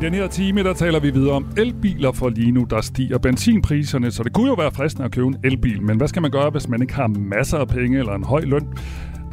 Den 0.00 0.14
her 0.14 0.26
time, 0.26 0.62
der 0.62 0.72
taler 0.72 1.00
vi 1.00 1.10
videre 1.10 1.32
om 1.34 1.46
elbiler, 1.56 2.12
for 2.12 2.28
lige 2.28 2.52
nu 2.52 2.66
der 2.70 2.80
stiger 2.80 3.18
benzinpriserne, 3.18 4.10
så 4.10 4.22
det 4.22 4.32
kunne 4.32 4.48
jo 4.48 4.54
være 4.54 4.70
fristende 4.70 5.04
at 5.04 5.12
købe 5.12 5.26
en 5.26 5.36
elbil, 5.44 5.82
men 5.82 5.96
hvad 5.96 6.08
skal 6.08 6.22
man 6.22 6.30
gøre, 6.30 6.50
hvis 6.50 6.68
man 6.68 6.82
ikke 6.82 6.94
har 6.94 7.08
masser 7.08 7.58
af 7.58 7.68
penge 7.68 7.98
eller 7.98 8.14
en 8.14 8.24
høj 8.24 8.40
løn? 8.40 8.66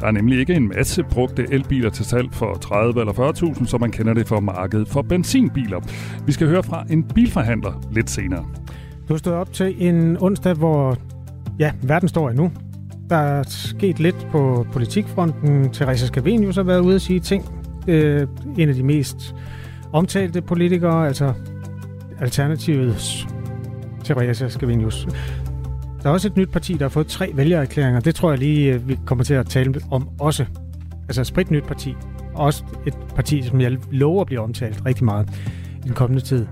Der 0.00 0.06
er 0.06 0.10
nemlig 0.10 0.40
ikke 0.40 0.54
en 0.54 0.68
masse 0.68 1.02
brugte 1.02 1.46
elbiler 1.50 1.90
til 1.90 2.04
salg 2.04 2.28
for 2.32 2.54
30 2.54 3.00
eller 3.00 3.12
40.000, 3.12 3.66
som 3.66 3.80
man 3.80 3.90
kender 3.90 4.14
det 4.14 4.28
fra 4.28 4.40
markedet 4.40 4.88
for 4.88 5.02
benzinbiler. 5.02 5.80
Vi 6.26 6.32
skal 6.32 6.48
høre 6.48 6.62
fra 6.62 6.84
en 6.90 7.02
bilforhandler 7.02 7.88
lidt 7.92 8.10
senere. 8.10 8.46
Du 9.08 9.18
stod 9.18 9.32
op 9.32 9.52
til 9.52 9.74
en 9.78 10.16
onsdag, 10.20 10.54
hvor 10.54 10.96
ja, 11.58 11.72
verden 11.82 12.08
står 12.08 12.30
endnu. 12.30 12.52
Der 13.10 13.16
er 13.16 13.42
sket 13.42 14.00
lidt 14.00 14.26
på 14.30 14.66
politikfronten. 14.72 15.70
Therese 15.72 16.06
Scavenius 16.06 16.56
har 16.56 16.62
været 16.62 16.80
ude 16.80 16.94
og 16.94 17.00
sige 17.00 17.20
ting. 17.20 17.44
Øh, 17.88 18.26
en 18.58 18.68
af 18.68 18.74
de 18.74 18.82
mest 18.82 19.34
omtalte 19.92 20.42
politikere, 20.42 21.06
altså 21.06 21.32
Alternativets 22.20 23.26
Theresa 24.04 24.48
Scavenius. 24.48 25.08
Der 26.02 26.08
er 26.08 26.12
også 26.12 26.28
et 26.28 26.36
nyt 26.36 26.50
parti, 26.50 26.72
der 26.72 26.84
har 26.84 26.88
fået 26.88 27.06
tre 27.06 27.30
vælgererklæringer. 27.34 28.00
Det 28.00 28.14
tror 28.14 28.30
jeg 28.30 28.38
lige, 28.38 28.74
øh, 28.74 28.88
vi 28.88 28.98
kommer 29.06 29.24
til 29.24 29.34
at 29.34 29.46
tale 29.46 29.80
om 29.90 30.08
også. 30.20 30.46
Altså 31.02 31.20
et 31.20 31.26
spritnyt 31.26 31.64
parti. 31.64 31.94
Også 32.34 32.64
et 32.86 32.94
parti, 33.14 33.42
som 33.42 33.60
jeg 33.60 33.76
lover 33.90 34.24
bliver 34.24 34.42
omtalt 34.42 34.82
rigtig 34.86 35.04
meget 35.04 35.28
i 35.84 35.86
den 35.86 35.94
kommende 35.94 36.24
tid. 36.24 36.46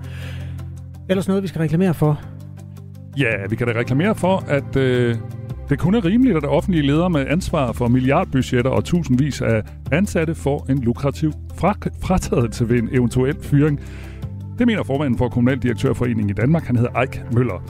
Ellers 1.09 1.27
noget, 1.27 1.43
vi 1.43 1.47
skal 1.47 1.59
reklamere 1.59 1.93
for. 1.93 2.21
Ja, 3.17 3.47
vi 3.49 3.55
kan 3.55 3.67
da 3.67 3.73
reklamere 3.79 4.15
for, 4.15 4.43
at 4.47 4.75
øh, 4.75 5.15
det 5.69 5.79
kun 5.79 5.95
er 5.95 6.05
rimeligt, 6.05 6.37
at 6.37 6.45
offentlige 6.45 6.87
ledere 6.87 7.09
med 7.09 7.25
ansvar 7.29 7.71
for 7.71 7.87
milliardbudgetter 7.87 8.71
og 8.71 8.85
tusindvis 8.85 9.41
af 9.41 9.61
ansatte 9.91 10.35
får 10.35 10.65
en 10.69 10.77
lukrativ 10.77 11.31
fratagelse 12.01 12.69
ved 12.69 12.77
en 12.77 12.89
eventuel 12.91 13.35
fyring. 13.41 13.79
Det 14.59 14.67
mener 14.67 14.83
formanden 14.83 15.17
for 15.17 15.29
Kommunaldirektørforeningen 15.29 16.29
i 16.29 16.33
Danmark. 16.33 16.63
Han 16.63 16.75
hedder 16.75 17.01
Eik 17.01 17.21
Møller. 17.33 17.63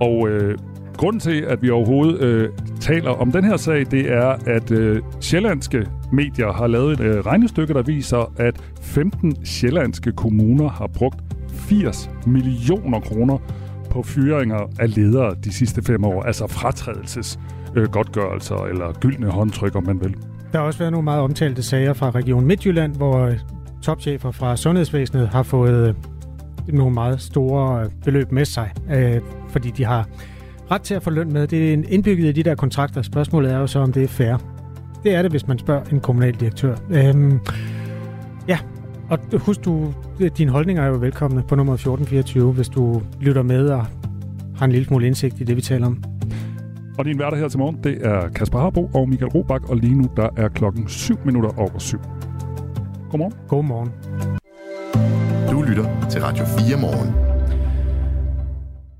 Og 0.00 0.28
øh, 0.28 0.58
grunden 0.96 1.20
til, 1.20 1.40
at 1.40 1.62
vi 1.62 1.70
overhovedet 1.70 2.20
øh, 2.20 2.48
taler 2.80 3.10
om 3.10 3.32
den 3.32 3.44
her 3.44 3.56
sag, 3.56 3.86
det 3.90 4.12
er, 4.12 4.36
at 4.46 4.70
øh, 4.70 5.02
sjællandske 5.20 5.86
medier 6.12 6.52
har 6.52 6.66
lavet 6.66 7.00
et 7.00 7.06
øh, 7.06 7.26
regnestykke, 7.26 7.74
der 7.74 7.82
viser, 7.82 8.32
at 8.36 8.60
15 8.80 9.44
sjællandske 9.44 10.12
kommuner 10.12 10.68
har 10.68 10.86
brugt 10.86 11.18
80 11.50 12.10
millioner 12.26 13.00
kroner 13.00 13.38
på 13.90 14.02
fyringer 14.02 14.70
af 14.78 14.96
ledere 14.96 15.34
de 15.44 15.52
sidste 15.52 15.82
fem 15.82 16.04
år, 16.04 16.22
altså 16.22 16.46
fratrædelses 16.46 17.38
øh, 17.76 17.88
godtgørelser 17.88 18.56
eller 18.56 18.92
gyldne 19.00 19.30
håndtryk, 19.30 19.76
om 19.76 19.86
man 19.86 20.00
vil. 20.00 20.16
Der 20.52 20.58
har 20.58 20.66
også 20.66 20.78
været 20.78 20.92
nogle 20.92 21.04
meget 21.04 21.20
omtalte 21.20 21.62
sager 21.62 21.92
fra 21.92 22.10
Region 22.10 22.44
Midtjylland, 22.44 22.96
hvor 22.96 23.18
øh, 23.18 23.38
topchefer 23.82 24.30
fra 24.30 24.56
sundhedsvæsenet 24.56 25.28
har 25.28 25.42
fået 25.42 25.88
øh, 25.88 25.94
nogle 26.74 26.94
meget 26.94 27.20
store 27.20 27.82
øh, 27.82 27.90
beløb 28.04 28.32
med 28.32 28.44
sig, 28.44 28.72
øh, 28.94 29.20
fordi 29.48 29.70
de 29.70 29.84
har 29.84 30.08
ret 30.70 30.82
til 30.82 30.94
at 30.94 31.02
få 31.02 31.10
løn 31.10 31.32
med. 31.32 31.46
Det 31.46 31.72
er 31.72 31.82
indbygget 31.88 32.28
i 32.28 32.32
de 32.32 32.42
der 32.42 32.54
kontrakter. 32.54 33.02
Spørgsmålet 33.02 33.52
er 33.52 33.58
jo 33.58 33.66
så, 33.66 33.78
om 33.78 33.92
det 33.92 34.02
er 34.02 34.08
fair. 34.08 34.36
Det 35.04 35.14
er 35.14 35.22
det, 35.22 35.30
hvis 35.30 35.46
man 35.46 35.58
spørger 35.58 35.84
en 35.84 36.00
kommunaldirektør. 36.00 36.76
Øhm, 36.90 37.40
ja, 38.48 38.58
og 39.10 39.18
husk, 39.38 39.64
du, 39.64 39.94
dine 40.38 40.50
holdninger 40.50 40.82
er 40.82 40.86
jo 40.86 40.94
velkomne 40.94 41.42
på 41.42 41.54
nummer 41.54 41.74
1424, 41.74 42.52
hvis 42.52 42.68
du 42.68 43.02
lytter 43.20 43.42
med 43.42 43.68
og 43.68 43.86
har 44.56 44.64
en 44.64 44.72
lille 44.72 44.86
smule 44.86 45.06
indsigt 45.06 45.40
i 45.40 45.44
det, 45.44 45.56
vi 45.56 45.60
taler 45.60 45.86
om. 45.86 46.04
Og 46.98 47.04
din 47.04 47.18
værter 47.18 47.36
her 47.36 47.48
til 47.48 47.58
morgen, 47.58 47.78
det 47.84 48.06
er 48.06 48.28
Kasper 48.28 48.58
Harbo 48.58 48.90
og 48.94 49.08
Michael 49.08 49.30
Robach, 49.30 49.70
og 49.70 49.76
lige 49.76 49.94
nu 49.94 50.08
der 50.16 50.28
er 50.36 50.48
klokken 50.48 50.88
7 50.88 51.18
minutter 51.24 51.58
over 51.58 51.78
7. 51.78 51.98
Godmorgen. 53.10 53.34
Godmorgen. 53.48 53.90
Du 55.50 55.62
lytter 55.62 56.08
til 56.10 56.20
Radio 56.20 56.44
4 56.44 56.80
morgen. 56.80 57.14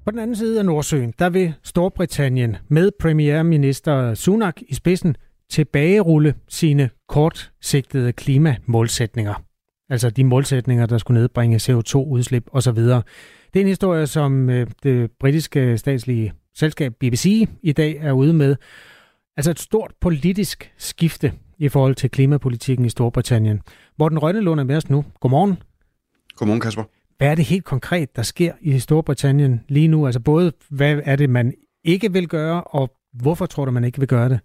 På 0.05 0.11
den 0.11 0.19
anden 0.19 0.37
side 0.37 0.59
af 0.59 0.65
Nordsøen, 0.65 1.13
der 1.19 1.31
vil 1.31 1.55
Storbritannien 1.65 2.57
med 2.69 2.91
premierminister 3.01 4.15
Sunak 4.15 4.55
i 4.69 4.75
spidsen 4.75 5.17
tilbagerulle 5.51 6.35
sine 6.49 6.91
kortsigtede 7.09 8.13
klimamålsætninger. 8.13 9.48
Altså 9.91 10.11
de 10.11 10.25
målsætninger, 10.25 10.87
der 10.87 10.99
skulle 10.99 11.21
nedbringe 11.21 11.57
CO2-udslip 11.57 12.45
osv. 12.53 12.77
Det 12.77 13.57
er 13.57 13.61
en 13.61 13.67
historie, 13.67 14.07
som 14.07 14.51
øh, 14.51 14.67
det 14.83 15.11
britiske 15.21 15.79
statslige 15.79 16.33
selskab 16.55 16.93
BBC 17.01 17.49
i 17.63 17.73
dag 17.73 17.97
er 18.01 18.13
ude 18.13 18.33
med. 18.33 18.57
Altså 19.37 19.51
et 19.51 19.59
stort 19.59 19.93
politisk 20.01 20.73
skifte 20.77 21.33
i 21.59 21.69
forhold 21.69 21.95
til 21.95 22.11
klimapolitikken 22.11 22.87
i 22.87 22.89
Storbritannien. 22.89 23.61
Morten 23.99 24.19
Rønnelund 24.19 24.61
er 24.61 24.65
med 24.65 24.77
os 24.77 24.91
nu. 24.91 25.05
Godmorgen. 25.21 25.59
Godmorgen, 26.37 26.61
Kasper. 26.61 26.85
Hvad 27.19 27.29
er 27.29 27.35
det 27.35 27.45
helt 27.45 27.65
konkret, 27.65 28.17
der 28.17 28.23
sker 28.23 28.53
i 28.61 28.79
Storbritannien 28.79 29.61
lige 29.69 29.89
nu? 29.89 30.07
Altså 30.07 30.21
både, 30.21 30.53
hvad 30.71 31.01
er 31.05 31.17
det, 31.17 31.31
man 31.31 31.55
ikke 31.85 32.13
vil 32.13 32.29
gøre, 32.29 32.65
og 32.65 32.91
hvorfor 33.13 33.47
tror 33.47 33.65
du, 33.65 33.71
man 33.71 33.85
ikke 33.85 33.99
vil 33.99 34.09
gøre 34.09 34.29
det? 34.29 34.41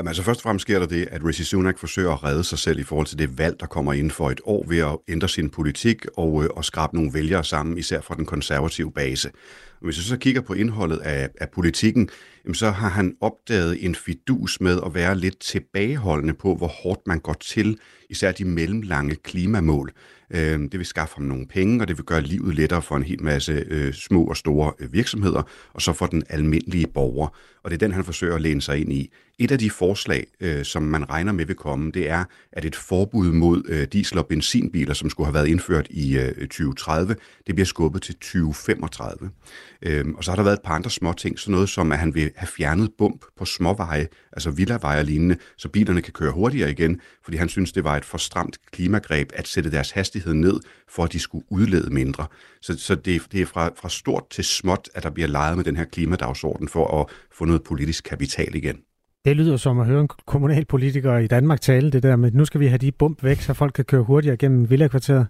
Jamen 0.00 0.08
altså 0.08 0.22
først 0.22 0.40
og 0.40 0.42
fremmest 0.42 0.62
sker 0.62 0.78
der 0.78 0.86
det, 0.86 1.08
at 1.10 1.24
Rishi 1.24 1.44
Sunak 1.44 1.78
forsøger 1.78 2.12
at 2.12 2.24
redde 2.24 2.44
sig 2.44 2.58
selv 2.58 2.78
i 2.78 2.82
forhold 2.82 3.06
til 3.06 3.18
det 3.18 3.38
valg, 3.38 3.60
der 3.60 3.66
kommer 3.66 3.92
ind 3.92 4.10
for 4.10 4.30
et 4.30 4.40
år 4.44 4.64
ved 4.68 4.78
at 4.78 4.98
ændre 5.08 5.28
sin 5.28 5.50
politik 5.50 6.06
og, 6.16 6.44
øh, 6.44 6.50
og 6.56 6.64
skrabe 6.64 6.96
nogle 6.96 7.14
vælgere 7.14 7.44
sammen, 7.44 7.78
især 7.78 8.00
fra 8.00 8.14
den 8.14 8.26
konservative 8.26 8.92
base. 8.92 9.28
Og 9.80 9.84
hvis 9.84 9.98
vi 9.98 10.02
så 10.02 10.16
kigger 10.16 10.40
på 10.40 10.54
indholdet 10.54 10.98
af, 10.98 11.28
af 11.40 11.50
politikken, 11.50 12.08
jamen 12.44 12.54
så 12.54 12.70
har 12.70 12.88
han 12.88 13.16
opdaget 13.20 13.84
en 13.84 13.94
fidus 13.94 14.60
med 14.60 14.80
at 14.86 14.94
være 14.94 15.18
lidt 15.18 15.38
tilbageholdende 15.38 16.34
på, 16.34 16.54
hvor 16.54 16.68
hårdt 16.68 17.00
man 17.06 17.18
går 17.18 17.36
til 17.40 17.78
især 18.10 18.32
de 18.32 18.44
mellemlange 18.44 19.14
klimamål. 19.14 19.92
Øh, 20.30 20.60
det 20.60 20.78
vil 20.78 20.86
skaffe 20.86 21.14
ham 21.16 21.24
nogle 21.24 21.46
penge, 21.46 21.82
og 21.82 21.88
det 21.88 21.96
vil 21.96 22.04
gøre 22.04 22.20
livet 22.20 22.54
lettere 22.54 22.82
for 22.82 22.96
en 22.96 23.02
hel 23.02 23.22
masse 23.22 23.64
øh, 23.70 23.92
små 23.92 24.24
og 24.24 24.36
store 24.36 24.72
øh, 24.78 24.92
virksomheder, 24.92 25.42
og 25.72 25.82
så 25.82 25.92
for 25.92 26.06
den 26.06 26.22
almindelige 26.28 26.86
borger. 26.86 27.28
Og 27.62 27.70
det 27.70 27.74
er 27.74 27.86
den, 27.86 27.92
han 27.92 28.04
forsøger 28.04 28.34
at 28.34 28.40
læne 28.40 28.62
sig 28.62 28.80
ind 28.80 28.92
i. 28.92 29.12
Et 29.42 29.50
af 29.50 29.58
de 29.58 29.70
forslag, 29.70 30.26
øh, 30.40 30.64
som 30.64 30.82
man 30.82 31.10
regner 31.10 31.32
med 31.32 31.46
vil 31.46 31.56
komme, 31.56 31.90
det 31.90 32.10
er, 32.10 32.24
at 32.52 32.64
et 32.64 32.76
forbud 32.76 33.32
mod 33.32 33.62
øh, 33.68 33.86
diesel- 33.92 34.18
og 34.18 34.26
benzinbiler, 34.26 34.94
som 34.94 35.10
skulle 35.10 35.26
have 35.26 35.34
været 35.34 35.46
indført 35.46 35.86
i 35.90 36.18
øh, 36.18 36.34
2030, 36.34 37.16
det 37.46 37.54
bliver 37.54 37.66
skubbet 37.66 38.02
til 38.02 38.14
2035. 38.14 39.30
Øh, 39.82 40.04
og 40.16 40.24
så 40.24 40.30
har 40.30 40.36
der 40.36 40.42
været 40.42 40.56
et 40.56 40.62
par 40.64 40.74
andre 40.74 40.90
små 40.90 41.12
ting, 41.12 41.38
sådan 41.38 41.52
noget 41.52 41.68
som, 41.68 41.92
at 41.92 41.98
han 41.98 42.14
vil 42.14 42.30
have 42.36 42.46
fjernet 42.46 42.90
bump 42.98 43.24
på 43.38 43.44
småveje, 43.44 44.08
altså 44.32 44.50
villaveje 44.50 44.98
og 44.98 45.04
lignende, 45.04 45.36
så 45.56 45.68
bilerne 45.68 46.02
kan 46.02 46.12
køre 46.12 46.32
hurtigere 46.32 46.70
igen, 46.70 47.00
fordi 47.24 47.36
han 47.36 47.48
synes, 47.48 47.72
det 47.72 47.84
var 47.84 47.96
et 47.96 48.04
for 48.04 48.18
stramt 48.18 48.56
klimagreb 48.72 49.30
at 49.34 49.48
sætte 49.48 49.70
deres 49.70 49.90
hastighed 49.90 50.34
ned, 50.34 50.60
for 50.88 51.04
at 51.04 51.12
de 51.12 51.18
skulle 51.18 51.44
udlede 51.50 51.94
mindre. 51.94 52.26
Så, 52.62 52.78
så 52.78 52.94
det, 52.94 53.22
det 53.32 53.40
er 53.40 53.46
fra, 53.46 53.70
fra 53.76 53.88
stort 53.88 54.24
til 54.30 54.44
småt, 54.44 54.88
at 54.94 55.02
der 55.02 55.10
bliver 55.10 55.28
leget 55.28 55.56
med 55.56 55.64
den 55.64 55.76
her 55.76 55.84
klimadagsorden 55.84 56.68
for 56.68 57.00
at 57.00 57.06
få 57.32 57.44
noget 57.44 57.62
politisk 57.62 58.04
kapital 58.04 58.54
igen. 58.54 58.76
Det 59.24 59.36
lyder 59.36 59.56
som 59.56 59.80
at 59.80 59.86
høre 59.86 60.00
en 60.00 60.08
kommunalpolitiker 60.26 61.18
i 61.18 61.26
Danmark 61.26 61.60
tale 61.60 61.90
det 61.90 62.02
der 62.02 62.16
med, 62.16 62.32
nu 62.32 62.44
skal 62.44 62.60
vi 62.60 62.66
have 62.66 62.78
de 62.78 62.92
bump 62.92 63.24
væk, 63.24 63.40
så 63.40 63.54
folk 63.54 63.72
kan 63.72 63.84
køre 63.84 64.02
hurtigere 64.02 64.36
gennem 64.36 64.70
villakvarteret. 64.70 65.26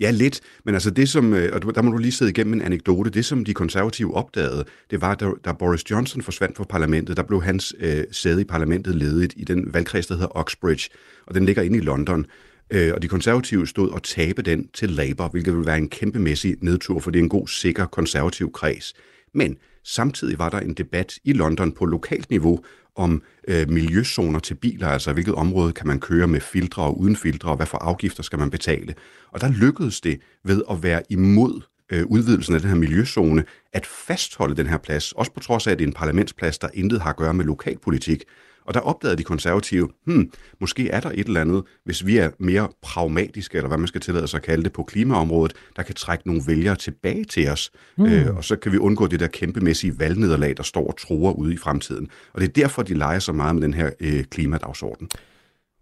Ja, 0.00 0.10
lidt. 0.10 0.40
Men 0.64 0.74
altså 0.74 0.90
det 0.90 1.08
som, 1.08 1.34
øh, 1.34 1.50
og 1.52 1.74
der 1.74 1.82
må 1.82 1.90
du 1.90 1.96
lige 1.96 2.12
sidde 2.12 2.30
igennem 2.30 2.54
en 2.54 2.62
anekdote, 2.62 3.10
det 3.10 3.24
som 3.24 3.44
de 3.44 3.54
konservative 3.54 4.14
opdagede, 4.14 4.64
det 4.90 5.00
var, 5.00 5.14
da, 5.14 5.30
da 5.44 5.52
Boris 5.52 5.90
Johnson 5.90 6.22
forsvandt 6.22 6.56
fra 6.56 6.64
parlamentet, 6.64 7.16
der 7.16 7.22
blev 7.22 7.42
hans 7.42 7.74
øh, 7.80 8.04
sæde 8.10 8.40
i 8.40 8.44
parlamentet 8.44 8.94
ledet 8.94 9.32
i 9.36 9.44
den 9.44 9.74
valgkreds, 9.74 10.06
der 10.06 10.14
hedder 10.14 10.36
Oxbridge, 10.36 10.90
og 11.26 11.34
den 11.34 11.44
ligger 11.44 11.62
inde 11.62 11.78
i 11.78 11.80
London. 11.80 12.26
Øh, 12.70 12.92
og 12.94 13.02
de 13.02 13.08
konservative 13.08 13.66
stod 13.66 13.90
og 13.90 14.02
tabe 14.02 14.42
den 14.42 14.68
til 14.74 14.90
Labour, 14.90 15.28
hvilket 15.28 15.56
vil 15.56 15.66
være 15.66 15.78
en 15.78 15.88
kæmpemæssig 15.88 16.56
nedtur, 16.60 17.00
for 17.00 17.10
det 17.10 17.18
er 17.18 17.22
en 17.22 17.28
god, 17.28 17.48
sikker 17.48 17.86
konservativ 17.86 18.52
kreds. 18.52 18.94
Men 19.34 19.56
samtidig 19.88 20.38
var 20.38 20.48
der 20.48 20.60
en 20.60 20.74
debat 20.74 21.18
i 21.24 21.32
London 21.32 21.72
på 21.72 21.84
lokalt 21.84 22.30
niveau 22.30 22.60
om 22.96 23.22
øh, 23.48 23.70
miljøzoner 23.70 24.38
til 24.38 24.54
biler, 24.54 24.88
altså 24.88 25.12
hvilket 25.12 25.34
område 25.34 25.72
kan 25.72 25.86
man 25.86 26.00
køre 26.00 26.26
med 26.26 26.40
filtre 26.40 26.82
og 26.82 27.00
uden 27.00 27.16
filtre, 27.16 27.50
og 27.50 27.56
hvad 27.56 27.66
for 27.66 27.78
afgifter 27.78 28.22
skal 28.22 28.38
man 28.38 28.50
betale. 28.50 28.94
Og 29.32 29.40
der 29.40 29.48
lykkedes 29.48 30.00
det 30.00 30.20
ved 30.44 30.62
at 30.70 30.82
være 30.82 31.02
imod 31.10 31.60
øh, 31.92 32.06
udvidelsen 32.06 32.54
af 32.54 32.60
den 32.60 32.70
her 32.70 32.76
miljøzone, 32.76 33.44
at 33.72 33.86
fastholde 33.86 34.56
den 34.56 34.66
her 34.66 34.78
plads, 34.78 35.12
også 35.12 35.32
på 35.32 35.40
trods 35.40 35.66
af, 35.66 35.72
at 35.72 35.78
det 35.78 35.84
er 35.84 35.88
en 35.88 35.94
parlamentsplads, 35.94 36.58
der 36.58 36.68
intet 36.74 37.00
har 37.00 37.10
at 37.10 37.16
gøre 37.16 37.34
med 37.34 37.44
lokalpolitik. 37.44 38.24
Og 38.68 38.74
der 38.74 38.80
opdagede 38.80 39.16
de 39.16 39.22
konservative, 39.22 39.88
hmm, 40.04 40.30
måske 40.60 40.90
er 40.90 41.00
der 41.00 41.10
et 41.14 41.26
eller 41.26 41.40
andet, 41.40 41.62
hvis 41.84 42.06
vi 42.06 42.16
er 42.16 42.30
mere 42.38 42.68
pragmatiske, 42.82 43.56
eller 43.56 43.68
hvad 43.68 43.78
man 43.78 43.88
skal 43.88 44.00
tillade 44.00 44.28
sig 44.28 44.38
at 44.38 44.42
kalde 44.44 44.64
det 44.64 44.72
på 44.72 44.82
klimaområdet, 44.82 45.52
der 45.76 45.82
kan 45.82 45.94
trække 45.94 46.26
nogle 46.26 46.42
vælgere 46.46 46.76
tilbage 46.76 47.24
til 47.24 47.50
os. 47.50 47.70
Mm. 47.98 48.06
Øh, 48.06 48.36
og 48.36 48.44
så 48.44 48.56
kan 48.56 48.72
vi 48.72 48.78
undgå 48.78 49.06
det 49.06 49.20
der 49.20 49.26
kæmpemæssige 49.26 49.98
valgnederlag, 49.98 50.56
der 50.56 50.62
står 50.62 50.86
og 50.86 50.98
truer 50.98 51.32
ude 51.32 51.54
i 51.54 51.56
fremtiden. 51.56 52.08
Og 52.32 52.40
det 52.40 52.48
er 52.48 52.52
derfor, 52.52 52.82
de 52.82 52.94
leger 52.94 53.18
så 53.18 53.32
meget 53.32 53.54
med 53.54 53.62
den 53.62 53.74
her 53.74 53.90
øh, 54.00 54.24
klimadagsorden. 54.24 55.08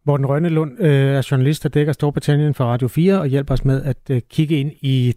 Morten 0.06 0.27
Rønnelund 0.27 0.81
øh, 0.81 0.91
er 0.91 1.29
journalist, 1.31 1.62
der 1.62 1.69
dækker 1.69 1.93
Storbritannien 1.93 2.55
for 2.55 2.65
Radio 2.65 2.88
4 2.88 3.21
og 3.21 3.27
hjælper 3.27 3.55
os 3.55 3.65
med 3.65 3.83
at 3.83 4.11
øh, 4.11 4.23
kigge 4.31 4.61
ind 4.61 4.73
i 4.81 5.15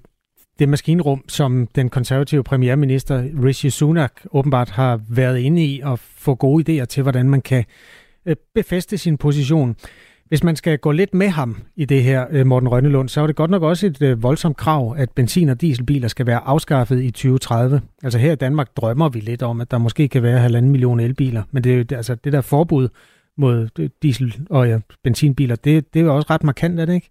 det 0.60 0.70
maskinrum, 0.70 1.24
som 1.28 1.68
den 1.76 1.90
konservative 1.90 2.44
premierminister 2.44 3.24
Rishi 3.44 3.70
Sunak 3.70 4.12
åbenbart 4.32 4.70
har 4.70 5.02
været 5.10 5.40
inde 5.40 5.66
i 5.66 5.82
og 5.84 6.00
få 6.00 6.36
gode 6.36 6.82
idéer 6.82 6.86
til, 6.86 7.04
hvordan 7.04 7.30
man 7.30 7.42
kan 7.42 7.66
øh, 8.26 8.36
befeste 8.56 8.98
sin 8.98 9.18
position. 9.18 9.76
Hvis 10.28 10.44
man 10.44 10.56
skal 10.56 10.78
gå 10.78 10.92
lidt 10.92 11.14
med 11.14 11.28
ham 11.28 11.58
i 11.76 11.86
det 11.86 12.04
her, 12.04 12.26
øh, 12.32 12.46
Morten 12.46 12.70
Rønnelund, 12.70 13.10
så 13.10 13.22
er 13.22 13.28
det 13.28 13.36
godt 13.36 13.52
nok 13.52 13.64
også 13.64 13.88
et 13.88 14.02
øh, 14.02 14.24
voldsomt 14.24 14.58
krav, 14.58 14.96
at 14.98 15.10
benzin- 15.12 15.50
og 15.50 15.62
dieselbiler 15.62 16.08
skal 16.08 16.26
være 16.26 16.40
afskaffet 16.40 17.04
i 17.04 17.12
2030. 17.12 17.82
Altså 18.04 18.20
her 18.20 18.32
i 18.32 18.36
Danmark 18.36 18.68
drømmer 18.78 19.10
vi 19.10 19.20
lidt 19.20 19.44
om, 19.44 19.62
at 19.62 19.72
der 19.72 19.78
måske 19.78 20.08
kan 20.08 20.24
være 20.24 20.40
halvanden 20.40 20.72
million 20.72 21.00
elbiler, 21.00 21.44
men 21.52 21.64
det, 21.64 21.92
er 21.92 21.98
altså 21.98 22.16
det 22.16 22.34
der 22.34 22.42
forbud 22.42 22.90
mod 23.38 23.90
diesel- 24.02 24.42
og 24.50 24.68
ja, 24.68 24.80
benzinbiler, 25.04 25.56
det, 25.56 25.94
det 25.94 26.00
er 26.00 26.04
jo 26.04 26.16
også 26.16 26.28
ret 26.30 26.44
markant, 26.44 26.80
er 26.80 26.86
det 26.86 26.94
ikke? 26.94 27.10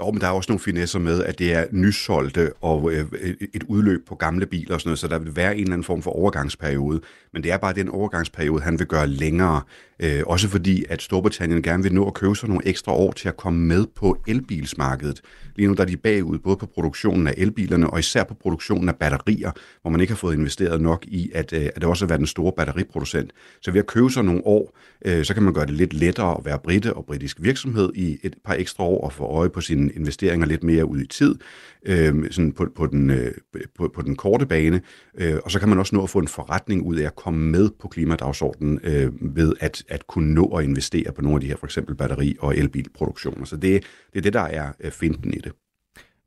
Jo, 0.00 0.10
men 0.10 0.20
der 0.20 0.26
er 0.26 0.30
også 0.30 0.50
nogle 0.52 0.60
finesser 0.60 0.98
med, 0.98 1.24
at 1.24 1.38
det 1.38 1.52
er 1.52 1.64
nysolgte 1.70 2.52
og 2.60 2.92
øh, 2.92 3.06
øh, 3.20 3.34
et 3.54 3.62
udløb 3.62 4.06
på 4.06 4.14
gamle 4.14 4.46
biler 4.46 4.74
og 4.74 4.80
sådan 4.80 4.88
noget, 4.88 4.98
så 4.98 5.08
der 5.08 5.18
vil 5.18 5.36
være 5.36 5.54
en 5.56 5.62
eller 5.62 5.72
anden 5.72 5.84
form 5.84 6.02
for 6.02 6.10
overgangsperiode. 6.10 7.00
Men 7.32 7.42
det 7.42 7.52
er 7.52 7.56
bare 7.56 7.72
den 7.72 7.88
overgangsperiode, 7.88 8.62
han 8.62 8.78
vil 8.78 8.86
gøre 8.86 9.06
længere. 9.06 9.60
Øh, 10.00 10.22
også 10.26 10.48
fordi, 10.48 10.84
at 10.88 11.02
Storbritannien 11.02 11.62
gerne 11.62 11.82
vil 11.82 11.94
nå 11.94 12.06
at 12.06 12.14
købe 12.14 12.36
sig 12.36 12.48
nogle 12.48 12.66
ekstra 12.66 12.92
år 12.92 13.12
til 13.12 13.28
at 13.28 13.36
komme 13.36 13.60
med 13.60 13.86
på 13.94 14.18
elbilsmarkedet. 14.28 15.20
Lige 15.56 15.68
nu 15.68 15.74
der 15.74 15.82
er 15.82 15.86
de 15.86 15.96
bagud 15.96 16.38
både 16.38 16.56
på 16.56 16.66
produktionen 16.66 17.26
af 17.26 17.34
elbilerne 17.36 17.90
og 17.90 17.98
især 17.98 18.24
på 18.24 18.34
produktionen 18.34 18.88
af 18.88 18.96
batterier, 18.96 19.50
hvor 19.82 19.90
man 19.90 20.00
ikke 20.00 20.12
har 20.12 20.16
fået 20.16 20.34
investeret 20.34 20.80
nok 20.80 21.04
i, 21.06 21.30
at, 21.34 21.52
øh, 21.52 21.62
at 21.64 21.74
det 21.74 21.84
også 21.84 22.04
er 22.04 22.16
den 22.16 22.26
store 22.26 22.52
batteriproducent. 22.56 23.32
Så 23.62 23.70
ved 23.70 23.80
at 23.80 23.86
købe 23.86 24.10
sig 24.10 24.24
nogle 24.24 24.46
år, 24.46 24.78
øh, 25.04 25.24
så 25.24 25.34
kan 25.34 25.42
man 25.42 25.54
gøre 25.54 25.66
det 25.66 25.74
lidt 25.74 25.92
lettere 25.92 26.36
at 26.38 26.44
være 26.44 26.58
britte 26.58 26.94
og 26.94 27.04
britisk 27.06 27.36
virksomhed 27.40 27.92
i 27.94 28.18
et 28.22 28.34
par 28.44 28.54
ekstra 28.54 28.84
år 28.84 29.04
og 29.04 29.12
få 29.12 29.24
øje 29.24 29.48
på 29.48 29.60
sine 29.86 30.00
investeringer 30.00 30.46
lidt 30.46 30.62
mere 30.62 30.84
ud 30.84 31.00
i 31.00 31.06
tid, 31.06 31.34
øh, 31.86 32.30
sådan 32.30 32.52
på, 32.52 32.66
på, 32.76 32.86
den, 32.86 33.10
øh, 33.10 33.32
på, 33.78 33.90
på 33.94 34.02
den 34.02 34.16
korte 34.16 34.46
bane. 34.46 34.80
Øh, 35.18 35.36
og 35.44 35.50
så 35.50 35.58
kan 35.58 35.68
man 35.68 35.78
også 35.78 35.96
nå 35.96 36.02
at 36.02 36.10
få 36.10 36.18
en 36.18 36.28
forretning 36.28 36.82
ud 36.82 36.96
af 36.96 37.06
at 37.06 37.16
komme 37.16 37.50
med 37.50 37.70
på 37.80 37.88
klimadagsordenen 37.88 38.80
øh, 38.82 39.36
ved 39.36 39.52
at, 39.60 39.84
at 39.88 40.06
kunne 40.06 40.34
nå 40.34 40.46
at 40.46 40.64
investere 40.64 41.12
på 41.12 41.22
nogle 41.22 41.36
af 41.36 41.40
de 41.40 41.46
her 41.46 41.56
for 41.56 41.66
eksempel 41.66 41.94
batteri- 41.94 42.36
og 42.40 42.56
elbilproduktioner. 42.56 43.44
Så 43.44 43.56
det, 43.56 43.84
det 44.12 44.18
er 44.18 44.22
det, 44.22 44.32
der 44.32 44.40
er 44.40 44.72
øh, 44.80 44.90
finten 44.90 45.34
i 45.34 45.38
det. 45.38 45.52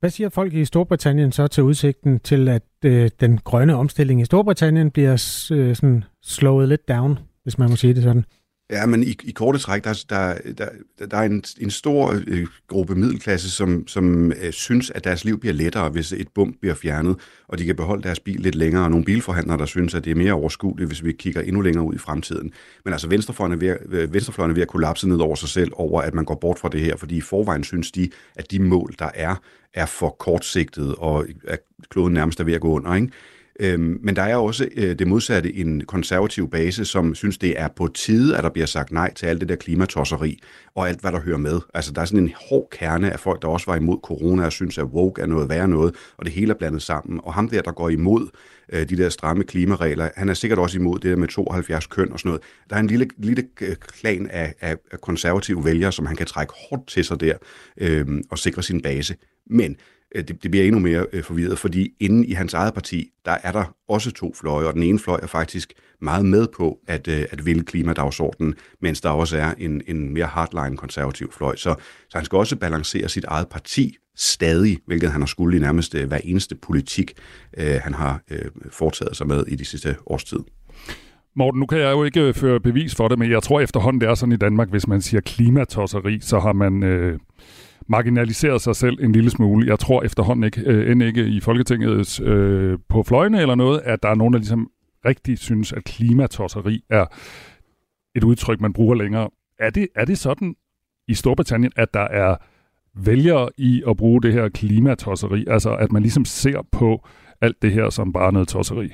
Hvad 0.00 0.10
siger 0.10 0.28
folk 0.28 0.54
i 0.54 0.64
Storbritannien 0.64 1.32
så 1.32 1.46
til 1.46 1.62
udsigten 1.62 2.20
til, 2.20 2.48
at 2.48 2.62
øh, 2.84 3.10
den 3.20 3.38
grønne 3.38 3.74
omstilling 3.74 4.20
i 4.20 4.24
Storbritannien 4.24 4.90
bliver 4.90 5.12
øh, 5.52 5.76
sådan 5.76 6.04
slået 6.22 6.68
lidt 6.68 6.88
down, 6.88 7.18
hvis 7.42 7.58
man 7.58 7.70
må 7.70 7.76
sige 7.76 7.94
det 7.94 8.02
sådan? 8.02 8.24
Ja, 8.70 8.86
men 8.86 9.02
i, 9.02 9.16
i 9.22 9.30
korte 9.30 9.58
træk, 9.58 9.84
der, 9.84 10.04
der, 10.10 10.34
der, 10.58 11.06
der 11.06 11.16
er 11.16 11.22
en, 11.22 11.44
en 11.60 11.70
stor 11.70 12.20
øh, 12.26 12.46
gruppe 12.68 12.94
middelklasse, 12.94 13.50
som, 13.50 13.88
som 13.88 14.32
øh, 14.32 14.52
synes, 14.52 14.90
at 14.90 15.04
deres 15.04 15.24
liv 15.24 15.40
bliver 15.40 15.52
lettere, 15.52 15.88
hvis 15.88 16.12
et 16.12 16.28
bump 16.34 16.56
bliver 16.60 16.74
fjernet, 16.74 17.16
og 17.48 17.58
de 17.58 17.64
kan 17.64 17.76
beholde 17.76 18.02
deres 18.02 18.20
bil 18.20 18.40
lidt 18.40 18.54
længere, 18.54 18.84
og 18.84 18.90
nogle 18.90 19.04
bilforhandlere, 19.04 19.58
der 19.58 19.66
synes, 19.66 19.94
at 19.94 20.04
det 20.04 20.10
er 20.10 20.14
mere 20.14 20.32
overskueligt, 20.32 20.88
hvis 20.88 21.04
vi 21.04 21.12
kigger 21.12 21.40
endnu 21.40 21.60
længere 21.60 21.84
ud 21.84 21.94
i 21.94 21.98
fremtiden. 21.98 22.52
Men 22.84 22.92
altså, 22.94 23.08
venstrefløjen 23.08 23.52
er 23.52 23.56
ved, 23.56 23.76
øh, 23.88 24.14
venstrefløjen 24.14 24.50
er 24.50 24.54
ved 24.54 24.62
at 24.62 24.68
kollapse 24.68 25.08
ned 25.08 25.18
over 25.18 25.34
sig 25.34 25.48
selv, 25.48 25.70
over 25.74 26.02
at 26.02 26.14
man 26.14 26.24
går 26.24 26.34
bort 26.34 26.58
fra 26.58 26.68
det 26.68 26.80
her, 26.80 26.96
fordi 26.96 27.16
i 27.16 27.20
forvejen 27.20 27.64
synes 27.64 27.92
de, 27.92 28.10
at 28.36 28.50
de 28.50 28.58
mål, 28.58 28.94
der 28.98 29.10
er, 29.14 29.34
er 29.74 29.86
for 29.86 30.16
kortsigtede, 30.18 30.94
og 30.94 31.24
øh, 31.28 31.34
at 31.48 31.60
kloden 31.88 32.14
nærmest 32.14 32.40
er 32.40 32.44
ved 32.44 32.54
at 32.54 32.60
gå 32.60 32.68
under, 32.68 32.94
ikke? 32.94 33.12
Øhm, 33.62 33.98
men 34.02 34.16
der 34.16 34.22
er 34.22 34.36
også 34.36 34.68
øh, 34.76 34.98
det 34.98 35.06
modsatte, 35.06 35.54
en 35.54 35.80
konservativ 35.80 36.50
base, 36.50 36.84
som 36.84 37.14
synes, 37.14 37.38
det 37.38 37.60
er 37.60 37.68
på 37.76 37.88
tide, 37.94 38.36
at 38.36 38.44
der 38.44 38.50
bliver 38.50 38.66
sagt 38.66 38.92
nej 38.92 39.14
til 39.14 39.26
alt 39.26 39.40
det 39.40 39.48
der 39.48 39.56
klimatosseri 39.56 40.38
og 40.74 40.88
alt, 40.88 41.00
hvad 41.00 41.12
der 41.12 41.20
hører 41.20 41.38
med. 41.38 41.60
Altså, 41.74 41.92
der 41.92 42.00
er 42.00 42.04
sådan 42.04 42.24
en 42.24 42.32
hård 42.50 42.68
kerne 42.72 43.12
af 43.12 43.20
folk, 43.20 43.42
der 43.42 43.48
også 43.48 43.66
var 43.66 43.76
imod 43.76 43.98
corona 44.02 44.44
og 44.44 44.52
synes, 44.52 44.78
at 44.78 44.84
woke 44.84 45.22
er 45.22 45.26
noget 45.26 45.48
værre 45.48 45.68
noget, 45.68 45.94
og 46.16 46.24
det 46.24 46.32
hele 46.32 46.50
er 46.50 46.56
blandet 46.58 46.82
sammen. 46.82 47.20
Og 47.22 47.34
ham 47.34 47.48
der, 47.48 47.62
der 47.62 47.72
går 47.72 47.88
imod 47.88 48.28
øh, 48.72 48.88
de 48.88 48.96
der 48.96 49.08
stramme 49.08 49.44
klimaregler, 49.44 50.08
han 50.16 50.28
er 50.28 50.34
sikkert 50.34 50.58
også 50.58 50.78
imod 50.78 50.98
det 50.98 51.10
der 51.10 51.16
med 51.16 51.28
72 51.28 51.86
køn 51.86 52.12
og 52.12 52.18
sådan 52.18 52.28
noget. 52.28 52.42
Der 52.70 52.76
er 52.76 52.80
en 52.80 52.86
lille, 52.86 53.08
lille 53.18 53.44
øh, 53.60 53.76
klan 53.76 54.26
af, 54.30 54.54
af, 54.60 54.76
konservative 55.02 55.64
vælgere, 55.64 55.92
som 55.92 56.06
han 56.06 56.16
kan 56.16 56.26
trække 56.26 56.52
hårdt 56.70 56.88
til 56.88 57.04
sig 57.04 57.20
der 57.20 57.34
øh, 57.80 58.06
og 58.30 58.38
sikre 58.38 58.62
sin 58.62 58.82
base. 58.82 59.16
Men 59.46 59.76
Øh, 60.14 60.24
det, 60.28 60.42
det 60.42 60.50
bliver 60.50 60.66
endnu 60.66 60.80
mere 60.80 61.06
øh, 61.12 61.24
forvirret, 61.24 61.58
fordi 61.58 61.92
inden 62.00 62.24
i 62.24 62.32
hans 62.32 62.54
eget 62.54 62.74
parti, 62.74 63.10
der 63.24 63.36
er 63.42 63.52
der 63.52 63.74
også 63.88 64.10
to 64.10 64.34
fløje, 64.34 64.66
og 64.66 64.74
den 64.74 64.82
ene 64.82 64.98
fløj 64.98 65.20
er 65.22 65.26
faktisk 65.26 65.72
meget 66.00 66.24
med 66.24 66.46
på 66.56 66.78
at, 66.88 67.08
øh, 67.08 67.24
at 67.30 67.46
ville 67.46 67.64
klimadagsordenen, 67.64 68.54
mens 68.82 69.00
der 69.00 69.10
også 69.10 69.36
er 69.36 69.54
en, 69.58 69.82
en 69.86 70.14
mere 70.14 70.26
hardline 70.26 70.76
konservativ 70.76 71.32
fløj. 71.32 71.56
Så, 71.56 71.74
så 72.08 72.18
han 72.18 72.24
skal 72.24 72.36
også 72.36 72.56
balancere 72.56 73.08
sit 73.08 73.24
eget 73.24 73.48
parti 73.48 73.96
stadig, 74.16 74.78
hvilket 74.86 75.10
han 75.10 75.20
har 75.20 75.26
skulle 75.26 75.56
i 75.56 75.60
nærmest 75.60 75.94
øh, 75.94 76.08
hver 76.08 76.20
eneste 76.24 76.54
politik, 76.54 77.12
øh, 77.58 77.80
han 77.82 77.94
har 77.94 78.20
foretaget 78.70 79.16
sig 79.16 79.26
med 79.26 79.44
i 79.48 79.56
de 79.56 79.64
sidste 79.64 79.96
års 80.06 80.24
tid. 80.24 80.38
Morten, 81.36 81.60
nu 81.60 81.66
kan 81.66 81.78
jeg 81.78 81.90
jo 81.90 82.04
ikke 82.04 82.34
føre 82.34 82.60
bevis 82.60 82.94
for 82.94 83.08
det, 83.08 83.18
men 83.18 83.30
jeg 83.30 83.42
tror 83.42 83.60
efterhånden, 83.60 84.00
det 84.00 84.08
er 84.08 84.14
sådan 84.14 84.32
i 84.32 84.36
Danmark, 84.36 84.70
hvis 84.70 84.88
man 84.88 85.02
siger 85.02 85.20
klimatosseri, 85.20 86.18
så 86.20 86.38
har 86.38 86.52
man 86.52 86.82
øh, 86.82 87.18
marginaliseret 87.90 88.60
sig 88.60 88.76
selv 88.76 88.98
en 89.04 89.12
lille 89.12 89.30
smule. 89.30 89.66
Jeg 89.66 89.78
tror 89.78 90.02
efterhånden 90.02 90.44
ikke, 90.44 90.60
øh, 90.66 90.92
end 90.92 91.02
ikke 91.02 91.26
i 91.26 91.40
Folketinget 91.40 92.20
øh, 92.20 92.78
på 92.88 93.02
fløjene 93.02 93.40
eller 93.40 93.54
noget, 93.54 93.80
at 93.84 94.02
der 94.02 94.08
er 94.08 94.14
nogen, 94.14 94.32
der 94.32 94.38
ligesom 94.38 94.70
rigtig 95.04 95.38
synes, 95.38 95.72
at 95.72 95.84
klimatosseri 95.84 96.84
er 96.90 97.06
et 98.14 98.24
udtryk, 98.24 98.60
man 98.60 98.72
bruger 98.72 98.94
længere. 98.94 99.30
Er 99.58 99.70
det, 99.70 99.88
er 99.94 100.04
det 100.04 100.18
sådan 100.18 100.54
i 101.08 101.14
Storbritannien, 101.14 101.72
at 101.76 101.94
der 101.94 102.00
er 102.00 102.36
vælgere 102.94 103.48
i 103.56 103.82
at 103.88 103.96
bruge 103.96 104.22
det 104.22 104.32
her 104.32 104.48
klimatosseri? 104.48 105.44
Altså 105.48 105.74
at 105.74 105.92
man 105.92 106.02
ligesom 106.02 106.24
ser 106.24 106.62
på 106.72 107.06
alt 107.40 107.62
det 107.62 107.72
her 107.72 107.90
som 107.90 108.12
bare 108.12 108.32
noget 108.32 108.48
tosseri? 108.48 108.92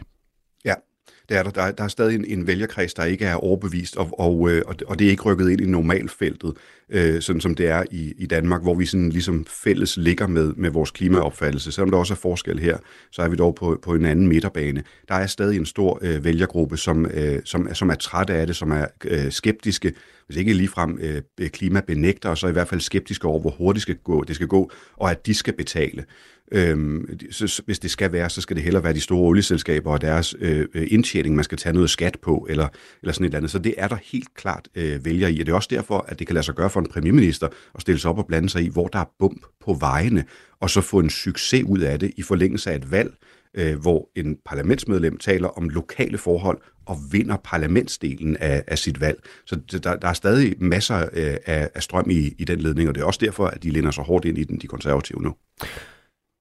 Det 1.29 1.37
er 1.37 1.43
der. 1.43 1.51
Der, 1.51 1.71
der 1.71 1.85
er 1.85 1.89
stadig 1.89 2.15
en, 2.15 2.25
en 2.25 2.47
vælgerkreds, 2.47 2.95
der 2.95 3.05
ikke 3.05 3.25
er 3.25 3.35
overbevist, 3.35 3.97
og, 3.97 4.21
og, 4.21 4.51
øh, 4.51 4.63
og 4.87 4.99
det 4.99 5.07
er 5.07 5.11
ikke 5.11 5.23
rykket 5.23 5.51
ind 5.51 5.61
i 5.61 5.67
normalfeltet, 5.67 6.53
øh, 6.91 7.21
sådan 7.23 7.41
som 7.41 7.55
det 7.55 7.69
er 7.69 7.85
i, 7.91 8.13
i 8.19 8.27
Danmark, 8.27 8.63
hvor 8.63 8.75
vi 8.75 8.87
sådan 8.87 9.11
ligesom 9.11 9.47
fælles 9.49 9.97
ligger 9.97 10.27
med, 10.27 10.53
med 10.57 10.71
vores 10.71 10.91
klimaopfattelse. 10.91 11.73
Selvom 11.73 11.91
der 11.91 11.99
også 11.99 12.15
er 12.15 12.17
forskel 12.17 12.59
her, 12.59 12.79
så 13.11 13.23
er 13.23 13.29
vi 13.29 13.37
dog 13.37 13.55
på, 13.55 13.79
på 13.83 13.95
en 13.95 14.05
anden 14.05 14.29
midterbane. 14.29 14.83
Der 15.09 15.15
er 15.15 15.27
stadig 15.27 15.57
en 15.57 15.67
stor 15.67 15.99
øh, 16.03 16.25
vælgergruppe, 16.25 16.77
som, 16.77 17.07
øh, 17.07 17.41
som, 17.45 17.75
som 17.75 17.91
er 17.91 17.95
trætte 17.95 18.35
af 18.35 18.47
det, 18.47 18.57
som 18.57 18.71
er 18.71 18.87
øh, 19.05 19.33
skeptiske, 19.33 19.93
hvis 20.27 20.37
ikke 20.37 20.53
ligefrem 20.53 20.99
øh, 21.01 21.49
klimabenægter, 21.49 22.35
så 22.35 22.49
i 22.49 22.53
hvert 22.53 22.69
fald 22.69 22.81
skeptiske 22.81 23.29
over, 23.29 23.41
hvor 23.41 23.51
hurtigt 23.51 23.75
det 23.75 23.83
skal 23.83 23.97
gå, 24.05 24.25
det 24.25 24.35
skal 24.35 24.47
gå, 24.47 24.71
og 24.97 25.11
at 25.11 25.27
de 25.27 25.35
skal 25.35 25.57
betale. 25.57 26.05
Øhm, 26.53 27.19
så, 27.31 27.63
hvis 27.67 27.79
det 27.79 27.91
skal 27.91 28.13
være, 28.13 28.31
så 28.31 28.41
skal 28.41 28.57
det 28.57 28.65
heller 28.65 28.81
være 28.81 28.93
de 28.93 29.01
store 29.01 29.21
olieselskaber 29.21 29.93
og 29.93 30.01
deres 30.01 30.35
øh, 30.39 30.67
øh, 30.75 30.87
indtjening, 30.91 31.35
man 31.35 31.45
skal 31.45 31.59
tage 31.59 31.73
noget 31.73 31.91
skat 31.91 32.19
på, 32.23 32.47
eller, 32.51 32.69
eller 33.03 33.13
sådan 33.13 33.27
et 33.27 33.35
andet. 33.35 33.51
Så 33.51 33.59
det 33.59 33.75
er 33.79 33.89
der 33.89 33.97
helt 34.05 34.35
klart 34.35 34.69
øh, 34.75 35.05
vælger 35.05 35.29
i, 35.29 35.41
og 35.41 35.47
det 35.47 35.53
er 35.53 35.57
også 35.57 35.69
derfor, 35.73 36.05
at 36.09 36.19
det 36.19 36.27
kan 36.27 36.35
lade 36.35 36.45
sig 36.45 36.55
gøre 36.55 36.71
for 36.71 36.81
en 36.81 36.87
premierminister 36.87 37.49
at 37.75 37.81
stille 37.81 38.01
sig 38.01 38.11
op 38.11 38.19
og 38.19 38.27
blande 38.27 38.49
sig 38.49 38.63
i, 38.63 38.69
hvor 38.69 38.89
der 38.89 38.99
er 38.99 39.11
bump 39.19 39.47
på 39.65 39.75
vejene, 39.75 40.25
og 40.61 40.71
så 40.71 40.81
få 40.81 40.99
en 40.99 41.11
succes 41.11 41.65
ud 41.65 41.79
af 41.79 41.99
det 41.99 42.13
i 42.17 42.23
forlængelse 42.23 42.71
af 42.71 42.77
et 42.77 42.91
valg, 42.91 43.15
øh, 43.55 43.81
hvor 43.81 44.11
en 44.17 44.37
parlamentsmedlem 44.45 45.19
taler 45.19 45.49
om 45.49 45.69
lokale 45.69 46.19
forhold 46.19 46.59
og 46.87 46.99
vinder 47.13 47.37
parlamentsdelen 47.45 48.37
af, 48.37 48.65
af 48.67 48.79
sit 48.79 49.01
valg. 49.01 49.19
Så 49.47 49.57
der, 49.57 49.97
der 49.97 50.09
er 50.09 50.13
stadig 50.13 50.55
masser 50.59 51.09
øh, 51.13 51.37
af, 51.47 51.71
af 51.75 51.83
strøm 51.83 52.11
i, 52.11 52.35
i 52.39 52.45
den 52.45 52.61
ledning, 52.61 52.89
og 52.89 52.95
det 52.95 53.01
er 53.01 53.05
også 53.05 53.21
derfor, 53.23 53.47
at 53.47 53.63
de 53.63 53.71
lænder 53.71 53.91
så 53.91 54.03
hårdt 54.03 54.25
ind 54.25 54.39
i 54.39 54.45
den, 54.45 54.59
de 54.61 54.67
konservative 54.67 55.23
nu. 55.23 55.35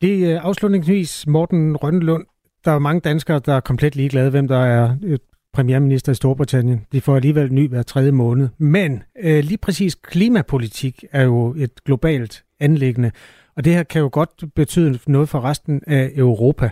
Det 0.02 0.26
er 0.26 0.36
øh, 0.36 0.46
afslutningsvis 0.46 1.28
Morten 1.28 1.78
Rønnelund. 1.78 2.26
Der 2.66 2.72
er 2.72 2.80
mange 2.80 3.02
danskere, 3.02 3.40
der 3.46 3.54
er 3.54 3.60
komplet 3.60 3.96
ligeglade, 3.96 4.30
hvem 4.30 4.48
der 4.48 4.58
er 4.58 4.96
øh, 5.04 5.20
premierminister 5.54 6.12
i 6.12 6.16
Storbritannien. 6.16 6.86
De 6.92 7.02
får 7.02 7.16
alligevel 7.16 7.54
ny 7.54 7.70
hver 7.70 7.84
tredje 7.84 8.12
måned. 8.12 8.50
Men 8.58 9.04
øh, 9.24 9.44
lige 9.44 9.58
præcis 9.58 9.96
klimapolitik 9.96 11.04
er 11.12 11.24
jo 11.24 11.56
et 11.58 11.84
globalt 11.86 12.44
anlæggende, 12.60 13.12
og 13.56 13.66
det 13.66 13.74
her 13.74 13.84
kan 13.84 14.02
jo 14.02 14.10
godt 14.12 14.44
betyde 14.56 15.00
noget 15.08 15.30
for 15.30 15.42
resten 15.42 15.82
af 15.88 16.12
Europa. 16.16 16.70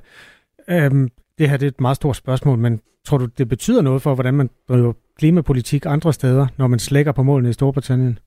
Øhm, 0.70 1.10
det 1.38 1.50
her 1.50 1.58
det 1.58 1.66
er 1.66 1.72
et 1.72 1.82
meget 1.82 1.96
stort 1.96 2.16
spørgsmål, 2.16 2.58
men 2.58 2.80
tror 3.06 3.18
du, 3.18 3.26
det 3.26 3.50
betyder 3.50 3.82
noget 3.82 4.02
for, 4.02 4.14
hvordan 4.14 4.34
man 4.34 4.50
driver 4.70 4.94
klimapolitik 5.18 5.86
andre 5.86 6.14
steder, 6.14 6.48
når 6.58 6.68
man 6.68 6.80
slækker 6.80 7.12
på 7.12 7.24
målene 7.24 7.50
i 7.50 7.54
Storbritannien? 7.54 8.20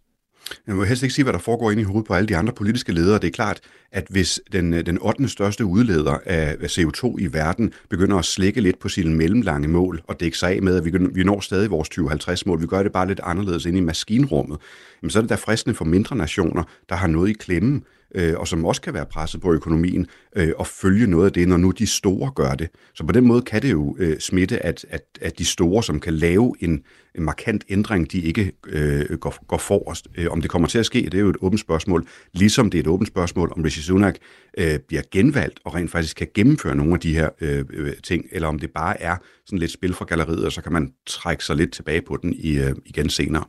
Jeg 0.67 0.75
må 0.76 0.85
helst 0.85 1.03
ikke 1.03 1.15
sige, 1.15 1.23
hvad 1.23 1.33
der 1.33 1.38
foregår 1.38 1.71
inde 1.71 1.81
i 1.81 1.85
hovedet 1.85 2.07
på 2.07 2.15
alle 2.15 2.29
de 2.29 2.37
andre 2.37 2.53
politiske 2.53 2.93
ledere. 2.93 3.19
Det 3.19 3.26
er 3.29 3.33
klart, 3.33 3.61
at 3.93 4.07
hvis 4.11 4.41
den, 4.53 4.75
øh, 4.75 4.87
den 4.87 4.99
8. 5.00 5.29
største 5.29 5.65
udleder 5.65 6.19
af 6.25 6.57
CO2 6.65 7.17
i 7.19 7.33
verden 7.33 7.73
begynder 7.91 8.17
at 8.17 8.25
slække 8.25 8.61
lidt 8.61 8.79
på 8.79 8.88
sine 8.88 9.15
mellemlange 9.15 9.69
mål 9.69 10.03
og 10.07 10.21
dække 10.21 10.38
sig 10.38 10.50
af 10.50 10.62
med, 10.62 10.76
at 10.76 10.85
vi, 10.85 10.93
vi 11.12 11.25
når 11.25 11.41
stadig 11.41 11.71
vores 11.71 11.88
2050-mål, 11.88 12.61
vi 12.61 12.67
gør 12.67 12.83
det 12.83 12.93
bare 12.93 13.09
lidt 13.09 13.21
anderledes 13.23 13.67
inde 13.67 13.79
i 13.79 13.83
maskinrummet, 13.83 14.59
jamen 15.03 15.11
så 15.11 15.19
er 15.19 15.21
det 15.21 15.31
da 15.31 15.35
fristende 15.35 15.75
for 15.75 15.85
mindre 15.85 16.17
nationer, 16.17 16.62
der 16.88 16.95
har 16.95 17.07
noget 17.07 17.31
i 17.31 17.33
klemme, 17.33 17.81
øh, 18.15 18.35
og 18.37 18.49
som 18.49 18.65
også 18.65 18.81
kan 18.81 18.95
være 18.95 19.07
presset 19.07 19.41
på 19.41 19.53
økonomien, 19.53 20.07
øh, 20.37 20.53
og 20.57 20.67
følge 20.67 21.07
noget 21.07 21.27
af 21.27 21.33
det, 21.33 21.49
når 21.49 21.57
nu 21.57 21.71
de 21.71 21.87
store 21.87 22.31
gør 22.31 22.55
det. 22.55 22.69
Så 22.95 23.05
på 23.05 23.13
den 23.13 23.27
måde 23.27 23.43
kan 23.43 23.63
det 23.63 23.73
jo 23.73 23.97
øh, 23.99 24.19
smitte, 24.19 24.67
at, 24.67 24.87
at, 24.89 25.03
at 25.21 25.39
de 25.39 25.45
store, 25.45 25.83
som 25.83 26.01
kan 26.01 26.15
lave 26.15 26.55
en, 26.61 26.83
en 27.15 27.23
markant 27.23 27.65
ændring, 27.69 28.13
de 28.13 28.21
ikke 28.21 28.53
øh, 28.67 29.19
går, 29.19 29.47
går 29.47 29.59
forrest. 29.59 30.09
Øh, 30.19 30.27
om 30.31 30.41
det 30.41 30.51
kommer 30.51 30.69
til 30.69 30.79
at 30.79 30.87
ske, 30.87 31.03
det 31.03 31.15
er 31.15 31.21
jo 31.21 31.31
et 31.31 31.37
åbent 31.41 31.61
spørgsmål, 31.61 32.07
ligesom 32.33 32.71
det 32.71 32.79
er 32.79 32.83
et 32.83 32.87
åbent 32.87 33.09
spørgsmål, 33.09 33.53
om 33.57 33.63
Rishi 33.63 33.83
Sunak 33.83 34.17
øh, 34.59 34.79
bliver 34.89 35.03
genvalgt 35.11 35.61
og 35.65 35.75
rent 35.75 35.91
faktisk 35.91 36.17
kan 36.17 36.29
gennemføre 36.35 36.75
nogle 36.75 36.95
af 36.95 37.01
de 37.01 37.15
her 37.15 37.29
øh, 37.41 37.65
øh 37.71 37.93
ting, 38.03 38.25
eller 38.33 38.49
om 38.49 38.59
det 38.59 38.71
bare 38.71 39.03
er 39.03 39.17
sådan 39.47 39.59
lidt 39.59 39.73
spil 39.73 39.95
fra 39.95 40.05
galleriet, 40.05 40.45
og 40.45 40.53
så 40.53 40.63
kan 40.63 40.73
man 40.73 40.93
trække 41.07 41.45
sig 41.45 41.57
lidt 41.57 41.73
tilbage 41.73 42.03
på 42.03 42.17
den 42.23 42.33
i, 42.33 42.59
øh, 42.59 42.75
igen 42.87 43.09
senere. 43.09 43.45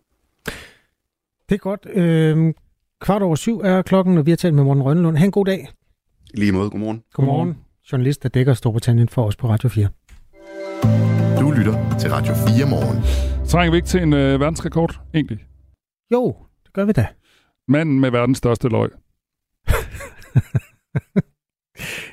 Det 1.49 1.55
er 1.55 1.57
godt. 1.57 1.87
Øh, 1.93 2.53
kvart 3.01 3.21
over 3.21 3.35
syv 3.35 3.59
er 3.59 3.81
klokken, 3.81 4.17
og 4.17 4.25
vi 4.25 4.31
har 4.31 4.35
talt 4.35 4.55
med 4.55 4.63
Morten 4.63 4.83
Rønnelund. 4.83 5.17
Ha' 5.17 5.25
en 5.25 5.31
god 5.31 5.45
dag. 5.45 5.67
Lige 6.33 6.51
måde, 6.51 6.69
godmorgen. 6.69 7.03
Godmorgen. 7.13 7.47
Godmorgen. 7.47 7.63
Journalist, 7.91 8.23
der 8.23 8.29
dækker 8.29 8.53
Storbritannien 8.53 9.09
for 9.09 9.25
os 9.25 9.35
på 9.35 9.49
Radio 9.49 9.69
4. 9.69 9.87
Du 11.41 11.51
lytter 11.51 11.97
til 11.99 12.09
Radio 12.09 12.33
4 12.33 12.69
morgen. 12.69 13.03
Trænger 13.47 13.71
vi 13.71 13.77
ikke 13.77 13.87
til 13.87 14.01
en 14.03 14.13
øh, 14.13 14.39
verdensrekord, 14.39 15.01
egentlig? 15.13 15.39
Jo, 16.11 16.35
det 16.65 16.73
gør 16.73 16.85
vi 16.85 16.91
da. 16.91 17.07
Manden 17.67 17.99
med 17.99 18.11
verdens 18.11 18.37
største 18.37 18.69
løg. 18.69 18.89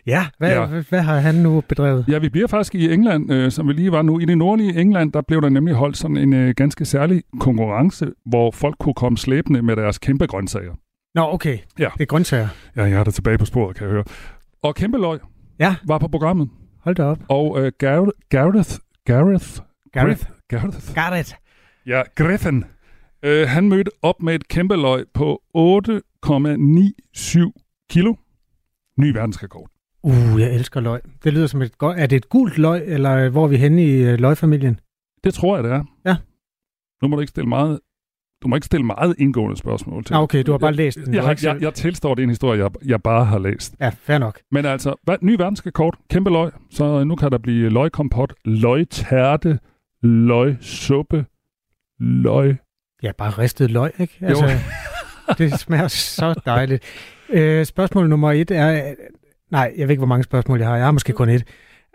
Ja, 0.06 0.26
hvad, 0.38 0.50
Ja. 0.50 0.66
Hvad, 0.66 0.82
hvad 0.88 1.00
har 1.02 1.18
han 1.18 1.34
nu 1.34 1.61
bedrevet? 1.68 2.04
Ja, 2.08 2.18
vi 2.18 2.28
bliver 2.28 2.46
faktisk 2.46 2.75
i 2.75 2.92
England, 2.92 3.32
øh, 3.32 3.50
som 3.50 3.68
vi 3.68 3.73
lige 3.73 3.92
var 3.92 4.02
nu. 4.02 4.18
I 4.20 4.25
det 4.25 4.38
nordlige 4.38 4.80
England, 4.80 5.12
der 5.12 5.23
blev 5.28 5.42
der 5.42 5.49
nemlig 5.49 5.75
holdt 5.75 5.96
sådan 5.96 6.16
en 6.16 6.32
øh, 6.32 6.54
ganske 6.56 6.84
særlig 6.84 7.23
konkurrence, 7.40 8.06
hvor 8.26 8.50
folk 8.50 8.76
kunne 8.80 8.94
komme 8.94 9.18
slæbende 9.18 9.62
med 9.62 9.76
deres 9.76 9.99
kæmpe 9.99 10.26
grøntsager. 10.26 10.75
Nå, 11.14 11.23
okay. 11.32 11.58
Ja. 11.78 11.88
Det 11.94 12.00
er 12.02 12.06
grøntsager. 12.06 12.49
Ja, 12.76 12.82
jeg 12.82 12.92
er 13.00 13.04
der 13.04 13.11
tilbage 13.11 13.38
på 13.38 13.44
sporet, 13.44 13.76
kan 13.76 13.84
jeg 13.87 13.92
høre. 13.92 14.04
Og 14.62 14.75
kæmpe 14.75 14.99
løg 14.99 15.18
Ja, 15.58 15.76
var 15.87 15.99
på 15.99 16.08
programmet. 16.08 16.49
hold 16.80 16.94
da 16.96 17.02
op. 17.02 17.18
Og 17.28 17.61
øh, 17.61 17.73
Gareth, 17.78 18.11
Gareth, 18.30 18.70
Gareth, 19.06 19.46
Gareth. 19.92 20.26
Gareth, 20.94 21.20
it. 21.20 21.37
ja, 21.87 22.02
Griffin, 22.14 22.64
øh, 23.23 23.49
han 23.49 23.68
mødte 23.68 23.90
op 24.02 24.23
med 24.23 24.34
et 24.34 24.49
kæmpe 24.49 24.76
løg 24.76 25.04
på 25.14 25.42
8,97 25.56 27.52
kilo. 27.90 28.14
Ny 28.99 29.12
verdensrekord. 29.12 29.68
Uh, 30.04 30.40
jeg 30.40 30.54
elsker 30.54 30.80
løg. 30.80 31.00
Det 31.25 31.32
lyder 31.32 31.46
som 31.46 31.62
et 31.62 31.78
godt... 31.78 31.99
Er 31.99 32.06
det 32.06 32.16
et 32.16 32.28
gult 32.28 32.58
løg, 32.58 32.82
eller 32.87 33.28
hvor 33.28 33.44
er 33.44 33.49
vi 33.49 33.56
henne 33.56 33.84
i 33.84 34.02
øh, 34.02 34.18
løgfamilien? 34.18 34.80
Det 35.25 35.34
tror 35.34 35.56
jeg, 35.56 35.64
det 35.64 35.73
er. 35.73 35.84
Ja. 36.06 36.16
Nu 37.02 37.08
må 37.08 37.16
du 37.16 37.20
ikke 37.20 37.30
stille 37.30 37.49
meget, 37.49 37.80
du 38.42 38.49
må 38.49 38.56
ikke 38.56 38.66
stille 38.66 38.87
meget 38.87 39.14
indgående 39.18 39.56
spørgsmål 39.56 40.04
til. 40.04 40.14
Ah, 40.14 40.23
okay, 40.23 40.42
du 40.42 40.50
har 40.50 40.58
bare 40.58 40.73
læst 40.73 40.99
den. 41.04 41.14
Jeg, 41.14 41.25
jeg, 41.25 41.44
jeg, 41.44 41.62
jeg 41.62 41.75
tilstår, 41.75 42.14
det 42.14 42.23
er 42.23 42.25
en 42.25 42.30
historie, 42.30 42.62
jeg, 42.62 42.70
jeg 42.84 43.02
bare 43.02 43.25
har 43.25 43.38
læst. 43.38 43.75
Ja, 43.80 43.88
fair 43.88 44.18
nok. 44.18 44.40
Men 44.50 44.64
altså, 44.64 44.94
hvad, 45.02 45.16
ny 45.20 45.37
verdensrekord, 45.37 45.99
kæmpe 46.11 46.30
løg, 46.30 46.50
så 46.70 47.04
nu 47.04 47.16
kan 47.16 47.30
der 47.30 47.38
blive 47.38 47.70
løgkompot, 47.70 48.34
løgtærte, 48.44 49.58
løgsuppe, 50.02 51.26
løg. 52.00 52.56
Ja, 53.02 53.12
bare 53.18 53.30
ristet 53.30 53.70
løg, 53.70 53.90
ikke? 53.99 54.18
Altså, 54.20 54.50
det 55.38 55.61
smager 55.61 55.88
så 55.88 56.40
dejligt. 56.46 56.84
Øh, 57.28 57.64
spørgsmål 57.64 58.08
nummer 58.08 58.32
et 58.32 58.50
er... 58.50 58.94
Nej, 59.54 59.73
jeg 59.76 59.88
ved 59.88 59.90
ikke, 59.90 60.00
hvor 60.00 60.06
mange 60.06 60.25
spørgsmål 60.25 60.58
jeg 60.58 60.68
har. 60.68 60.76
Jeg 60.76 60.84
har 60.84 60.92
måske 60.92 61.12
kun 61.12 61.28
et. 61.28 61.44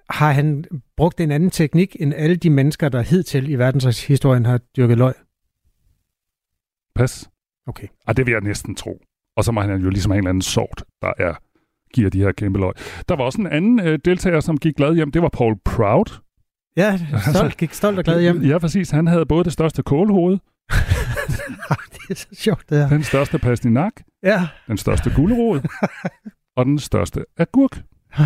Har 0.09 0.31
han 0.31 0.65
brugt 0.97 1.19
en 1.19 1.31
anden 1.31 1.49
teknik 1.49 1.95
end 1.99 2.13
alle 2.13 2.35
de 2.35 2.49
mennesker, 2.49 2.89
der 2.89 3.01
hidtil 3.01 3.49
i 3.49 3.55
verdenshistorien 3.55 4.45
har 4.45 4.57
dyrket 4.77 4.97
løg? 4.97 5.13
Pas. 6.95 7.29
Okay. 7.67 7.87
Ah, 8.07 8.17
det 8.17 8.25
vil 8.25 8.31
jeg 8.31 8.41
næsten 8.41 8.75
tro. 8.75 9.01
Og 9.37 9.43
så 9.43 9.51
må 9.51 9.61
han 9.61 9.81
jo 9.81 9.89
ligesom 9.89 10.11
have 10.11 10.17
en 10.17 10.23
eller 10.23 10.29
anden 10.29 10.41
sort, 10.41 10.83
der 11.01 11.13
er 11.17 11.33
giver 11.93 12.09
de 12.09 12.19
her 12.19 12.31
kæmpe 12.31 12.59
løg. 12.59 12.73
Der 13.09 13.15
var 13.15 13.23
også 13.23 13.41
en 13.41 13.47
anden 13.47 13.79
øh, 13.79 13.99
deltager, 14.05 14.39
som 14.39 14.57
gik 14.57 14.75
glad 14.75 14.95
hjem. 14.95 15.11
Det 15.11 15.21
var 15.21 15.29
Paul 15.29 15.55
Proud. 15.65 16.19
Ja, 16.77 16.99
stolt, 17.35 17.57
gik 17.57 17.73
stolt 17.73 17.97
og 17.97 18.03
glad 18.03 18.21
hjem. 18.21 18.41
Ja, 18.41 18.57
præcis. 18.57 18.89
Han 18.89 19.07
havde 19.07 19.25
både 19.25 19.43
det 19.43 19.53
største 19.53 19.83
kålhoved, 19.83 20.33
det 21.93 22.09
er 22.09 22.15
så 22.15 22.27
sjovt, 22.33 22.69
det 22.69 22.77
her. 22.77 22.89
den 22.89 23.03
største 23.03 23.39
pastinak, 23.39 23.93
Ja. 24.23 24.47
den 24.67 24.77
største 24.77 25.11
gulerod 25.15 25.61
og 26.59 26.65
den 26.65 26.79
største 26.79 27.25
agurk. 27.37 27.81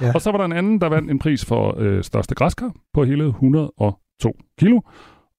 Ja. 0.00 0.12
Og 0.14 0.22
så 0.22 0.30
var 0.30 0.38
der 0.38 0.44
en 0.44 0.52
anden, 0.52 0.80
der 0.80 0.88
vandt 0.88 1.10
en 1.10 1.18
pris 1.18 1.44
for 1.44 1.74
øh, 1.78 2.04
største 2.04 2.34
græskar 2.34 2.72
på 2.94 3.04
hele 3.04 3.24
102 3.24 4.36
kilo. 4.58 4.80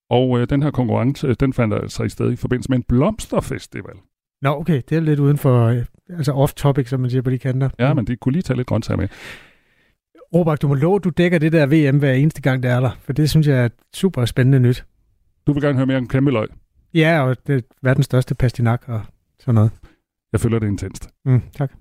Og 0.10 0.40
øh, 0.40 0.50
den 0.50 0.64
her 0.64 0.72
konkurrence, 0.72 1.28
øh, 1.28 1.36
den 1.40 1.54
fandt 1.54 1.74
altså 1.74 2.04
i 2.04 2.10
sted 2.10 2.32
i 2.32 2.36
forbindelse 2.36 2.70
med 2.70 2.78
en 2.78 2.84
blomsterfestival. 2.84 3.94
Nå, 4.42 4.50
okay, 4.50 4.82
det 4.90 4.96
er 4.98 5.00
lidt 5.00 5.20
uden 5.20 5.38
for, 5.38 5.66
øh, 5.66 5.86
altså 6.10 6.32
off-topic, 6.34 6.90
som 6.90 7.00
man 7.00 7.10
siger 7.10 7.22
på 7.22 7.30
de 7.30 7.38
kanter. 7.38 7.70
Ja, 7.80 7.94
men 7.94 8.08
de 8.08 8.16
kunne 8.16 8.34
lige 8.34 8.42
tage 8.42 8.58
lidt 8.58 8.68
grøntsager 8.68 8.98
med. 8.98 9.08
Robert, 10.36 10.62
du 10.62 10.68
må 10.68 10.74
love, 10.74 11.00
du 11.00 11.10
dækker 11.10 11.40
det 11.40 11.52
der 11.52 11.66
VM 11.66 12.00
hver 12.00 12.14
eneste 12.14 12.42
gang, 12.42 12.64
det 12.64 12.72
er 12.72 12.80
der, 12.80 12.92
for 13.02 13.14
det 13.14 13.30
synes 13.30 13.48
jeg 13.48 13.66
er 13.66 13.70
super 13.96 14.26
spændende 14.26 14.60
nyt. 14.60 14.86
Du 15.48 15.54
vil 15.54 15.64
gerne 15.64 15.76
høre 15.76 15.86
mere 15.86 15.98
om 15.98 16.08
kæmpe 16.08 16.32
løg. 16.32 16.48
Ja, 16.94 17.22
og 17.22 17.48
det 17.48 17.56
er 17.56 17.62
verdens 17.82 18.06
største 18.06 18.36
pastinak 18.36 18.84
og 18.88 19.02
sådan 19.40 19.56
noget. 19.56 19.72
Jeg 20.32 20.40
føler 20.40 20.60
det 20.60 20.68
intenst. 20.68 21.10
Mm, 21.26 21.42
tak. 21.58 21.72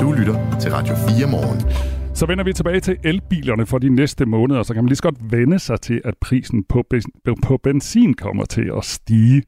Du 0.00 0.12
lytter 0.12 0.58
til 0.60 0.70
Radio 0.72 0.94
4 0.94 1.30
morgen. 1.30 1.60
Så 2.14 2.26
vender 2.26 2.44
vi 2.44 2.52
tilbage 2.52 2.80
til 2.80 2.98
elbilerne 3.04 3.66
for 3.66 3.78
de 3.78 3.88
næste 3.88 4.26
måneder, 4.26 4.62
så 4.62 4.74
kan 4.74 4.84
man 4.84 4.88
lige 4.88 4.96
så 4.96 5.02
godt 5.02 5.32
vende 5.32 5.58
sig 5.58 5.80
til, 5.80 6.00
at 6.04 6.14
prisen 6.20 6.64
på, 6.64 6.84
på 7.42 7.56
benzin 7.56 8.14
kommer 8.14 8.44
til 8.44 8.70
at 8.76 8.84
stige. 8.84 9.42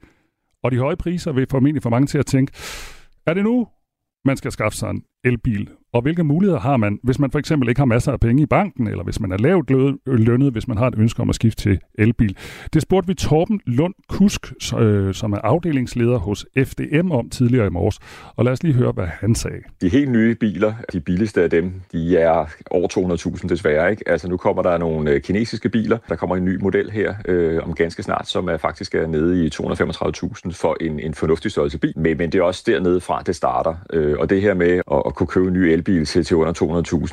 Og 0.63 0.71
de 0.71 0.77
høje 0.77 0.95
priser 0.95 1.31
vil 1.31 1.47
formentlig 1.51 1.83
få 1.83 1.89
mange 1.89 2.07
til 2.07 2.17
at 2.17 2.25
tænke, 2.25 2.53
er 3.27 3.33
det 3.33 3.43
nu, 3.43 3.67
man 4.25 4.37
skal 4.37 4.51
skaffe 4.51 4.77
sig 4.77 4.89
en 4.89 5.03
elbil? 5.23 5.69
Og 5.97 6.01
hvilke 6.01 6.23
muligheder 6.23 6.59
har 6.59 6.77
man, 6.77 6.99
hvis 7.03 7.19
man 7.19 7.31
for 7.31 7.39
eksempel 7.39 7.69
ikke 7.69 7.81
har 7.81 7.85
masser 7.85 8.11
af 8.11 8.19
penge 8.19 8.43
i 8.43 8.45
banken, 8.45 8.87
eller 8.87 9.03
hvis 9.03 9.19
man 9.19 9.31
er 9.31 9.37
lavt 9.37 9.69
lønnet, 10.05 10.51
hvis 10.51 10.67
man 10.67 10.77
har 10.77 10.87
et 10.87 10.95
ønske 10.97 11.21
om 11.21 11.29
at 11.29 11.35
skifte 11.35 11.63
til 11.63 11.79
elbil? 11.95 12.37
Det 12.73 12.81
spurgte 12.81 13.07
vi 13.07 13.13
Torben 13.13 13.61
Lund 13.65 13.93
Kusk, 14.09 14.53
øh, 14.79 15.13
som 15.13 15.33
er 15.33 15.37
afdelingsleder 15.37 16.17
hos 16.17 16.45
FDM 16.65 17.11
om 17.11 17.29
tidligere 17.29 17.67
i 17.67 17.69
morges. 17.69 17.99
Og 18.35 18.45
lad 18.45 18.51
os 18.51 18.63
lige 18.63 18.73
høre, 18.73 18.91
hvad 18.91 19.07
han 19.07 19.35
sagde. 19.35 19.57
De 19.81 19.89
helt 19.89 20.11
nye 20.11 20.35
biler, 20.35 20.73
de 20.93 20.99
billigste 20.99 21.43
af 21.43 21.49
dem, 21.49 21.73
de 21.91 22.17
er 22.17 22.45
over 22.71 23.37
200.000 23.41 23.47
desværre. 23.47 23.91
Ikke? 23.91 24.09
Altså 24.09 24.29
nu 24.29 24.37
kommer 24.37 24.63
der 24.63 24.77
nogle 24.77 25.11
øh, 25.11 25.21
kinesiske 25.21 25.69
biler. 25.69 25.97
Der 26.09 26.15
kommer 26.15 26.35
en 26.35 26.45
ny 26.45 26.61
model 26.61 26.91
her 26.91 27.15
øh, 27.25 27.63
om 27.63 27.73
ganske 27.73 28.03
snart, 28.03 28.27
som 28.27 28.47
er 28.47 28.57
faktisk 28.57 28.95
er 28.95 29.07
nede 29.07 29.45
i 29.45 29.49
235.000 29.53 30.51
for 30.51 30.77
en, 30.81 30.99
en 30.99 31.13
fornuftig 31.13 31.51
størrelse 31.51 31.77
bil. 31.77 31.93
Men, 31.95 32.17
men 32.17 32.31
det 32.31 32.39
er 32.39 32.43
også 32.43 32.63
dernede 32.67 33.01
fra, 33.01 33.21
det 33.25 33.35
starter. 33.35 33.75
Øh, 33.93 34.15
og 34.19 34.29
det 34.29 34.41
her 34.41 34.53
med 34.53 34.81
at, 34.91 35.03
at 35.05 35.15
kunne 35.15 35.27
købe 35.27 35.47
en 35.47 35.53
ny 35.53 35.57
elbil 35.57 35.86
til, 35.87 36.23
til 36.23 36.35
under 36.35 36.53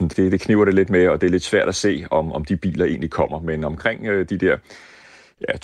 200.000, 0.00 0.08
det, 0.08 0.32
det 0.32 0.40
kniver 0.40 0.64
det 0.64 0.74
lidt 0.74 0.90
med, 0.90 1.08
og 1.08 1.20
det 1.20 1.26
er 1.26 1.30
lidt 1.30 1.42
svært 1.42 1.68
at 1.68 1.74
se, 1.74 2.04
om, 2.10 2.32
om 2.32 2.44
de 2.44 2.56
biler 2.56 2.84
egentlig 2.84 3.10
kommer. 3.10 3.40
Men 3.40 3.64
omkring 3.64 4.06
øh, 4.06 4.28
de 4.28 4.38
der 4.38 4.56
ja, 5.48 5.54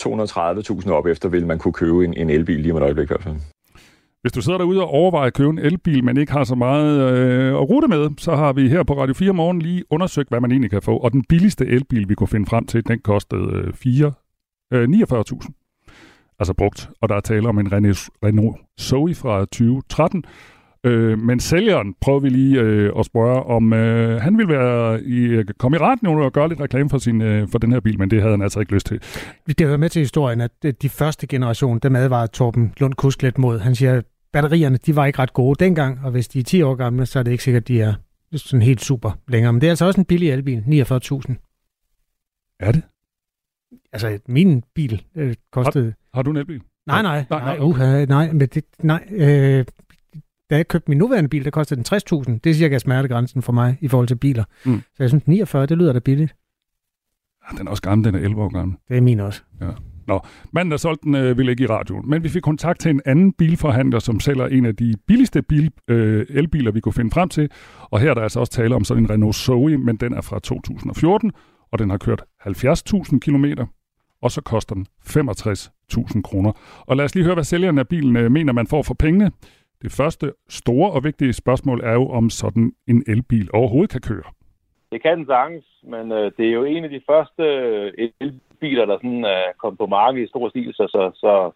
230.000 0.81 0.91
op 0.91 1.07
efter, 1.07 1.29
vil 1.29 1.47
man 1.47 1.59
kunne 1.59 1.73
købe 1.73 2.05
en, 2.05 2.15
en 2.15 2.31
elbil 2.31 2.61
lige 2.61 2.73
om 2.73 2.77
et 2.77 2.83
øjeblik 2.83 3.05
i 3.05 3.07
hvert 3.07 3.23
fald. 3.23 3.37
Hvis 4.23 4.33
du 4.33 4.41
sidder 4.41 4.59
derude 4.59 4.83
og 4.83 4.89
overvejer 4.89 5.27
at 5.27 5.35
købe 5.35 5.51
en 5.51 5.59
elbil, 5.59 6.05
men 6.05 6.17
ikke 6.17 6.33
har 6.33 6.45
så 6.45 6.55
meget 6.55 7.13
øh, 7.13 7.53
at 7.53 7.71
rute 7.71 7.89
med, 7.89 8.11
så 8.19 8.37
har 8.37 8.53
vi 8.53 8.69
her 8.69 8.83
på 8.83 9.01
Radio 9.01 9.15
4 9.15 9.33
Morgen 9.33 9.63
lige 9.63 9.85
undersøgt, 9.91 10.29
hvad 10.29 10.41
man 10.41 10.51
egentlig 10.51 10.71
kan 10.71 10.83
få. 10.83 10.97
Og 10.97 11.13
den 11.13 11.25
billigste 11.29 11.67
elbil, 11.67 12.09
vi 12.09 12.15
kunne 12.15 12.29
finde 12.29 12.47
frem 12.47 12.67
til, 12.67 12.89
den 12.89 12.99
kostede 12.99 13.53
øh, 13.55 13.75
4, 13.75 14.13
øh, 14.73 14.89
49.000. 14.89 16.37
Altså 16.39 16.55
brugt. 16.55 16.91
Og 17.01 17.09
der 17.09 17.15
er 17.15 17.21
tale 17.21 17.49
om 17.49 17.59
en 17.59 17.73
Renault 17.73 18.57
Zoe 18.81 19.15
fra 19.15 19.41
2013. 19.41 20.25
Øh, 20.85 21.19
men 21.19 21.41
sælgeren 21.41 21.95
prøver 22.01 22.21
vi 22.21 22.29
lige 22.29 22.61
øh, 22.61 22.93
at 22.99 23.07
spørge, 23.07 23.43
om 23.43 23.73
øh, 23.73 24.21
han 24.21 24.39
vil 24.39 24.49
være 24.49 25.03
i, 25.03 25.43
komme 25.59 25.77
i 25.77 25.81
radioen 25.81 26.23
og 26.23 26.33
gøre 26.33 26.49
lidt 26.49 26.61
reklame 26.61 26.91
for, 26.91 26.99
sin, 26.99 27.23
øh, 27.23 27.49
for 27.49 27.59
den 27.59 27.73
her 27.73 27.81
bil, 27.81 27.99
men 27.99 28.11
det 28.11 28.21
havde 28.21 28.33
han 28.33 28.43
altså 28.43 28.61
ikke 28.61 28.73
lyst 28.73 28.87
til. 28.87 29.01
Det 29.47 29.67
hører 29.67 29.77
med 29.77 29.89
til 29.89 30.01
historien, 30.01 30.41
at 30.41 30.51
øh, 30.65 30.75
de 30.83 30.89
første 30.89 31.27
generation, 31.27 31.79
dem 31.79 31.97
advarede 31.97 32.33
Torben 32.33 32.75
Lund 32.79 32.95
Kusk 32.95 33.23
lidt 33.23 33.39
mod. 33.39 33.59
Han 33.59 33.75
siger, 33.75 33.95
at 33.95 34.05
batterierne, 34.33 34.77
de 34.77 34.97
var 34.97 35.07
ikke 35.07 35.19
ret 35.19 35.33
gode 35.33 35.65
dengang, 35.65 36.01
og 36.05 36.11
hvis 36.11 36.29
de 36.29 36.41
er 36.41 36.45
10 36.45 36.63
år 36.63 36.75
gamle, 36.75 37.07
så 37.07 37.19
er 37.19 37.23
det 37.23 37.31
ikke 37.31 37.45
sikkert, 37.45 37.63
at 37.63 37.69
de 37.69 37.81
er 37.81 37.95
sådan 38.37 38.63
helt 38.63 38.81
super 38.81 39.19
længere. 39.29 39.53
Men 39.53 39.61
det 39.61 39.67
er 39.67 39.71
altså 39.71 39.87
også 39.87 40.01
en 40.01 40.05
billig 40.05 40.31
elbil, 40.31 40.59
49.000. 40.59 40.67
Er 42.61 42.73
det? 42.73 42.83
Altså, 43.93 44.19
min 44.29 44.63
bil 44.75 45.03
øh, 45.17 45.35
kostede... 45.53 45.95
Har 46.15 46.23
du 46.23 46.31
en 46.31 46.37
elbil? 46.37 46.61
Nej, 46.87 47.03
nej, 47.03 47.25
Nej, 47.31 47.41
nej, 47.41 47.59
nej, 47.59 47.77
nej, 47.79 48.03
uh, 48.03 48.09
nej, 48.09 48.33
men 48.33 48.41
det, 48.41 48.65
nej 48.83 49.05
øh, 49.11 49.65
da 50.51 50.57
jeg 50.57 50.69
købte 50.69 50.91
min 50.91 50.99
nuværende 50.99 51.29
bil, 51.29 51.45
der 51.45 51.51
kostede 51.51 51.83
den 51.83 51.97
60.000. 52.33 52.39
Det 52.45 52.51
er 52.51 52.55
cirka 52.55 52.79
smertegrænsen 52.79 53.43
for 53.43 53.53
mig 53.53 53.79
i 53.81 53.89
forhold 53.89 54.09
til 54.09 54.15
biler. 54.17 54.45
Mm. 54.65 54.81
Så 54.81 55.03
jeg 55.03 55.09
synes, 55.09 55.27
49, 55.27 55.67
det 55.67 55.79
lyder 55.79 55.93
da 55.93 55.99
billigt. 55.99 56.35
Ah, 57.49 57.59
Den 57.59 57.67
er 57.67 57.71
også 57.71 57.83
gammel, 57.83 58.05
den 58.05 58.15
er 58.15 58.19
11 58.19 58.43
år 58.43 58.49
gammel. 58.49 58.77
Det 58.89 58.97
er 58.97 59.01
min 59.01 59.21
også. 59.21 59.43
Manden, 60.53 60.71
der 60.71 60.77
solgte 60.77 61.05
den, 61.05 61.15
øh, 61.15 61.39
ville 61.39 61.53
ikke 61.53 61.65
i 61.65 61.67
radioen. 61.67 62.11
Men 62.11 62.23
vi 62.25 62.29
fik 62.29 62.43
kontakt 62.43 62.81
til 62.81 62.91
en 62.91 63.01
anden 63.07 63.33
bilforhandler, 63.33 63.99
som 63.99 64.21
sælger 64.21 64.47
en 64.47 64.67
af 64.67 64.77
de 64.77 64.95
billigste 65.07 65.43
bil, 65.43 65.71
øh, 65.89 66.27
elbiler, 66.29 66.71
vi 66.73 66.81
kunne 66.81 66.93
finde 66.93 67.11
frem 67.11 67.29
til. 67.29 67.51
Og 67.81 68.01
her 68.01 68.11
er 68.11 68.15
der 68.15 68.23
altså 68.23 68.41
også 68.41 68.53
tale 68.53 68.75
om 68.75 68.85
sådan 68.85 69.03
en 69.03 69.11
Renault 69.11 69.37
Zoe, 69.37 69.79
men 69.79 69.97
den 69.97 70.13
er 70.13 70.21
fra 70.21 70.39
2014, 70.39 71.33
og 71.73 71.79
den 71.79 71.91
har 71.91 71.99
kørt 71.99 72.23
70.000 72.41 73.19
kilometer, 73.19 73.67
og 74.23 74.31
så 74.31 74.41
koster 74.41 74.75
den 74.75 74.87
65.000 75.07 76.23
kroner. 76.23 76.53
Og 76.81 76.97
lad 76.97 77.05
os 77.05 77.15
lige 77.15 77.25
høre, 77.25 77.35
hvad 77.35 77.45
sælgeren 77.45 77.79
af 77.79 77.89
bilen 77.89 78.17
øh, 78.17 78.31
mener, 78.33 78.53
man 78.53 78.67
får 78.67 78.83
for 78.83 78.95
pengene. 78.95 79.31
Det 79.83 79.93
første 79.93 80.33
store 80.49 80.91
og 80.91 81.05
vigtige 81.05 81.33
spørgsmål 81.33 81.81
er 81.85 81.93
jo, 81.93 82.09
om 82.09 82.31
sådan 82.31 82.73
en 82.89 83.05
elbil 83.07 83.49
overhovedet 83.53 83.91
kan 83.91 84.01
køre. 84.01 84.31
Det 84.93 85.03
kan 85.03 85.19
den 85.19 85.27
sagtens, 85.27 85.65
men 85.83 86.13
øh, 86.13 86.33
det 86.37 86.47
er 86.47 86.53
jo 86.53 86.65
en 86.65 86.85
af 86.85 86.91
de 86.91 87.03
første 87.11 87.43
øh, 87.43 88.11
elbiler, 88.21 88.85
der 88.87 88.97
sådan 88.97 89.25
øh, 89.25 89.31
er 89.31 89.53
kommet 89.59 89.79
på 89.79 89.87
markedet 89.87 90.25
i 90.25 90.29
stor 90.29 90.49
stil, 90.49 90.73
så, 90.75 90.87
så, 90.95 91.11
så, 91.15 91.51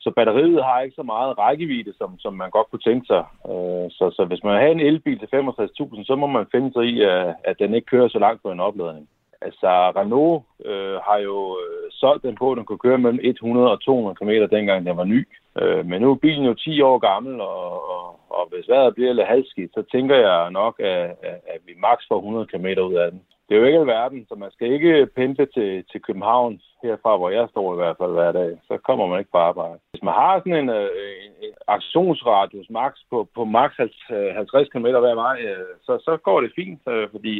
så 0.00 0.10
batteriet 0.16 0.64
har 0.64 0.80
ikke 0.80 0.94
så 0.94 1.02
meget 1.02 1.38
rækkevidde, 1.38 1.92
som, 1.98 2.18
som 2.18 2.34
man 2.34 2.50
godt 2.50 2.70
kunne 2.70 2.86
tænke 2.88 3.06
sig. 3.06 3.24
Øh, 3.50 3.86
så, 3.96 4.04
så 4.16 4.24
hvis 4.28 4.44
man 4.44 4.54
har 4.54 4.66
en 4.66 4.80
elbil 4.80 5.18
til 5.18 5.28
65.000, 5.34 6.04
så 6.04 6.14
må 6.16 6.26
man 6.26 6.46
finde 6.52 6.72
sig 6.72 6.84
i, 6.84 7.02
at, 7.02 7.34
at 7.44 7.56
den 7.58 7.74
ikke 7.74 7.86
kører 7.86 8.08
så 8.08 8.18
langt 8.18 8.42
på 8.42 8.52
en 8.52 8.60
opladning. 8.60 9.08
Altså, 9.40 9.70
Renault 9.96 10.44
øh, 10.64 10.96
har 11.08 11.18
jo 11.18 11.58
solgt 11.90 12.22
den 12.22 12.34
på, 12.36 12.52
at 12.52 12.56
den 12.56 12.64
kunne 12.64 12.84
køre 12.86 12.98
mellem 12.98 13.20
100 13.22 13.70
og 13.70 13.80
200 13.80 14.16
km, 14.16 14.54
dengang 14.56 14.86
den 14.86 14.96
var 14.96 15.04
ny. 15.04 15.28
Øh, 15.60 15.86
men 15.86 16.00
nu 16.02 16.10
er 16.10 16.14
bilen 16.14 16.44
jo 16.44 16.54
10 16.54 16.80
år 16.80 16.98
gammel, 16.98 17.40
og, 17.40 17.90
og, 17.94 18.20
og 18.30 18.48
hvis 18.50 18.68
vejret 18.68 18.94
bliver 18.94 19.12
lidt 19.12 19.26
halvskidt, 19.26 19.70
så 19.74 19.82
tænker 19.92 20.16
jeg 20.16 20.50
nok, 20.50 20.80
at, 20.80 21.02
at, 21.30 21.38
at 21.54 21.60
vi 21.66 21.72
maks 21.76 22.04
får 22.08 22.16
100 22.16 22.46
km 22.46 22.66
ud 22.66 22.94
af 22.94 23.10
den. 23.10 23.20
Det 23.48 23.56
er 23.56 23.60
jo 23.60 23.66
ikke 23.66 23.78
alverden, 23.78 24.26
så 24.28 24.34
man 24.34 24.50
skal 24.50 24.72
ikke 24.72 25.06
pendle 25.16 25.46
til, 25.46 25.84
til 25.90 26.00
København, 26.02 26.60
herfra 26.82 27.16
hvor 27.16 27.30
jeg 27.30 27.46
står 27.50 27.74
i 27.74 27.76
hvert 27.76 27.96
fald 28.00 28.12
hver 28.12 28.32
dag. 28.32 28.50
Så 28.68 28.74
kommer 28.86 29.06
man 29.06 29.18
ikke 29.18 29.30
på 29.30 29.38
arbejde. 29.38 29.78
Hvis 29.90 30.02
man 30.02 30.14
har 30.14 30.38
sådan 30.38 30.58
en, 30.62 30.68
øh, 30.68 30.90
en, 31.24 31.32
en 31.46 31.54
aktionsradius 31.66 32.70
max 32.70 32.92
på, 33.10 33.28
på 33.34 33.44
max 33.44 33.70
50 34.08 34.68
km 34.68 34.86
hver 35.04 35.14
vej, 35.14 35.36
øh, 35.48 35.66
så, 35.86 35.92
så 36.06 36.16
går 36.16 36.40
det 36.40 36.52
fint. 36.56 36.80
Øh, 36.88 37.08
fordi 37.10 37.34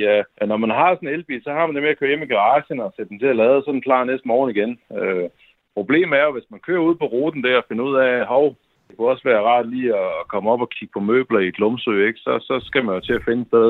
når 0.50 0.57
man 0.57 0.71
har 0.71 0.95
sådan 0.95 1.09
en 1.09 1.14
elbil, 1.14 1.42
så 1.45 1.50
har 1.52 1.66
man 1.66 1.75
det 1.75 1.83
med 1.83 1.90
at 1.90 1.99
køre 1.99 2.09
hjem 2.09 2.23
i 2.23 2.33
garagen 2.35 2.81
og 2.81 2.92
sætte 2.97 3.09
den 3.09 3.19
til 3.19 3.26
at 3.26 3.37
lade, 3.37 3.62
så 3.64 3.71
den 3.73 3.87
klar 3.87 4.04
næste 4.04 4.28
morgen 4.28 4.50
igen. 4.50 4.73
Problemet 5.79 6.19
er 6.19 6.25
jo, 6.25 6.33
hvis 6.33 6.50
man 6.50 6.61
kører 6.67 6.87
ud 6.88 6.95
på 6.95 7.07
ruten 7.14 7.45
der 7.45 7.57
og 7.57 7.64
finder 7.69 7.85
ud 7.85 7.97
af, 7.97 8.26
hov, 8.26 8.47
det 8.88 8.97
kunne 8.97 9.12
også 9.14 9.25
være 9.31 9.47
rart 9.50 9.69
lige 9.75 9.91
at 10.02 10.29
komme 10.33 10.50
op 10.50 10.61
og 10.61 10.71
kigge 10.71 10.93
på 10.93 11.00
møbler 11.00 11.41
i 11.41 11.50
Glumsø, 11.50 12.07
ikke? 12.07 12.19
Så, 12.19 12.33
så 12.49 12.55
skal 12.69 12.85
man 12.85 12.95
jo 12.95 13.00
til 13.00 13.12
at 13.12 13.25
finde 13.25 13.43
et 13.43 13.49
sted 13.49 13.69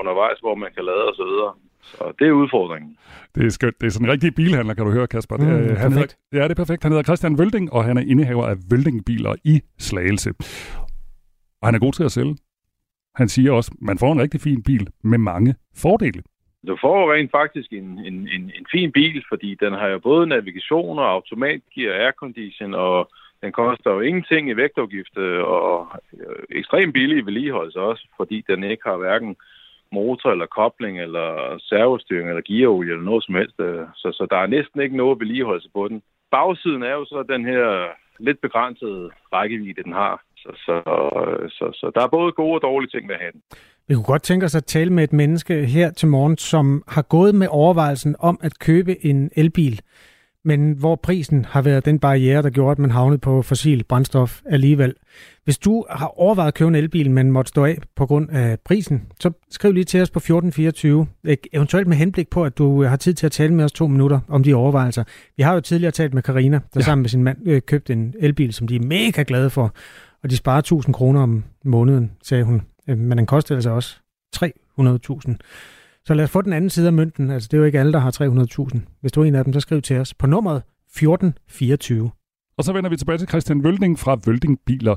undervejs, 0.00 0.38
hvor 0.40 0.54
man 0.54 0.70
kan 0.76 0.84
lade 0.84 1.04
og 1.10 1.14
så 1.20 1.24
videre. 1.30 1.52
Så 1.82 2.12
det 2.18 2.26
er 2.28 2.32
udfordringen. 2.32 2.96
Det 3.34 3.46
er 3.46 3.50
skønt. 3.50 3.80
Det 3.80 3.86
er 3.86 3.90
sådan 3.90 4.06
en 4.06 4.12
rigtig 4.12 4.34
bilhandler, 4.34 4.74
kan 4.74 4.84
du 4.84 4.92
høre, 4.92 5.06
Kasper. 5.06 5.36
Mm, 5.36 5.44
det 5.44 5.70
er, 5.70 5.74
han 5.74 5.92
hedder, 5.92 6.14
ja, 6.32 6.42
det 6.42 6.50
er 6.50 6.54
perfekt. 6.54 6.82
Han 6.82 6.92
hedder 6.92 7.02
Christian 7.02 7.38
Vølding, 7.38 7.72
og 7.72 7.84
han 7.84 7.96
er 7.96 8.02
indehaver 8.02 8.46
af 8.46 8.56
Vølding-biler 8.70 9.34
i 9.44 9.60
Slagelse. 9.78 10.30
Og 11.60 11.68
han 11.68 11.74
er 11.74 11.78
god 11.78 11.92
til 11.92 12.04
at 12.04 12.12
sælge. 12.12 12.36
Han 13.14 13.28
siger 13.28 13.52
også, 13.52 13.70
man 13.80 13.98
får 13.98 14.12
en 14.12 14.20
rigtig 14.20 14.40
fin 14.40 14.62
bil 14.62 14.88
med 15.04 15.18
mange 15.18 15.54
fordele. 15.76 16.22
Du 16.66 16.76
får 16.80 17.12
rent 17.12 17.30
faktisk 17.30 17.72
en, 17.72 17.98
en, 17.98 18.28
en, 18.28 18.52
en 18.58 18.66
fin 18.72 18.92
bil, 18.92 19.24
fordi 19.28 19.54
den 19.54 19.72
har 19.72 19.88
jo 19.88 19.98
både 19.98 20.26
navigation 20.26 20.98
og 20.98 21.10
automatgear, 21.10 21.92
aircondition, 21.92 22.74
og 22.74 23.10
den 23.42 23.52
koster 23.52 23.90
jo 23.90 24.00
ingenting 24.00 24.50
i 24.50 24.56
vægtafgift, 24.56 25.16
og 25.16 25.86
øh, 26.12 26.42
ekstremt 26.50 26.92
billig 26.92 27.18
i 27.18 27.26
vedligeholdelse 27.26 27.80
også, 27.80 28.06
fordi 28.16 28.44
den 28.48 28.64
ikke 28.64 28.82
har 28.86 28.96
hverken 28.96 29.36
motor 29.92 30.30
eller 30.30 30.46
kobling 30.46 31.00
eller 31.00 31.58
servostyring 31.58 32.28
eller 32.28 32.42
gearolie 32.46 32.92
eller 32.92 33.04
noget 33.04 33.24
som 33.24 33.34
helst. 33.34 33.60
Øh, 33.60 33.86
så, 33.94 34.12
så 34.12 34.26
der 34.30 34.36
er 34.36 34.46
næsten 34.46 34.80
ikke 34.80 34.96
noget 34.96 35.20
vedligeholdelse 35.20 35.70
på 35.74 35.88
den. 35.88 36.02
Bagsiden 36.30 36.82
er 36.82 36.92
jo 36.92 37.04
så 37.04 37.24
den 37.28 37.44
her 37.44 37.86
lidt 38.18 38.40
begrænsede 38.40 39.10
rækkevidde, 39.32 39.82
den 39.82 39.92
har. 39.92 40.22
Så, 40.36 40.50
så, 40.66 40.74
øh, 41.20 41.50
så, 41.50 41.66
så 41.74 41.92
der 41.94 42.02
er 42.02 42.08
både 42.08 42.32
gode 42.32 42.54
og 42.54 42.62
dårlige 42.62 42.90
ting 42.90 43.08
ved 43.08 43.14
at 43.14 43.20
have 43.20 43.32
den. 43.32 43.42
Vi 43.90 43.94
kunne 43.94 44.04
godt 44.04 44.22
tænke 44.22 44.46
os 44.46 44.54
at 44.54 44.64
tale 44.64 44.92
med 44.92 45.04
et 45.04 45.12
menneske 45.12 45.66
her 45.66 45.90
til 45.90 46.08
morgen, 46.08 46.38
som 46.38 46.82
har 46.88 47.02
gået 47.02 47.34
med 47.34 47.46
overvejelsen 47.50 48.16
om 48.18 48.38
at 48.42 48.58
købe 48.58 49.06
en 49.06 49.30
elbil, 49.36 49.80
men 50.44 50.72
hvor 50.72 50.96
prisen 50.96 51.44
har 51.44 51.62
været 51.62 51.84
den 51.84 51.98
barriere, 51.98 52.42
der 52.42 52.50
gjorde, 52.50 52.72
at 52.72 52.78
man 52.78 52.90
havnede 52.90 53.18
på 53.18 53.42
fossil 53.42 53.84
brændstof 53.84 54.40
alligevel. 54.46 54.94
Hvis 55.44 55.58
du 55.58 55.84
har 55.90 56.20
overvejet 56.20 56.48
at 56.48 56.54
købe 56.54 56.68
en 56.68 56.74
elbil, 56.74 57.10
men 57.10 57.32
måtte 57.32 57.48
stå 57.48 57.64
af 57.64 57.78
på 57.96 58.06
grund 58.06 58.30
af 58.30 58.58
prisen, 58.64 59.02
så 59.20 59.30
skriv 59.50 59.72
lige 59.72 59.84
til 59.84 60.02
os 60.02 60.10
på 60.10 60.18
1424, 60.18 61.06
eventuelt 61.52 61.88
med 61.88 61.96
henblik 61.96 62.28
på, 62.28 62.44
at 62.44 62.58
du 62.58 62.84
har 62.84 62.96
tid 62.96 63.14
til 63.14 63.26
at 63.26 63.32
tale 63.32 63.54
med 63.54 63.64
os 63.64 63.72
to 63.72 63.86
minutter 63.86 64.20
om 64.28 64.42
de 64.42 64.54
overvejelser. 64.54 65.04
Vi 65.36 65.42
har 65.42 65.54
jo 65.54 65.60
tidligere 65.60 65.92
talt 65.92 66.14
med 66.14 66.22
Karina, 66.22 66.56
der 66.56 66.80
ja. 66.80 66.80
sammen 66.80 67.02
med 67.02 67.08
sin 67.08 67.24
mand 67.24 67.38
øh, 67.46 67.62
købte 67.62 67.92
en 67.92 68.14
elbil, 68.18 68.52
som 68.52 68.68
de 68.68 68.76
er 68.76 68.80
mega 68.80 69.24
glade 69.26 69.50
for, 69.50 69.74
og 70.22 70.30
de 70.30 70.36
sparer 70.36 70.58
1000 70.58 70.94
kroner 70.94 71.20
om 71.20 71.44
måneden, 71.64 72.10
sagde 72.22 72.44
hun. 72.44 72.62
Øh, 72.90 72.98
men 72.98 73.18
den 73.18 73.26
koster 73.26 73.54
altså 73.54 73.70
også 73.70 73.96
300.000. 74.36 75.36
Så 76.04 76.14
lad 76.14 76.24
os 76.24 76.30
få 76.30 76.42
den 76.42 76.52
anden 76.52 76.70
side 76.70 76.86
af 76.86 76.92
mønten. 76.92 77.30
Altså, 77.30 77.48
det 77.50 77.56
er 77.56 77.58
jo 77.58 77.64
ikke 77.64 77.80
alle, 77.80 77.92
der 77.92 77.98
har 77.98 78.10
300.000. 78.74 78.80
Hvis 79.00 79.12
du 79.12 79.20
er 79.20 79.24
en 79.24 79.34
af 79.34 79.44
dem, 79.44 79.52
så 79.52 79.60
skriv 79.60 79.82
til 79.82 79.96
os 79.96 80.14
på 80.14 80.26
nummeret 80.26 80.56
1424. 80.56 82.10
Og 82.56 82.64
så 82.64 82.72
vender 82.72 82.90
vi 82.90 82.96
tilbage 82.96 83.18
til 83.18 83.28
Christian 83.28 83.64
Vølding 83.64 83.98
fra 83.98 84.18
Vølding 84.26 84.58
Biler 84.66 84.96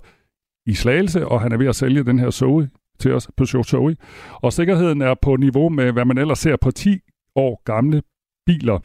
i 0.65 0.73
Slagelse, 0.73 1.27
og 1.27 1.41
han 1.41 1.51
er 1.51 1.57
ved 1.57 1.67
at 1.67 1.75
sælge 1.75 2.03
den 2.03 2.19
her 2.19 2.29
Zoe 2.29 2.69
til 2.99 3.13
os, 3.13 3.29
Peugeot 3.37 3.65
Zoe. 3.65 3.95
Og 4.33 4.53
sikkerheden 4.53 5.01
er 5.01 5.15
på 5.21 5.35
niveau 5.35 5.69
med, 5.69 5.91
hvad 5.91 6.05
man 6.05 6.17
ellers 6.17 6.39
ser 6.39 6.55
på 6.61 6.71
10 6.71 6.99
år 7.35 7.61
gamle 7.65 8.01
biler. 8.45 8.79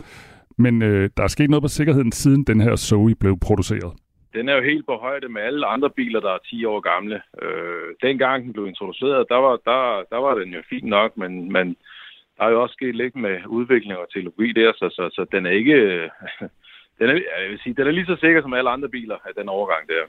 Men 0.59 0.83
øh, 0.83 1.11
der 1.17 1.23
er 1.23 1.29
sket 1.29 1.51
noget 1.51 1.63
på 1.63 1.69
sikkerheden, 1.69 2.13
siden 2.13 2.45
den 2.45 2.61
her 2.61 2.77
Zoe 2.77 3.15
blev 3.15 3.39
produceret 3.39 3.93
den 4.35 4.49
er 4.49 4.55
jo 4.55 4.63
helt 4.63 4.87
på 4.87 4.97
højde 4.97 5.29
med 5.29 5.43
alle 5.43 5.67
andre 5.67 5.91
biler, 5.91 6.21
der 6.21 6.31
er 6.31 6.39
10 6.39 6.65
år 6.65 6.81
gamle. 6.81 7.23
Øh, 7.43 7.95
dengang 8.03 8.45
den 8.45 8.53
blev 8.53 8.67
introduceret, 8.67 9.29
der 9.29 9.37
var, 9.37 9.57
der, 9.71 10.05
der 10.11 10.17
var 10.17 10.35
den 10.35 10.49
jo 10.55 10.63
fint 10.71 10.89
nok, 10.97 11.17
men, 11.17 11.53
men 11.53 11.77
der 12.37 12.45
er 12.45 12.51
jo 12.51 12.63
også 12.63 12.73
sket 12.73 12.97
lidt 12.97 13.17
med 13.17 13.37
udvikling 13.47 13.99
og 13.99 14.13
teknologi 14.13 14.53
der, 14.53 14.73
så, 14.73 14.89
så, 14.97 15.11
så 15.13 15.27
den 15.33 15.47
er 15.47 15.51
ikke... 15.51 15.77
den, 16.99 17.07
er, 17.11 17.15
jeg 17.43 17.51
vil 17.51 17.61
sige, 17.63 17.75
den 17.75 17.87
er 17.87 17.91
lige 17.91 18.07
så 18.07 18.17
sikker 18.21 18.43
som 18.43 18.55
alle 18.55 18.71
andre 18.71 18.89
biler 18.89 19.17
af 19.25 19.35
den 19.39 19.49
overgang 19.49 19.89
der. 19.89 20.05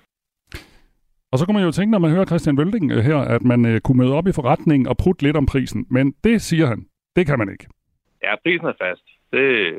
Og 1.32 1.40
så 1.40 1.46
kunne 1.46 1.58
man 1.58 1.66
jo 1.66 1.72
tænke, 1.72 1.92
når 1.92 2.00
man 2.00 2.12
hører 2.12 2.26
Christian 2.26 2.58
Vølding 2.58 2.92
øh, 2.92 2.98
her, 2.98 3.18
at 3.18 3.44
man 3.44 3.66
uh, 3.66 3.78
kunne 3.80 3.98
møde 3.98 4.14
op 4.14 4.28
i 4.28 4.38
forretningen 4.40 4.88
og 4.88 4.96
putte 5.04 5.24
lidt 5.24 5.38
om 5.38 5.46
prisen. 5.46 5.86
Men 5.90 6.16
det 6.24 6.42
siger 6.42 6.66
han, 6.66 6.86
det 7.16 7.28
kan 7.28 7.40
man 7.40 7.50
ikke. 7.52 7.66
Ja, 8.24 8.36
prisen 8.44 8.68
er 8.68 8.74
fast. 8.82 9.06
Det, 9.32 9.74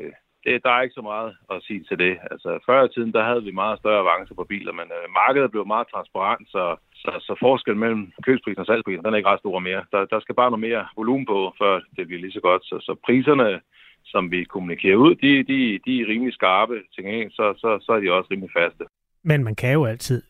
det, 0.45 0.63
der 0.63 0.71
er 0.73 0.81
ikke 0.81 0.99
så 0.99 1.05
meget 1.11 1.31
at 1.53 1.63
sige 1.67 1.83
til 1.89 1.97
det. 2.03 2.13
Altså, 2.31 2.49
før 2.67 2.79
i 2.83 2.93
tiden, 2.93 3.13
der 3.13 3.23
havde 3.29 3.43
vi 3.43 3.51
meget 3.61 3.79
større 3.79 4.03
avancer 4.03 4.35
på 4.35 4.45
biler, 4.51 4.73
men 4.79 4.87
øh, 4.97 5.05
markedet 5.21 5.51
blev 5.51 5.65
meget 5.73 5.87
transparent, 5.93 6.45
så, 6.55 6.63
så, 7.01 7.11
så 7.27 7.33
forskellen 7.45 7.79
mellem 7.79 8.03
købsprisen 8.25 8.63
og 8.63 8.65
salgsprisen, 8.65 9.03
den 9.05 9.13
er 9.13 9.17
ikke 9.19 9.29
ret 9.29 9.43
stor 9.43 9.59
mere. 9.59 9.81
Der, 9.91 10.01
der 10.13 10.19
skal 10.19 10.35
bare 10.35 10.51
noget 10.51 10.67
mere 10.67 10.83
volumen 10.99 11.25
på, 11.25 11.39
før 11.59 11.73
det 11.95 12.07
bliver 12.07 12.21
lige 12.21 12.37
så 12.37 12.43
godt. 12.49 12.63
Så, 12.69 12.75
så 12.87 12.93
priserne, 13.05 13.49
som 14.13 14.31
vi 14.31 14.43
kommunikerer 14.43 14.95
ud, 15.05 15.13
de, 15.23 15.31
de, 15.51 15.59
de 15.85 15.93
er 16.01 16.09
rimelig 16.11 16.33
skarpe 16.33 16.75
til 16.93 17.03
gengæld, 17.03 17.31
så, 17.31 17.45
så, 17.61 17.69
så 17.85 17.91
er 17.91 17.99
de 17.99 18.13
også 18.17 18.27
rimelig 18.31 18.51
faste. 18.59 18.83
Men 19.23 19.43
man 19.43 19.55
kan 19.55 19.73
jo 19.73 19.85
altid 19.85 20.21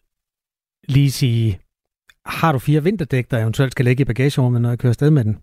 lige 0.88 1.12
sige, 1.12 1.60
har 2.26 2.52
du 2.52 2.60
fire 2.60 2.84
vinterdæk, 2.84 3.32
der 3.32 3.38
eventuelt 3.39 3.71
skal 3.71 3.86
ligge 3.86 4.02
i 4.02 4.06
bagagerummet, 4.06 4.62
når 4.62 4.69
jeg 4.69 4.80
kører 4.80 4.91
afsted 4.91 5.12
med 5.12 5.24
den? 5.24 5.36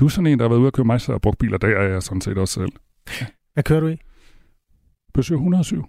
Du 0.00 0.04
er 0.04 0.08
sådan 0.08 0.26
en, 0.26 0.38
der 0.38 0.44
har 0.44 0.48
været 0.48 0.60
ude 0.60 0.66
at 0.66 0.72
køre 0.72 0.84
masser 0.84 1.14
af 1.14 1.20
brugt 1.20 1.38
biler, 1.38 1.58
der 1.58 1.68
er 1.68 1.88
jeg 1.88 2.02
sådan 2.02 2.20
set 2.20 2.38
også 2.38 2.54
selv. 2.54 2.72
Hvad 3.54 3.64
kører 3.64 3.80
du 3.80 3.88
i? 3.88 3.96
Peugeot 5.14 5.36
107. 5.36 5.84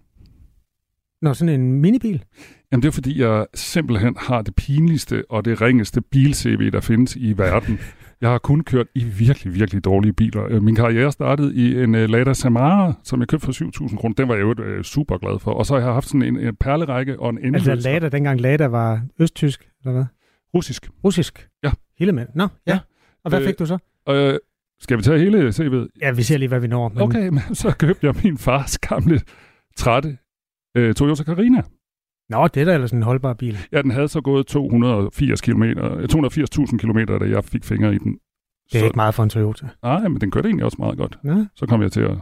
Nå, 1.21 1.33
sådan 1.33 1.61
en 1.61 1.73
minibil? 1.73 2.23
Jamen 2.71 2.81
det 2.81 2.87
er 2.87 2.91
fordi, 2.91 3.21
jeg 3.21 3.45
simpelthen 3.53 4.15
har 4.19 4.41
det 4.41 4.55
pinligste 4.55 5.23
og 5.29 5.45
det 5.45 5.61
ringeste 5.61 6.01
bil-CV, 6.01 6.71
der 6.71 6.79
findes 6.81 7.15
i 7.15 7.37
verden. 7.37 7.79
Jeg 8.21 8.29
har 8.29 8.37
kun 8.37 8.63
kørt 8.63 8.87
i 8.95 9.03
virkelig, 9.03 9.55
virkelig 9.55 9.85
dårlige 9.85 10.13
biler. 10.13 10.45
Øh, 10.49 10.63
min 10.63 10.75
karriere 10.75 11.11
startede 11.11 11.55
i 11.55 11.83
en 11.83 11.95
uh, 11.95 12.01
Lada 12.01 12.33
Samara, 12.33 12.93
som 13.03 13.19
jeg 13.19 13.27
købte 13.27 13.45
for 13.45 13.85
7.000 13.87 13.97
kroner. 13.97 14.15
Den 14.15 14.27
var 14.27 14.35
jeg 14.35 14.41
jo 14.41 14.77
uh, 14.77 14.81
super 14.81 15.17
glad 15.17 15.39
for. 15.39 15.51
Og 15.51 15.65
så 15.65 15.73
har 15.73 15.81
jeg 15.81 15.93
haft 15.93 16.07
sådan 16.07 16.21
en, 16.21 16.39
en 16.39 16.55
perlerække 16.55 17.19
og 17.19 17.29
en 17.29 17.37
endeløs. 17.37 17.67
Altså 17.67 17.89
Lada, 17.89 18.09
dengang 18.09 18.41
Lada 18.41 18.67
var 18.67 19.01
østtysk, 19.19 19.69
eller 19.81 19.93
hvad? 19.93 20.05
Russisk. 20.53 20.89
Russisk? 21.03 21.49
Ja. 21.63 21.71
Hele 21.99 22.11
med? 22.11 22.25
Nå, 22.35 22.47
ja. 22.67 22.73
ja. 22.73 22.79
Og 23.23 23.29
hvad 23.29 23.39
øh, 23.41 23.47
fik 23.47 23.59
du 23.59 23.65
så? 23.65 23.77
Øh, 24.09 24.39
skal 24.83 24.97
vi 24.97 25.03
tage 25.03 25.19
hele 25.19 25.49
CV'et? 25.49 25.87
Ja, 26.01 26.11
vi 26.11 26.23
ser 26.23 26.37
lige, 26.37 26.47
hvad 26.47 26.59
vi 26.59 26.67
når. 26.67 26.89
Men... 26.89 27.01
Okay, 27.01 27.27
men 27.27 27.41
så 27.53 27.75
købte 27.79 28.07
jeg 28.07 28.15
min 28.23 28.37
fars 28.37 28.77
gamle, 28.77 29.21
trætte 29.77 30.17
øh, 30.77 30.93
Toyota 30.93 31.23
Carina. 31.23 31.61
Nå, 32.29 32.47
det 32.47 32.61
er 32.61 32.65
da 32.65 32.73
ellers 32.73 32.91
en 32.91 33.03
holdbar 33.03 33.33
bil. 33.33 33.57
Ja, 33.71 33.81
den 33.81 33.91
havde 33.91 34.07
så 34.07 34.21
gået 34.21 34.47
280 34.47 35.41
km, 35.41 35.63
280.000 35.63 36.77
km, 36.77 36.97
da 36.97 37.25
jeg 37.25 37.43
fik 37.43 37.63
fingre 37.63 37.95
i 37.95 37.97
den. 37.97 38.11
Det 38.11 38.75
er 38.75 38.79
så... 38.79 38.85
ikke 38.85 38.95
meget 38.95 39.15
for 39.15 39.23
en 39.23 39.29
Toyota. 39.29 39.67
Nej, 39.83 40.07
men 40.07 40.21
den 40.21 40.31
kørte 40.31 40.47
egentlig 40.47 40.65
også 40.65 40.77
meget 40.79 40.97
godt. 40.97 41.19
Ja. 41.25 41.45
Så 41.55 41.65
kom 41.65 41.81
jeg 41.81 41.91
til 41.91 42.01
at... 42.01 42.17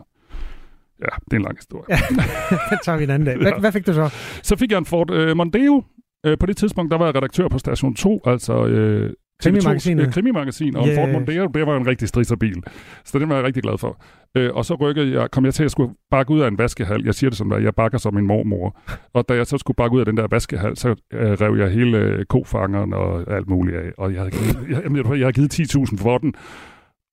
Ja, 0.99 1.15
det 1.25 1.33
er 1.33 1.35
en 1.35 1.41
lang 1.41 1.57
historie. 1.57 1.85
Ja, 1.89 1.99
det 2.71 2.79
tager 2.83 2.97
vi 2.97 3.03
en 3.03 3.09
anden 3.09 3.25
dag. 3.25 3.37
Hvad, 3.37 3.51
ja. 3.51 3.59
hvad 3.59 3.71
fik 3.71 3.87
du 3.87 3.93
så? 3.93 4.09
Så 4.43 4.55
fik 4.55 4.71
jeg 4.71 4.77
en 4.77 4.85
Ford 4.85 5.11
øh, 5.11 5.37
Mondeo. 5.37 5.83
Øh, 6.25 6.37
på 6.37 6.45
det 6.45 6.57
tidspunkt, 6.57 6.91
der 6.91 6.97
var 6.97 7.05
jeg 7.05 7.15
redaktør 7.15 7.47
på 7.47 7.59
Station 7.59 7.95
2, 7.95 8.21
altså 8.25 8.65
øh, 8.65 9.13
Krimimagasinet. 9.41 10.05
Øh, 10.07 10.13
krimimagasin, 10.13 10.75
og 10.75 10.87
yes. 10.87 10.97
Ford 10.97 11.09
Mondeo, 11.09 11.47
det 11.47 11.67
var 11.67 11.77
en 11.77 11.87
rigtig 11.87 12.07
stridserbil. 12.07 12.63
Så 13.05 13.19
det 13.19 13.29
var 13.29 13.35
jeg 13.35 13.43
rigtig 13.43 13.63
glad 13.63 13.77
for. 13.77 14.03
Øh, 14.37 14.53
og 14.53 14.65
så 14.65 14.75
rykkede 14.75 15.19
jeg, 15.19 15.31
kom 15.31 15.45
jeg 15.45 15.53
til 15.53 15.63
at 15.63 15.71
skulle 15.71 15.93
bakke 16.11 16.31
ud 16.31 16.39
af 16.39 16.47
en 16.47 16.57
vaskehal. 16.57 17.03
Jeg 17.05 17.15
siger 17.15 17.29
det 17.29 17.37
sådan, 17.37 17.53
at 17.53 17.63
jeg 17.63 17.75
bakker 17.75 17.97
som 17.97 18.13
min 18.13 18.27
mormor. 18.27 18.79
Og 19.13 19.29
da 19.29 19.33
jeg 19.33 19.47
så 19.47 19.57
skulle 19.57 19.75
bakke 19.75 19.95
ud 19.95 19.99
af 19.99 20.05
den 20.05 20.17
der 20.17 20.27
vaskehal, 20.31 20.77
så 20.77 20.89
øh, 21.13 21.31
rev 21.31 21.55
jeg 21.57 21.71
hele 21.71 21.97
øh, 21.97 22.25
kofangeren 22.25 22.93
og 22.93 23.33
alt 23.33 23.49
muligt 23.49 23.77
af. 23.77 23.91
Og 23.97 24.13
jeg 24.13 24.19
havde 24.19 24.31
givet, 24.31 24.69
jeg, 24.69 24.83
jeg, 24.83 25.05
jeg 25.05 25.25
havde 25.25 25.33
givet 25.33 25.59
10.000 25.59 26.03
for 26.03 26.17
den. 26.17 26.33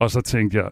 Og 0.00 0.10
så 0.10 0.20
tænkte 0.20 0.56
jeg, 0.58 0.70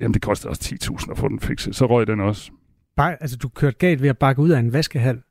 jamen 0.00 0.14
det 0.14 0.22
kostede 0.22 0.50
også 0.50 0.74
10.000 0.74 1.10
at 1.10 1.18
få 1.18 1.28
den 1.28 1.40
fikset. 1.40 1.76
Så 1.76 1.86
røg 1.86 2.06
den 2.06 2.20
også. 2.20 2.50
Bare, 2.96 3.22
altså 3.22 3.36
du 3.36 3.48
kørte 3.48 3.76
galt 3.78 4.02
ved 4.02 4.08
at 4.08 4.18
bakke 4.18 4.42
ud 4.42 4.50
af 4.50 4.58
en 4.58 4.72
vaskehal? 4.72 5.22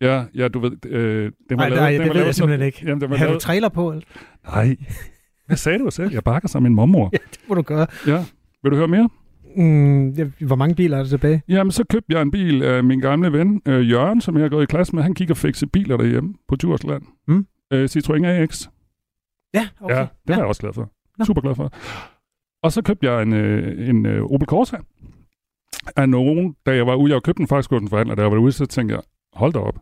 Ja, 0.00 0.24
ja, 0.34 0.48
du 0.48 0.58
ved, 0.58 0.86
øh, 0.86 1.24
det 1.24 1.32
var 1.50 1.56
Nej, 1.56 1.68
lavet, 1.68 1.80
nej, 1.82 1.90
det 1.90 2.08
var 2.08 2.14
ved 2.14 2.24
jeg 2.24 2.34
simpelthen 2.34 2.66
ikke. 2.66 2.80
Jamen, 2.84 3.00
det 3.00 3.10
var 3.10 3.16
Har 3.16 3.24
du 3.24 3.30
lavet, 3.30 3.42
trailer 3.42 3.68
på? 3.68 3.90
eller? 3.90 4.04
nej, 4.46 4.76
hvad 5.46 5.56
sagde 5.56 5.78
du 5.78 5.90
selv? 5.90 6.12
Jeg 6.12 6.24
bakker 6.24 6.48
som 6.48 6.62
min 6.62 6.74
mormor. 6.74 7.10
Ja, 7.12 7.18
det 7.30 7.40
må 7.48 7.54
du 7.54 7.62
gøre. 7.62 7.86
Ja, 8.06 8.24
vil 8.62 8.72
du 8.72 8.76
høre 8.76 8.88
mere? 8.88 9.08
Mm, 9.56 10.08
ja, 10.10 10.24
hvor 10.40 10.56
mange 10.56 10.74
biler 10.74 10.96
er 10.96 11.02
der 11.02 11.08
tilbage? 11.08 11.42
Jamen, 11.48 11.70
så 11.70 11.84
købte 11.84 12.12
jeg 12.12 12.22
en 12.22 12.30
bil 12.30 12.62
af 12.62 12.84
min 12.84 13.00
gamle 13.00 13.32
ven, 13.32 13.62
øh, 13.66 13.90
Jørgen, 13.90 14.20
som 14.20 14.34
jeg 14.36 14.42
har 14.44 14.48
gået 14.48 14.62
i 14.62 14.66
klasse 14.66 14.94
med. 14.96 15.02
Han 15.02 15.14
kigger 15.14 15.34
fikse 15.34 15.66
biler 15.66 15.96
derhjemme 15.96 16.34
på 16.48 16.56
Djursland. 16.56 17.02
Mm. 17.28 17.46
Øh, 17.72 17.84
Citroën 17.84 18.26
AX. 18.26 18.68
Ja, 19.54 19.68
okay. 19.80 19.94
Ja, 19.94 20.00
det 20.00 20.08
var 20.28 20.34
jeg 20.36 20.44
også 20.44 20.60
glad 20.60 20.72
for. 20.72 20.90
Nå. 21.18 21.24
Super 21.24 21.40
glad 21.40 21.54
for. 21.54 21.72
Og 22.62 22.72
så 22.72 22.82
købte 22.82 23.10
jeg 23.10 23.22
en, 23.22 23.32
øh, 23.32 23.88
en 23.88 24.06
øh, 24.06 24.22
Opel 24.24 24.46
Corsa 24.46 24.76
af 25.96 26.08
nogen, 26.08 26.54
da 26.66 26.74
jeg 26.74 26.86
var 26.86 26.94
ude. 26.94 27.12
Jeg 27.12 27.22
købte 27.22 27.38
den 27.38 27.46
faktisk 27.48 27.70
hos 27.70 27.82
en 27.82 27.88
forhandler, 27.88 28.14
da 28.14 28.22
jeg 28.22 28.30
var 28.30 28.38
ude, 28.38 28.52
så 28.52 28.66
tænkte 28.66 28.94
jeg, 28.94 29.02
hold 29.32 29.52
da 29.52 29.58
op. 29.58 29.78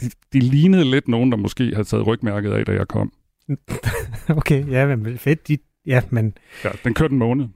De, 0.00 0.06
de 0.32 0.38
lignede 0.40 0.90
lidt 0.90 1.08
nogen, 1.08 1.30
der 1.32 1.36
måske 1.38 1.64
havde 1.74 1.84
taget 1.88 2.06
rygmærket 2.06 2.50
af, 2.52 2.64
da 2.66 2.72
jeg 2.72 2.88
kom. 2.88 3.12
Okay, 4.38 4.68
ja, 4.70 4.96
men 4.96 5.18
fedt. 5.18 5.48
De, 5.48 5.58
ja, 5.86 6.00
men... 6.10 6.32
Ja, 6.64 6.68
den 6.84 6.94
kørte 6.94 7.12
en 7.12 7.18
måned. 7.18 7.46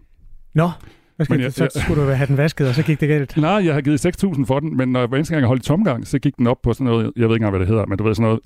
Nå, 0.54 0.70
hvad 1.16 1.26
skal 1.26 1.34
Men 1.34 1.40
jeg, 1.40 1.44
jeg- 1.44 1.52
så 1.52 1.64
jeg- 1.74 1.82
skulle 1.82 2.02
du 2.02 2.08
have 2.10 2.26
den 2.26 2.36
vasket, 2.36 2.68
og 2.68 2.74
så 2.74 2.82
gik 2.82 3.00
det 3.00 3.08
galt. 3.08 3.36
Nej, 3.36 3.50
jeg 3.50 3.74
har 3.74 3.80
givet 3.80 4.06
6.000 4.06 4.44
for 4.46 4.60
den, 4.60 4.76
men 4.76 4.92
når 4.92 5.00
jeg 5.00 5.08
hver 5.08 5.16
eneste 5.18 5.34
gang 5.34 5.40
jeg 5.40 5.48
holdt 5.48 5.62
i 5.62 5.66
tomgang, 5.68 6.06
så 6.06 6.18
gik 6.18 6.36
den 6.36 6.46
op 6.46 6.62
på 6.62 6.72
sådan 6.72 6.84
noget, 6.84 7.12
jeg 7.16 7.28
ved 7.28 7.36
ikke 7.36 7.42
engang, 7.44 7.50
hvad 7.50 7.60
det 7.60 7.68
hedder, 7.68 7.86
men 7.86 7.98
du 7.98 8.04
ved 8.04 8.14
sådan 8.14 8.24
noget, 8.28 8.40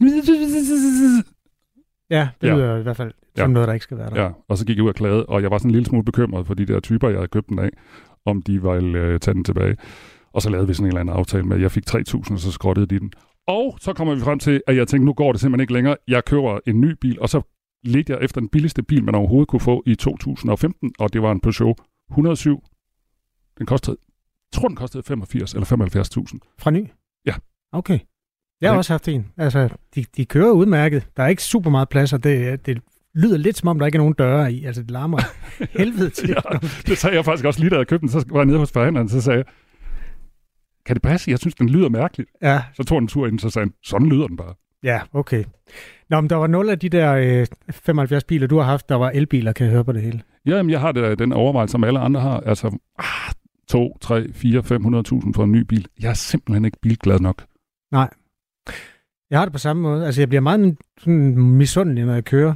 Ja, 2.11 2.29
det 2.41 2.49
Ja. 2.49 2.55
lyder 2.55 2.77
i 2.79 2.83
hvert 2.83 2.97
fald 2.97 3.13
som 3.37 3.51
Ja. 3.51 3.53
noget, 3.53 3.69
der 3.69 3.75
ikke 3.75 3.85
skal 3.85 3.99
være 3.99 4.11
der. 4.11 4.23
Ja, 4.23 4.31
og 4.49 4.59
så 4.59 4.67
gik 4.67 4.77
jeg 4.77 4.85
ud 4.85 4.89
og 4.89 4.95
klagede, 4.95 5.27
og 5.27 5.43
jeg 5.43 5.51
var 5.51 5.59
sådan 5.59 5.69
en 5.71 5.73
lille 5.73 5.87
smule 5.87 6.05
bekymret 6.05 6.47
for 6.47 6.55
de 6.55 6.67
der 6.67 6.81
typer, 6.81 7.09
jeg 7.09 7.19
havde 7.19 7.29
købt 7.29 7.49
den 7.49 7.59
af, 7.59 7.71
om 8.27 8.43
de 8.43 8.63
ville 8.63 8.99
øh, 8.99 9.21
tage 9.21 9.35
den 9.35 9.45
tilbage. 9.45 9.77
Og 10.35 10.43
så 10.43 10.51
lavede 10.51 10.69
vi 10.69 10.75
sådan 10.75 10.85
en 10.85 10.89
eller 10.89 11.01
anden 11.01 11.17
aftale 11.17 11.43
med, 11.43 11.57
at 11.57 11.63
jeg 11.63 11.71
fik 11.71 11.85
3.000, 11.91 12.33
og 12.33 12.39
så 12.39 12.53
skrottede 12.53 12.87
de 12.87 12.99
den. 12.99 13.13
Og 13.47 13.77
så 13.81 13.93
kommer 13.93 14.15
vi 14.15 14.21
frem 14.21 14.39
til, 14.39 14.63
at 14.67 14.77
jeg 14.77 14.89
tænkte, 14.89 15.07
nu 15.07 15.13
går 15.13 15.33
det 15.33 15.41
simpelthen 15.41 15.61
ikke 15.61 15.73
længere. 15.73 15.97
Jeg 16.09 16.25
køber 16.25 16.59
en 16.67 16.81
ny 16.81 16.95
bil, 17.01 17.21
og 17.21 17.29
så 17.29 17.43
ledte 17.85 18.13
jeg 18.13 18.23
efter 18.23 18.41
den 18.41 18.49
billigste 18.49 18.83
bil, 18.83 19.05
man 19.05 19.15
overhovedet 19.15 19.49
kunne 19.49 19.61
få 19.61 19.83
i 19.87 19.95
2015, 19.95 20.93
og 20.99 21.13
det 21.13 21.23
var 21.23 21.33
en 21.33 21.41
Peugeot 21.41 21.77
107. 22.11 22.63
Den 23.59 23.67
kostede, 23.67 23.97
jeg 24.53 24.61
tror 24.61 24.69
den 24.69 24.77
kostede 24.77 25.03
85 25.03 25.55
eller 25.55 25.67
75.000. 25.67 26.55
Fra 26.59 26.71
ny? 26.71 26.87
Ja. 27.27 27.35
Okay. 27.73 27.99
Jeg 28.61 28.71
har 28.71 28.77
også 28.77 28.93
haft 28.93 29.09
en. 29.09 29.27
Altså, 29.37 29.69
de, 29.95 30.05
de 30.17 30.25
kører 30.25 30.51
udmærket. 30.51 31.09
Der 31.17 31.23
er 31.23 31.29
ikke 31.29 31.43
super 31.43 31.71
meget 31.71 31.89
plads, 31.89 32.13
og 32.13 32.25
det, 32.25 32.67
det 32.67 32.83
lyder 33.15 33.37
lidt 33.37 33.57
som 33.57 33.69
om, 33.69 33.79
der 33.79 33.87
ikke 33.87 33.97
er 33.97 34.01
nogen 34.01 34.15
døre 34.19 34.53
i. 34.53 34.65
Altså, 34.65 34.83
det 34.83 34.91
larmer 34.91 35.19
helvede 35.79 36.11
til. 36.11 36.29
Ja, 36.29 36.59
det 36.87 36.99
sagde 36.99 37.17
jeg 37.17 37.25
faktisk 37.25 37.45
også 37.45 37.61
lige, 37.61 37.71
da 37.71 37.77
jeg 37.77 37.87
købte 37.87 38.01
den. 38.01 38.09
Så 38.09 38.25
var 38.31 38.39
jeg 38.39 38.47
nede 38.47 38.59
hos 38.59 38.73
forhandleren, 38.73 39.09
så 39.09 39.21
sagde 39.21 39.37
jeg, 39.37 39.47
kan 40.87 40.95
det 40.97 41.03
passe? 41.03 41.31
Jeg 41.31 41.39
synes, 41.39 41.55
den 41.55 41.69
lyder 41.69 41.89
mærkeligt. 41.89 42.31
Ja, 42.43 42.63
Så 42.75 42.85
tog 42.85 42.99
en 42.99 43.09
tur 43.09 43.27
ind, 43.27 43.39
så 43.39 43.51
sagde 43.51 43.67
han, 43.67 43.73
sådan 43.85 44.09
lyder 44.09 44.27
den 44.27 44.37
bare. 44.37 44.55
ja, 44.83 45.01
okay. 45.13 45.45
Nå, 46.11 46.21
men 46.21 46.31
der 46.31 46.37
var 46.37 46.47
nul 46.47 46.69
af 46.69 46.79
de 46.79 46.89
der 46.89 47.13
øh, 47.13 47.47
75 47.71 48.25
biler, 48.25 48.47
du 48.47 48.57
har 48.59 48.65
haft, 48.65 48.89
der 48.89 48.95
var 48.95 49.11
elbiler, 49.11 49.53
kan 49.53 49.65
jeg 49.67 49.73
høre 49.73 49.85
på 49.85 49.93
det 49.93 50.03
hele. 50.03 50.23
Jamen, 50.47 50.71
jeg 50.71 50.81
har 50.81 50.93
det, 50.93 51.19
den 51.19 51.33
overvejelse, 51.33 51.73
som 51.73 51.85
alle 51.85 51.99
andre 51.99 52.21
har. 52.21 52.41
Altså, 52.41 52.79
ah, 52.99 53.33
2, 53.69 53.99
3, 54.01 54.33
4, 54.33 54.59
500.000 54.61 55.33
for 55.35 55.45
en 55.45 55.53
ny 55.53 55.61
bil. 55.61 55.87
Jeg 56.01 56.09
er 56.11 56.15
simpelthen 56.15 56.65
ikke 56.65 56.79
bilglad 56.83 57.19
nok. 57.21 57.45
Jeg 59.31 59.39
har 59.39 59.45
det 59.45 59.53
på 59.53 59.59
samme 59.59 59.83
måde. 59.83 60.07
Altså, 60.07 60.21
jeg 60.21 60.29
bliver 60.29 60.41
meget 60.41 60.77
sådan 60.99 61.39
misundelig, 61.39 62.05
når 62.05 62.15
jeg 62.15 62.25
kører 62.25 62.55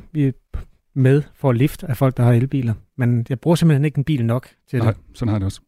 med 0.95 1.23
for 1.35 1.53
lift 1.53 1.85
af 1.85 1.97
folk, 1.97 2.17
der 2.17 2.23
har 2.23 2.33
elbiler. 2.33 2.75
Men 2.99 3.27
jeg 3.29 3.41
bruger 3.41 3.55
simpelthen 3.55 3.85
ikke 3.85 3.99
en 3.99 4.05
bil 4.05 4.25
nok 4.25 4.49
til 4.71 4.79
Nej, 4.79 4.91
det. 4.93 5.01
sådan 5.15 5.29
har 5.29 5.35
jeg 5.37 5.41
det 5.41 5.47
også. 5.47 5.61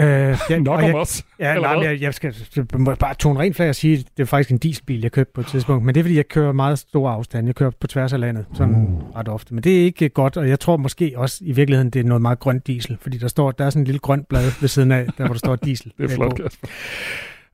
Øh, 0.00 0.06
jeg, 0.50 0.60
Nok 0.60 0.78
om 0.80 0.84
jeg, 0.86 0.94
os. 0.94 1.24
Ja, 1.38 1.54
nej, 1.60 1.74
men 1.74 1.84
jeg, 1.84 2.00
jeg 2.00 2.14
skal 2.14 2.34
jeg 2.56 2.64
må 2.78 2.94
bare 2.94 3.14
tone 3.14 3.40
rent 3.40 3.56
flag 3.56 3.68
og 3.68 3.74
sige, 3.74 3.98
at 3.98 4.04
det 4.16 4.22
er 4.22 4.26
faktisk 4.26 4.50
en 4.50 4.58
dieselbil, 4.58 5.00
jeg 5.00 5.12
købte 5.12 5.32
på 5.34 5.40
et 5.40 5.46
tidspunkt. 5.46 5.84
Men 5.84 5.94
det 5.94 6.00
er, 6.00 6.04
fordi 6.04 6.16
jeg 6.16 6.28
kører 6.28 6.52
meget 6.52 6.78
store 6.78 7.12
afstande. 7.12 7.46
Jeg 7.48 7.54
kører 7.54 7.70
på 7.80 7.86
tværs 7.86 8.12
af 8.12 8.20
landet, 8.20 8.46
sådan 8.54 8.74
Uh. 8.74 9.16
ret 9.16 9.28
ofte. 9.28 9.54
Men 9.54 9.64
det 9.64 9.80
er 9.80 9.84
ikke 9.84 10.08
godt, 10.08 10.36
og 10.36 10.48
jeg 10.48 10.60
tror 10.60 10.76
måske 10.76 11.12
også 11.16 11.38
i 11.40 11.52
virkeligheden, 11.52 11.90
det 11.90 12.00
er 12.00 12.04
noget 12.04 12.22
meget 12.22 12.38
grønt 12.38 12.66
diesel. 12.66 12.98
Fordi 13.00 13.18
der 13.18 13.28
står, 13.28 13.50
der 13.50 13.64
er 13.64 13.70
sådan 13.70 13.82
en 13.82 13.86
lille 13.86 13.98
grønt 13.98 14.28
blad 14.28 14.60
ved 14.60 14.68
siden 14.68 14.92
af, 14.92 15.06
der 15.18 15.24
hvor 15.24 15.34
der 15.34 15.38
står 15.38 15.56
diesel. 15.56 15.92
Det 15.98 16.04
er 16.10 16.14
flot. 16.14 16.36
Kasper. 16.42 16.68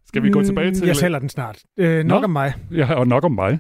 Skal 0.07 0.22
vi 0.22 0.30
gå 0.30 0.42
tilbage 0.42 0.68
Mm, 0.68 0.74
til... 0.74 0.87
Jeg 0.87 0.96
sælger 0.96 1.18
den 1.18 1.28
snart. 1.28 1.59
Øh, 1.78 2.04
nok 2.04 2.20
Nå. 2.20 2.24
om 2.24 2.30
mig. 2.30 2.52
Ja, 2.70 2.94
og 2.94 3.07
nok 3.07 3.24
om 3.24 3.33
mig. 3.33 3.59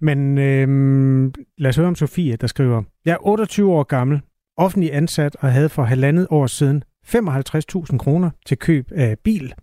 Men 0.00 0.38
øh, 0.38 1.32
lad 1.58 1.68
os 1.68 1.76
høre 1.76 1.86
om 1.88 1.94
Sofie, 1.94 2.36
der 2.36 2.46
skriver, 2.46 2.82
Jeg 3.04 3.12
er 3.12 3.26
28 3.26 3.72
år 3.72 3.82
gammel, 3.82 4.20
offentlig 4.56 4.94
ansat 4.94 5.36
og 5.40 5.52
havde 5.52 5.68
for 5.68 5.82
halvandet 5.82 6.26
år 6.30 6.46
siden 6.46 6.82
55.000 7.06 7.98
kroner 7.98 8.30
til 8.46 8.58
køb 8.58 8.92
af 8.92 9.18
bil. 9.18 9.54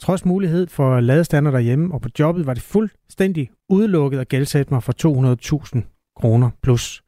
Trods 0.00 0.24
mulighed 0.24 0.66
for 0.66 1.00
ladestander 1.00 1.50
derhjemme 1.50 1.94
og 1.94 2.00
på 2.00 2.08
jobbet 2.18 2.46
var 2.46 2.54
det 2.54 2.62
fuldstændig 2.62 3.50
udelukket 3.68 4.18
at 4.18 4.28
gældsætte 4.28 4.74
mig 4.74 4.82
for 4.82 4.92
200.000 5.76 6.14
kroner 6.16 6.50
plus. 6.62 7.02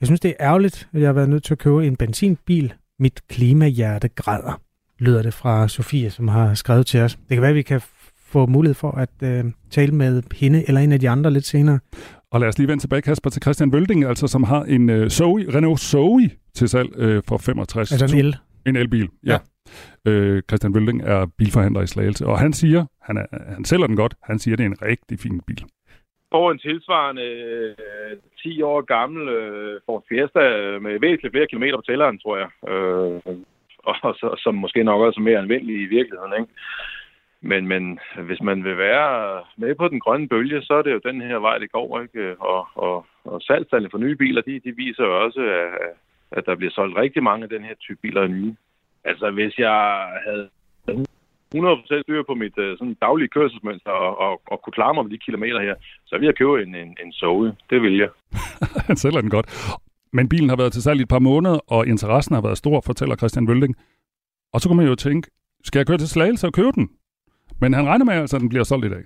Jeg 0.00 0.06
synes, 0.06 0.20
det 0.20 0.28
er 0.28 0.46
ærgerligt, 0.46 0.88
at 0.92 1.00
jeg 1.00 1.08
har 1.08 1.12
været 1.12 1.28
nødt 1.28 1.44
til 1.44 1.54
at 1.54 1.58
købe 1.58 1.86
en 1.86 1.96
benzinbil. 1.96 2.74
Mit 2.98 3.28
klimahjerte 3.28 4.08
græder, 4.08 4.60
lyder 4.98 5.22
det 5.22 5.34
fra 5.34 5.68
Sofie, 5.68 6.10
som 6.10 6.28
har 6.28 6.54
skrevet 6.54 6.86
til 6.86 7.00
os. 7.00 7.14
Det 7.14 7.28
kan 7.28 7.40
være, 7.40 7.50
at 7.50 7.56
vi 7.56 7.62
kan 7.62 7.80
få 8.26 8.46
mulighed 8.46 8.74
for 8.74 8.90
at 8.90 9.10
øh, 9.22 9.44
tale 9.70 9.92
med 9.92 10.22
hende 10.34 10.64
eller 10.68 10.80
en 10.80 10.92
af 10.92 11.00
de 11.00 11.08
andre 11.08 11.30
lidt 11.30 11.46
senere. 11.46 11.78
Og 12.32 12.40
lad 12.40 12.48
os 12.48 12.58
lige 12.58 12.68
vende 12.68 12.82
tilbage, 12.82 13.02
Kasper, 13.02 13.30
til 13.30 13.42
Christian 13.42 13.72
Vølding, 13.72 14.04
altså, 14.04 14.26
som 14.26 14.42
har 14.42 14.62
en 14.62 14.90
uh, 14.90 15.08
Zoe, 15.08 15.54
Renault 15.54 15.80
Zoe 15.80 16.30
til 16.54 16.68
salg 16.68 16.98
uh, 16.98 17.22
for 17.28 17.38
65. 17.38 17.92
Altså 17.92 18.16
en 18.16 18.24
el. 18.24 18.36
En 18.66 18.76
elbil, 18.76 19.08
ja. 19.26 19.32
ja. 19.32 20.10
Øh, 20.10 20.42
Christian 20.48 20.74
Vølding 20.74 21.02
er 21.02 21.26
bilforhandler 21.38 21.82
i 21.82 21.86
Slagelse, 21.86 22.26
og 22.26 22.38
han 22.38 22.52
siger, 22.52 22.86
han, 23.02 23.16
er, 23.16 23.26
han 23.54 23.64
sælger 23.64 23.86
den 23.86 23.96
godt, 23.96 24.14
han 24.22 24.38
siger, 24.38 24.56
det 24.56 24.64
er 24.64 24.70
en 24.70 24.82
rigtig 24.82 25.18
fin 25.18 25.40
bil. 25.46 25.64
På 26.30 26.50
en 26.50 26.58
tilsvarende 26.58 27.22
øh, 27.22 28.16
10 28.42 28.62
år 28.62 28.80
gammel 28.80 29.28
øh, 29.28 29.80
Ford 29.86 30.04
Fiesta 30.08 30.40
øh, 30.40 30.82
med 30.82 31.00
væsentligt 31.00 31.32
flere 31.32 31.46
kilometer 31.46 31.76
på 31.76 31.82
tælleren, 31.86 32.18
tror 32.18 32.36
jeg. 32.36 32.70
Øh, 32.70 33.36
og 33.84 34.14
så, 34.20 34.34
som 34.38 34.54
måske 34.54 34.84
nok 34.84 35.00
også 35.00 35.20
er 35.20 35.24
mere 35.24 35.38
anvendelig 35.38 35.76
i 35.82 35.86
virkeligheden. 35.96 36.32
Ikke? 36.40 36.52
Men, 37.40 37.68
men 37.68 37.98
hvis 38.26 38.40
man 38.42 38.64
vil 38.64 38.78
være 38.78 39.44
med 39.56 39.74
på 39.74 39.88
den 39.88 40.00
grønne 40.00 40.28
bølge, 40.28 40.62
så 40.62 40.74
er 40.74 40.82
det 40.82 40.92
jo 40.92 41.00
den 41.04 41.20
her 41.20 41.38
vej, 41.38 41.58
det 41.58 41.72
går. 41.72 42.00
Ikke? 42.00 42.40
Og, 42.40 42.68
og, 42.74 43.06
og 43.24 43.42
salgstallene 43.42 43.90
for 43.90 43.98
nye 43.98 44.16
biler, 44.16 44.42
de, 44.42 44.60
de 44.64 44.76
viser 44.76 45.04
jo 45.04 45.24
også, 45.24 45.40
at, 45.40 45.92
at 46.32 46.46
der 46.46 46.54
bliver 46.56 46.72
solgt 46.72 46.96
rigtig 46.96 47.22
mange 47.22 47.42
af 47.42 47.48
den 47.48 47.62
her 47.64 47.74
type 47.74 47.98
biler 48.02 48.26
nye. 48.26 48.56
Altså 49.04 49.30
hvis 49.30 49.58
jeg 49.58 49.78
havde 50.26 50.48
100% 51.54 52.02
styr 52.02 52.22
på 52.22 52.34
mit 52.34 52.58
øh, 52.58 52.78
sådan 52.78 52.94
daglige 52.94 53.28
kørselsmønster 53.28 53.90
og, 53.90 54.18
og, 54.18 54.42
og 54.46 54.62
kunne 54.62 54.72
klare 54.72 54.94
mig 54.94 55.04
med 55.04 55.12
de 55.12 55.18
kilometer 55.18 55.60
her, 55.60 55.74
så 56.06 56.14
ville 56.14 56.26
jeg 56.26 56.36
købe 56.36 56.62
en, 56.62 56.74
en, 56.74 56.96
en 57.04 57.12
Zoe. 57.12 57.56
Det 57.70 57.82
vil 57.82 57.96
jeg. 57.96 58.08
han 58.88 58.96
sælger 58.96 59.20
den 59.20 59.30
godt. 59.30 59.46
Men 60.12 60.28
bilen 60.28 60.48
har 60.48 60.56
været 60.56 60.72
til 60.72 60.82
salg 60.82 61.00
i 61.00 61.02
et 61.02 61.08
par 61.08 61.18
måneder, 61.18 61.58
og 61.66 61.86
interessen 61.86 62.34
har 62.34 62.42
været 62.42 62.58
stor, 62.58 62.80
fortæller 62.86 63.16
Christian 63.16 63.48
Vølding. 63.48 63.74
Og 64.52 64.60
så 64.60 64.68
kunne 64.68 64.76
man 64.76 64.86
jo 64.86 64.94
tænke, 64.94 65.30
skal 65.64 65.78
jeg 65.78 65.86
køre 65.86 65.98
til 65.98 66.08
Slagelse 66.08 66.46
og 66.46 66.52
købe 66.52 66.72
den? 66.74 66.90
Men 67.60 67.74
han 67.74 67.86
regner 67.86 68.04
med, 68.04 68.14
altså, 68.14 68.36
at 68.36 68.40
den 68.40 68.48
bliver 68.48 68.64
solgt 68.64 68.86
i 68.86 68.88
dag. 68.88 69.04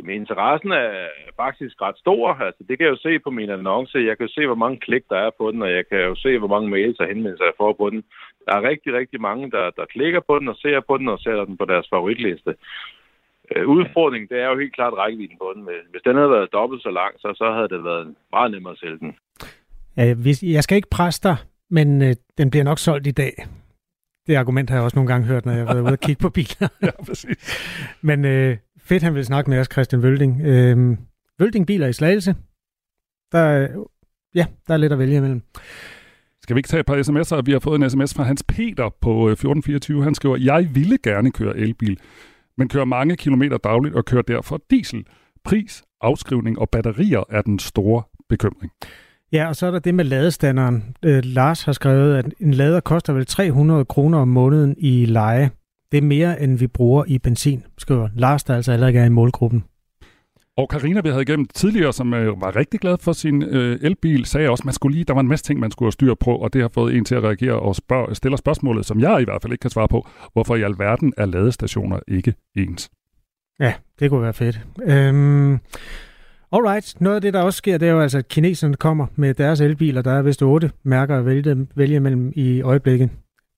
Jamen, 0.00 0.20
interessen 0.20 0.72
er 0.72 1.08
faktisk 1.36 1.82
ret 1.82 1.98
stor. 1.98 2.26
Altså, 2.46 2.62
det 2.68 2.74
kan 2.78 2.84
jeg 2.86 2.94
jo 2.96 3.04
se 3.06 3.18
på 3.18 3.30
min 3.30 3.50
annonce. 3.50 4.06
Jeg 4.08 4.16
kan 4.16 4.26
jo 4.26 4.32
se, 4.32 4.46
hvor 4.46 4.60
mange 4.62 4.78
klik 4.86 5.04
der 5.10 5.18
er 5.26 5.30
på 5.38 5.50
den, 5.52 5.62
og 5.62 5.70
jeg 5.78 5.84
kan 5.88 6.00
jo 6.10 6.14
se, 6.24 6.38
hvor 6.38 6.52
mange 6.54 6.68
mails 6.68 7.00
og 7.00 7.06
henvendelser 7.06 7.44
jeg 7.44 7.60
får 7.62 7.72
på 7.72 7.90
den. 7.90 8.00
Der 8.46 8.52
er 8.56 8.68
rigtig, 8.70 8.90
rigtig 8.94 9.20
mange, 9.20 9.50
der, 9.50 9.64
der 9.78 9.92
klikker 9.94 10.20
på 10.28 10.38
den 10.38 10.48
og 10.48 10.56
ser 10.56 10.80
på 10.88 10.98
den 10.98 11.08
og 11.08 11.18
sætter 11.18 11.44
den 11.44 11.56
på 11.56 11.64
deres 11.64 11.86
favoritliste. 11.92 12.54
Øh, 13.50 13.66
udfordringen, 13.68 14.28
det 14.28 14.38
er 14.42 14.48
jo 14.48 14.58
helt 14.58 14.74
klart 14.74 14.92
rækkevidden 14.92 15.38
på 15.38 15.52
den. 15.54 15.62
Hvis 15.90 16.02
den 16.06 16.16
havde 16.16 16.30
været 16.30 16.52
dobbelt 16.52 16.82
så 16.82 16.90
lang, 16.90 17.12
så, 17.18 17.28
så 17.40 17.52
havde 17.56 17.68
det 17.68 17.84
været 17.84 18.14
meget 18.32 18.50
nemmere 18.50 18.72
at 18.72 18.78
sælge 18.78 18.98
den. 18.98 19.12
Jeg 20.56 20.62
skal 20.64 20.76
ikke 20.76 20.96
presse 20.98 21.20
dig, 21.28 21.36
men 21.70 22.02
øh, 22.02 22.14
den 22.38 22.50
bliver 22.50 22.64
nok 22.64 22.78
solgt 22.78 23.06
i 23.06 23.18
dag. 23.22 23.32
Det 24.26 24.34
argument 24.36 24.70
har 24.70 24.76
jeg 24.76 24.84
også 24.84 24.96
nogle 24.96 25.12
gange 25.12 25.26
hørt, 25.26 25.46
når 25.46 25.52
jeg 25.52 25.66
har 25.66 25.74
været 25.74 25.82
ude 25.82 25.92
og 25.92 26.00
kigge 26.00 26.22
på 26.22 26.30
biler. 26.30 26.68
Ja, 26.86 27.04
præcis. 27.08 27.38
Men 28.02 28.24
øh, 28.24 28.56
fedt, 28.90 29.02
han 29.02 29.14
vil 29.14 29.24
snakke 29.24 29.50
med 29.50 29.58
os, 29.60 29.68
Christian 29.72 30.02
Vølding. 30.02 30.40
Øh, 30.40 30.96
Vølding 31.38 31.66
Biler 31.66 31.86
i 31.86 31.92
Slagelse. 31.92 32.34
Der, 33.32 33.38
er- 33.38 33.68
ja, 34.34 34.46
der 34.68 34.74
er 34.74 34.78
lidt 34.78 34.92
at 34.92 34.98
vælge 34.98 35.16
imellem. 35.16 35.42
Skal 36.42 36.56
vi 36.56 36.58
ikke 36.58 36.68
tage 36.68 36.80
et 36.80 36.86
par 36.86 36.94
sms'er? 36.96 37.42
Vi 37.44 37.52
har 37.52 37.58
fået 37.58 37.82
en 37.82 37.90
sms 37.90 38.14
fra 38.14 38.22
Hans 38.22 38.42
Peter 38.48 38.88
på 39.00 39.10
øh, 39.10 39.32
1424. 39.32 40.04
Han 40.04 40.14
skriver, 40.14 40.36
jeg 40.36 40.68
ville 40.74 40.98
gerne 41.02 41.30
køre 41.32 41.56
elbil, 41.56 41.98
men 42.58 42.68
kører 42.68 42.84
mange 42.84 43.16
kilometer 43.16 43.56
dagligt 43.56 43.94
og 43.94 44.04
kører 44.04 44.22
derfor 44.22 44.60
diesel. 44.70 45.04
Pris, 45.44 45.82
afskrivning 46.00 46.58
og 46.58 46.70
batterier 46.70 47.22
er 47.30 47.42
den 47.42 47.58
store 47.58 48.02
bekymring. 48.28 48.72
Ja, 49.32 49.48
og 49.48 49.56
så 49.56 49.66
er 49.66 49.70
der 49.70 49.78
det 49.78 49.94
med 49.94 50.04
ladestanderen. 50.04 50.96
Øh, 51.04 51.20
Lars 51.24 51.62
har 51.62 51.72
skrevet, 51.72 52.16
at 52.16 52.34
en 52.40 52.54
lader 52.54 52.80
koster 52.80 53.12
vel 53.12 53.26
300 53.26 53.84
kroner 53.84 54.18
om 54.18 54.28
måneden 54.28 54.74
i 54.78 55.04
leje. 55.04 55.50
Det 55.92 55.98
er 55.98 56.02
mere, 56.02 56.42
end 56.42 56.58
vi 56.58 56.66
bruger 56.66 57.04
i 57.06 57.18
benzin, 57.18 57.62
skriver 57.78 58.08
Lars, 58.14 58.44
der 58.44 58.54
altså 58.54 58.72
heller 58.72 58.86
ikke 58.86 59.00
er 59.00 59.04
i 59.04 59.08
målgruppen. 59.08 59.64
Og 60.56 60.68
Karina, 60.68 61.00
vi 61.00 61.08
havde 61.08 61.22
igennem 61.22 61.46
tidligere, 61.54 61.92
som 61.92 62.14
øh, 62.14 62.40
var 62.40 62.56
rigtig 62.56 62.80
glad 62.80 62.98
for 63.00 63.12
sin 63.12 63.42
øh, 63.42 63.78
elbil, 63.82 64.24
sagde 64.24 64.50
også, 64.50 64.62
man 64.64 64.74
skulle 64.74 64.94
lige, 64.94 65.04
der 65.04 65.14
var 65.14 65.20
en 65.20 65.28
masse 65.28 65.44
ting, 65.44 65.60
man 65.60 65.70
skulle 65.70 65.86
have 65.86 65.92
styr 65.92 66.14
på, 66.14 66.36
og 66.36 66.52
det 66.52 66.60
har 66.60 66.70
fået 66.74 66.96
en 66.96 67.04
til 67.04 67.14
at 67.14 67.22
reagere 67.22 67.60
og 67.60 67.76
spørg, 67.76 68.16
stiller 68.16 68.36
spørgsmålet, 68.36 68.86
som 68.86 69.00
jeg 69.00 69.20
i 69.20 69.24
hvert 69.24 69.42
fald 69.42 69.52
ikke 69.52 69.62
kan 69.62 69.70
svare 69.70 69.88
på. 69.88 70.08
Hvorfor 70.32 70.56
i 70.56 70.62
alverden 70.62 71.12
er 71.16 71.26
ladestationer 71.26 72.00
ikke 72.08 72.34
ens? 72.56 72.90
Ja, 73.60 73.74
det 73.98 74.10
kunne 74.10 74.22
være 74.22 74.32
fedt. 74.32 74.60
Øhm, 74.82 75.52
alright, 76.52 77.00
noget 77.00 77.16
af 77.16 77.22
det, 77.22 77.34
der 77.34 77.42
også 77.42 77.56
sker, 77.56 77.78
det 77.78 77.88
er 77.88 77.92
jo 77.92 78.00
altså, 78.00 78.18
at 78.18 78.28
kineserne 78.28 78.74
kommer 78.76 79.06
med 79.16 79.34
deres 79.34 79.60
elbiler. 79.60 80.02
Der 80.02 80.12
er 80.12 80.22
vist 80.22 80.42
otte 80.42 80.70
mærker 80.82 81.18
at 81.18 81.26
vælge, 81.26 81.66
vælge 81.74 82.00
mellem 82.00 82.32
i 82.36 82.62
øjeblikket. 82.62 83.10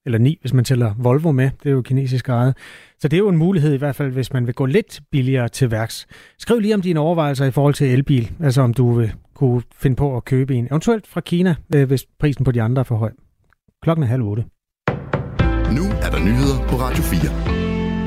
Eller 0.06 0.18
ni, 0.18 0.38
hvis 0.40 0.52
man 0.52 0.64
tæller 0.64 0.94
Volvo 0.98 1.32
med. 1.32 1.50
Det 1.62 1.68
er 1.68 1.72
jo 1.72 1.82
kinesisk 1.82 2.28
ejet. 2.28 2.56
Så 2.98 3.08
det 3.08 3.16
er 3.16 3.18
jo 3.18 3.28
en 3.28 3.36
mulighed 3.36 3.74
i 3.74 3.76
hvert 3.76 3.96
fald, 3.96 4.12
hvis 4.12 4.32
man 4.32 4.46
vil 4.46 4.54
gå 4.54 4.66
lidt 4.66 5.00
billigere 5.10 5.48
til 5.48 5.70
værks. 5.70 6.06
Skriv 6.38 6.58
lige 6.58 6.74
om 6.74 6.82
dine 6.82 7.00
overvejelser 7.00 7.44
i 7.44 7.50
forhold 7.50 7.74
til 7.74 7.86
elbil. 7.86 8.30
Altså 8.40 8.62
om 8.62 8.74
du 8.74 8.92
vil 8.92 9.12
kunne 9.34 9.62
finde 9.74 9.96
på 9.96 10.16
at 10.16 10.24
købe 10.24 10.54
en. 10.54 10.66
Eventuelt 10.66 11.06
fra 11.06 11.20
Kina, 11.20 11.54
øh, 11.74 11.86
hvis 11.86 12.06
prisen 12.20 12.44
på 12.44 12.52
de 12.52 12.62
andre 12.62 12.80
er 12.80 12.84
for 12.84 12.96
høj. 12.96 13.10
Klokken 13.82 14.02
er 14.02 14.06
halv 14.06 14.22
otte. 14.22 14.44
Nu 15.72 15.84
er 16.02 16.10
der 16.10 16.18
nyheder 16.18 16.68
på 16.68 16.76
Radio 16.76 17.02
4. 17.02 17.52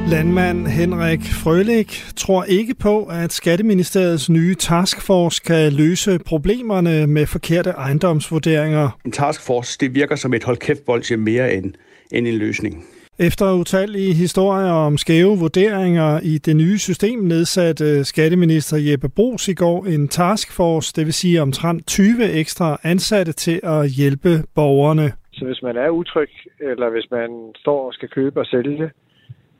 Landmand 0.09 0.67
Henrik 0.67 1.23
Frølik 1.23 2.05
tror 2.15 2.43
ikke 2.43 2.73
på, 2.73 3.03
at 3.05 3.33
Skatteministeriets 3.33 4.29
nye 4.29 4.55
taskforce 4.55 5.41
kan 5.45 5.73
løse 5.73 6.19
problemerne 6.25 7.07
med 7.07 7.25
forkerte 7.25 7.69
ejendomsvurderinger. 7.69 8.99
En 9.05 9.11
taskforce 9.11 9.77
det 9.79 9.95
virker 9.95 10.15
som 10.15 10.33
et 10.33 10.43
hold 10.43 10.57
kæft 10.57 11.19
mere 11.19 11.53
end, 11.53 11.73
end 12.11 12.27
en 12.27 12.35
løsning. 12.35 12.85
Efter 13.19 13.53
utallige 13.53 14.13
historier 14.13 14.71
om 14.71 14.97
skæve 14.97 15.37
vurderinger 15.39 16.19
i 16.23 16.37
det 16.37 16.55
nye 16.55 16.77
system 16.77 17.19
nedsatte 17.19 18.03
skatteminister 18.03 18.77
Jeppe 18.77 19.09
Brugs 19.09 19.47
i 19.47 19.53
går 19.53 19.85
en 19.85 20.07
taskforce, 20.07 20.93
det 20.95 21.05
vil 21.05 21.13
sige 21.13 21.41
omtrent 21.41 21.87
20 21.87 22.31
ekstra 22.31 22.79
ansatte 22.83 23.33
til 23.33 23.59
at 23.63 23.89
hjælpe 23.89 24.43
borgerne. 24.55 25.11
Så 25.33 25.45
hvis 25.45 25.61
man 25.63 25.77
er 25.77 25.89
utryg, 25.89 26.29
eller 26.59 26.89
hvis 26.89 27.07
man 27.11 27.29
står 27.55 27.87
og 27.87 27.93
skal 27.93 28.09
købe 28.09 28.39
og 28.39 28.45
sælge, 28.45 28.89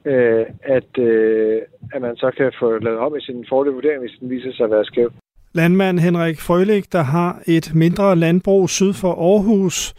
øh, 0.06 0.46
at, 0.64 0.98
øh, 0.98 1.62
at 1.94 2.02
man 2.02 2.16
så 2.16 2.32
kan 2.38 2.52
få 2.60 2.80
lavet 2.80 3.00
om 3.00 3.16
i 3.16 3.22
sin 3.22 3.46
fordel 3.50 3.74
vurdering, 3.74 4.00
hvis 4.00 4.18
den 4.20 4.30
viser 4.30 4.54
sig 4.54 4.64
at 4.64 4.72
være 4.72 4.86
skæv. 4.86 5.12
Landmand 5.54 6.00
Henrik 6.00 6.40
Frølik, 6.40 6.94
der 6.94 7.02
har 7.02 7.42
et 7.48 7.72
mindre 7.76 8.16
landbrug 8.16 8.70
syd 8.70 8.94
for 8.94 9.14
Aarhus, 9.14 9.94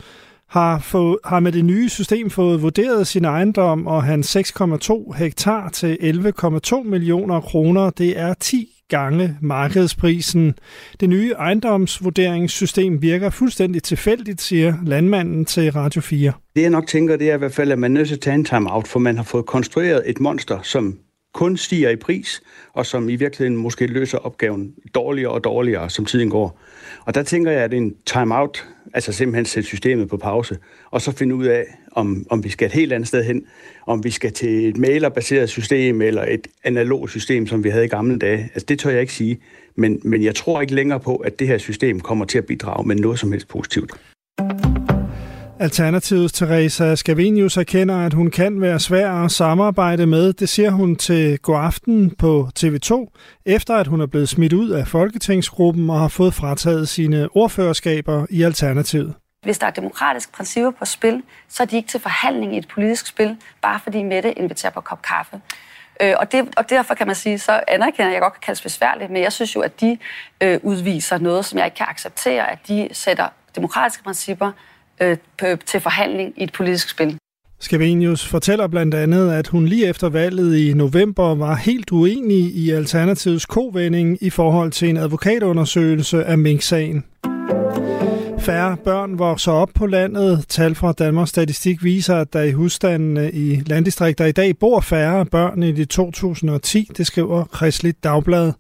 har, 0.49 0.79
få, 0.79 1.19
har 1.25 1.41
med 1.41 1.53
det 1.53 1.65
nye 1.65 1.89
system 1.89 2.31
fået 2.31 2.63
vurderet 2.63 3.07
sin 3.07 3.25
ejendom 3.25 3.87
og 3.87 4.03
hans 4.03 4.37
6,2 4.37 5.13
hektar 5.17 5.69
til 5.69 5.99
11,2 6.01 6.83
millioner 6.83 7.41
kroner. 7.41 7.91
Det 7.91 8.19
er 8.19 8.35
10 8.35 8.69
gange 8.89 9.37
markedsprisen. 9.41 10.55
Det 11.01 11.09
nye 11.09 11.33
ejendomsvurderingssystem 11.33 13.03
virker 13.03 13.31
fuldstændig 13.31 13.83
tilfældigt, 13.83 14.41
siger 14.41 14.75
landmanden 14.85 15.45
til 15.45 15.73
Radio 15.73 16.01
4. 16.01 16.33
Det 16.57 16.63
jeg 16.63 16.71
nok 16.71 16.87
tænker, 16.87 17.17
det 17.17 17.31
er 17.31 17.35
i 17.35 17.39
hvert 17.39 17.55
fald, 17.55 17.73
at 17.73 17.79
man 17.79 17.93
er 17.93 17.95
nødt 17.95 18.09
til 18.09 18.15
at 18.15 18.21
tage 18.21 18.35
en 18.35 18.45
time-out, 18.45 18.89
for 18.89 18.99
man 18.99 19.17
har 19.17 19.25
fået 19.25 19.47
konstrueret 19.47 20.03
et 20.07 20.21
monster, 20.21 20.63
som 20.63 20.99
kun 21.37 21.57
stiger 21.57 21.91
i 21.91 21.97
pris, 21.97 22.43
og 22.73 22.87
som 22.87 23.09
i 23.09 23.17
virkeligheden 23.17 23.57
måske 23.57 23.87
løser 23.87 24.19
opgaven 24.19 24.75
dårligere 24.95 25.33
og 25.33 25.45
dårligere, 25.45 25.91
som 25.91 26.05
tiden 26.05 26.31
går. 26.31 26.61
Og 27.05 27.15
der 27.15 27.23
tænker 27.23 27.51
jeg, 27.51 27.63
at 27.63 27.75
en 27.75 27.95
time-out, 28.07 28.65
altså 28.95 29.13
simpelthen 29.13 29.45
sætte 29.45 29.67
systemet 29.67 30.09
på 30.09 30.17
pause, 30.17 30.59
og 30.91 31.03
så 31.03 31.13
finde 31.13 31.35
ud 31.35 31.47
af, 31.47 31.65
om, 31.93 32.27
om 32.31 32.45
vi 32.45 32.49
skal 32.49 32.67
et 32.67 32.73
helt 32.73 32.93
andet 32.93 33.09
sted 33.09 33.25
hen, 33.25 33.45
om 33.87 34.05
vi 34.05 34.11
skal 34.11 34.33
til 34.33 34.69
et 34.69 34.77
mailerbaseret 34.77 35.49
system, 35.49 36.03
eller 36.03 36.23
et 36.23 36.47
analogt 36.65 37.11
system, 37.11 37.47
som 37.47 37.65
vi 37.65 37.69
havde 37.69 37.85
i 37.85 37.89
gamle 37.89 38.19
dage. 38.19 38.51
Altså 38.55 38.67
det 38.69 38.79
tør 38.79 38.91
jeg 38.91 39.01
ikke 39.01 39.13
sige, 39.13 39.39
men, 39.75 40.01
men 40.05 40.23
jeg 40.23 40.35
tror 40.35 40.61
ikke 40.61 40.75
længere 40.75 41.01
på, 41.01 41.17
at 41.17 41.39
det 41.39 41.47
her 41.47 41.59
system 41.59 42.01
kommer 42.01 42.25
til 42.25 42.39
at 42.39 42.47
bidrage 42.47 42.89
med 42.89 42.97
noget 42.97 43.19
som 43.19 43.33
helst 43.33 43.49
positivt. 43.49 43.93
Alternativets 45.61 46.33
Teresa 46.33 46.95
Scavenius 46.95 47.57
erkender, 47.57 48.07
at 48.07 48.15
hun 48.15 48.31
kan 48.31 48.61
være 48.61 48.81
svær 48.81 49.13
at 49.13 49.31
samarbejde 49.31 50.07
med. 50.07 50.33
Det 50.33 50.49
siger 50.49 50.71
hun 50.71 50.97
til 50.97 51.39
God 51.39 51.57
Aften 51.57 52.11
på 52.11 52.49
TV2, 52.59 53.17
efter 53.47 53.75
at 53.75 53.87
hun 53.87 54.01
er 54.01 54.07
blevet 54.07 54.29
smidt 54.29 54.53
ud 54.53 54.71
af 54.71 54.89
Folketingsgruppen 54.89 55.91
og 55.91 56.01
har 56.01 56.09
fået 56.09 56.35
frataget 56.35 56.89
sine 56.89 57.29
ordførerskaber 57.35 58.27
i 58.31 58.43
Alternativet. 58.43 59.15
Hvis 59.43 59.59
der 59.59 59.67
er 59.67 59.71
demokratiske 59.71 60.33
principper 60.33 60.71
på 60.71 60.85
spil, 60.85 61.23
så 61.49 61.63
er 61.63 61.67
de 61.67 61.77
ikke 61.77 61.89
til 61.89 62.01
forhandling 62.01 62.55
i 62.55 62.59
et 62.59 62.69
politisk 62.69 63.07
spil, 63.07 63.37
bare 63.63 63.81
fordi 63.85 64.03
Mette 64.03 64.33
inviterer 64.33 64.73
på 64.73 64.81
kop 64.81 65.03
kaffe. 65.03 65.41
Øh, 66.03 66.15
og, 66.21 66.33
det, 66.33 66.49
og 66.57 66.71
derfor 66.71 66.95
kan 66.95 67.07
man 67.07 67.17
sige, 67.17 67.39
så 67.39 67.61
anerkender 67.69 68.13
jeg 68.13 68.21
godt 68.21 68.33
kan 68.33 68.41
kaldes 68.43 68.63
besværligt, 68.63 69.11
men 69.11 69.23
jeg 69.23 69.33
synes 69.33 69.57
jo, 69.57 69.61
at 69.61 69.81
de 69.81 69.99
øh, 70.41 70.61
udviser 70.63 71.19
noget, 71.19 71.45
som 71.45 71.59
jeg 71.59 71.67
ikke 71.67 71.77
kan 71.77 71.87
acceptere, 71.89 72.51
at 72.51 72.59
de 72.69 72.89
sætter 72.93 73.29
demokratiske 73.55 74.03
principper 74.05 74.53
øh, 75.03 75.17
til 75.67 75.81
forhandling 75.81 76.33
i 76.37 76.43
et 76.43 76.53
politisk 76.53 76.89
spil. 76.89 77.19
Skavenius 77.61 78.27
fortæller 78.27 78.67
blandt 78.67 78.95
andet, 78.95 79.33
at 79.33 79.49
hun 79.49 79.67
lige 79.67 79.87
efter 79.89 80.09
valget 80.09 80.57
i 80.57 80.75
november 80.75 81.35
var 81.35 81.55
helt 81.55 81.93
uenig 81.93 82.57
i 82.57 82.71
Alternativets 82.71 83.47
kovending 83.47 84.19
i 84.21 84.31
forhold 84.31 84.71
til 84.71 84.89
en 84.89 84.97
advokatundersøgelse 84.97 86.25
af 86.25 86.39
Mink-sagen. 86.39 87.05
Færre 88.47 88.77
børn 88.77 89.19
vokser 89.19 89.53
op 89.53 89.71
på 89.75 89.87
landet. 89.87 90.45
Tal 90.49 90.75
fra 90.75 90.93
Danmarks 90.93 91.31
Statistik 91.31 91.85
viser, 91.85 92.17
at 92.17 92.33
der 92.33 92.43
i 92.43 92.53
husstandene 92.53 93.33
i 93.33 93.63
landdistrikter 93.67 94.25
i 94.25 94.33
dag 94.33 94.59
bor 94.59 94.81
færre 94.81 95.27
børn 95.27 95.63
end 95.63 95.79
i 95.79 95.85
2010, 95.85 96.91
det 96.97 97.07
skriver 97.07 97.45
Kristeligt 97.45 98.05
Dagblad. 98.05 98.53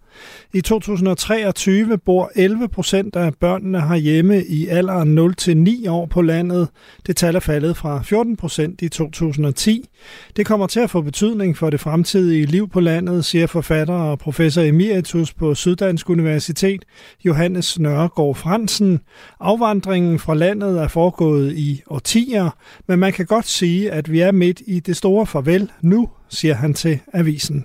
I 0.55 0.61
2023 0.61 1.99
bor 1.99 2.31
11 2.35 2.69
procent 2.69 3.17
af 3.17 3.35
børnene 3.35 3.81
herhjemme 3.81 4.45
i 4.45 4.67
alderen 4.67 5.19
0-9 5.19 5.91
år 5.91 6.07
på 6.07 6.23
landet. 6.23 6.69
Det 7.07 7.17
tal 7.17 7.37
er 7.37 7.41
faldet 7.41 7.77
fra 7.77 8.03
14 8.03 8.37
procent 8.37 8.83
i 8.83 8.89
2010. 8.89 9.89
Det 10.37 10.47
kommer 10.47 10.67
til 10.67 10.81
at 10.81 10.91
få 10.91 11.01
betydning 11.01 11.57
for 11.57 11.71
det 11.71 11.81
fremtidige 11.81 12.47
liv 12.47 12.69
på 12.69 12.81
landet, 12.81 13.25
siger 13.25 13.47
forfatter 13.47 13.95
og 13.95 14.19
professor 14.19 14.63
emeritus 14.63 15.35
på 15.35 15.55
Syddansk 15.55 16.11
Universitet, 16.11 16.85
Johannes 17.25 17.79
Nørregård 17.79 18.35
Fransen. 18.35 19.01
Afvandringen 19.77 20.19
fra 20.19 20.35
landet 20.35 20.81
er 20.81 20.89
foregået 20.89 21.53
i 21.53 21.83
årtier, 21.91 22.51
men 22.89 22.99
man 22.99 23.13
kan 23.13 23.27
godt 23.27 23.47
sige, 23.47 23.91
at 23.93 24.13
vi 24.13 24.21
er 24.21 24.33
midt 24.33 24.63
i 24.67 24.81
det 24.81 24.97
store 24.97 25.27
farvel 25.27 25.71
nu, 25.83 26.09
siger 26.29 26.55
han 26.55 26.75
til 26.75 26.99
avisen. 27.13 27.65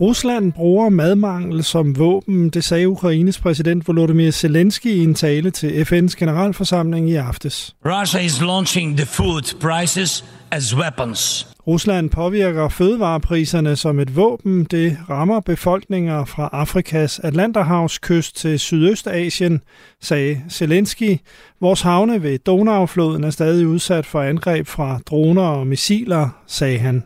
Rusland 0.00 0.52
bruger 0.52 0.88
madmangel 0.88 1.64
som 1.64 1.98
våben, 1.98 2.50
det 2.50 2.64
sagde 2.64 2.88
Ukraines 2.88 3.38
præsident 3.38 3.88
Volodymyr 3.88 4.30
Zelensky 4.30 4.86
i 4.86 5.02
en 5.02 5.14
tale 5.14 5.50
til 5.50 5.68
FN's 5.68 6.14
generalforsamling 6.18 7.10
i 7.10 7.14
aftes. 7.14 7.76
Russia 7.86 8.20
is 8.20 8.40
launching 8.40 8.96
the 8.96 9.06
food 9.06 9.54
prices 9.60 10.24
as 10.50 10.76
weapons. 10.76 11.49
Rusland 11.66 12.10
påvirker 12.10 12.68
fødevarepriserne 12.68 13.76
som 13.76 13.98
et 13.98 14.16
våben. 14.16 14.64
Det 14.64 14.98
rammer 15.10 15.40
befolkninger 15.40 16.24
fra 16.24 16.48
Afrikas 16.52 17.18
Atlanterhavskyst 17.18 18.36
til 18.36 18.58
Sydøstasien, 18.58 19.60
sagde 20.00 20.42
Zelensky. 20.50 21.18
Vores 21.60 21.80
havne 21.80 22.22
ved 22.22 22.38
Donaufloden 22.38 23.24
er 23.24 23.30
stadig 23.30 23.66
udsat 23.66 24.06
for 24.06 24.22
angreb 24.22 24.66
fra 24.66 24.98
droner 25.06 25.42
og 25.42 25.66
missiler, 25.66 26.28
sagde 26.46 26.78
han. 26.78 27.02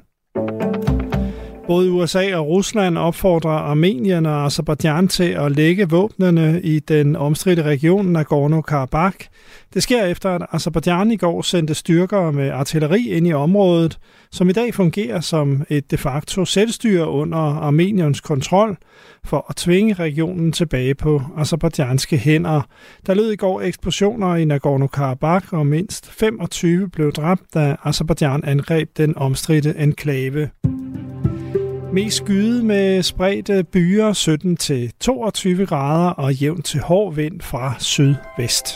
Både 1.66 1.90
USA 1.90 2.37
og 2.37 2.48
Rusland 2.48 2.98
opfordrer 2.98 3.50
Armenien 3.50 4.27
og 4.27 4.44
Azerbaijan 4.44 5.09
til 5.09 5.24
at 5.24 5.53
lægge 5.53 5.90
våbnene 5.90 6.61
i 6.62 6.79
den 6.79 7.16
omstridte 7.16 7.62
region 7.62 8.16
Nagorno-Karabakh. 8.16 9.29
Det 9.74 9.83
sker 9.83 10.05
efter, 10.05 10.31
at 10.31 10.46
Azerbaijan 10.53 11.11
i 11.11 11.16
går 11.16 11.42
sendte 11.42 11.74
styrker 11.74 12.31
med 12.31 12.50
artilleri 12.50 13.09
ind 13.09 13.27
i 13.27 13.33
området, 13.33 13.98
som 14.33 14.48
i 14.48 14.53
dag 14.53 14.74
fungerer 14.74 15.20
som 15.20 15.62
et 15.68 15.90
de 15.90 15.96
facto 15.96 16.44
selvstyre 16.44 17.09
under 17.09 17.38
Armeniens 17.38 18.20
kontrol 18.20 18.77
for 19.24 19.46
at 19.48 19.57
tvinge 19.57 19.94
regionen 19.94 20.53
tilbage 20.53 20.94
på 20.94 21.22
azerbaijanske 21.37 22.16
hænder. 22.16 22.62
Der 23.07 23.14
lød 23.14 23.31
i 23.31 23.37
går 23.37 23.61
eksplosioner 23.61 24.37
i 24.37 24.44
Nagorno-Karabakh, 24.44 25.53
og 25.53 25.66
mindst 25.66 26.11
25 26.11 26.88
blev 26.88 27.12
dræbt, 27.12 27.42
da 27.55 27.77
Azerbaijan 27.85 28.44
angreb 28.44 28.88
den 28.96 29.18
omstridte 29.18 29.74
enklave. 29.79 30.50
Mest 31.94 32.16
skyde 32.16 32.64
med 32.64 33.02
spredte 33.02 33.64
byer 33.72 34.12
17 34.12 34.57
til 34.57 34.92
22 35.00 35.66
grader 35.66 36.11
og 36.11 36.35
jævn 36.35 36.62
til 36.62 36.80
hård 36.80 37.14
vind 37.14 37.40
fra 37.40 37.74
sydvest. 37.78 38.66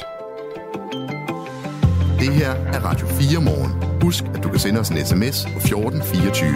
Det 2.18 2.28
her 2.28 2.50
er 2.50 2.80
Radio 2.84 3.06
4 3.06 3.44
morgen. 3.44 4.00
Husk, 4.02 4.24
at 4.34 4.42
du 4.42 4.48
kan 4.48 4.58
sende 4.58 4.80
os 4.80 4.88
en 4.88 4.96
sms 4.96 5.46
på 5.52 5.58
1424. 5.58 6.48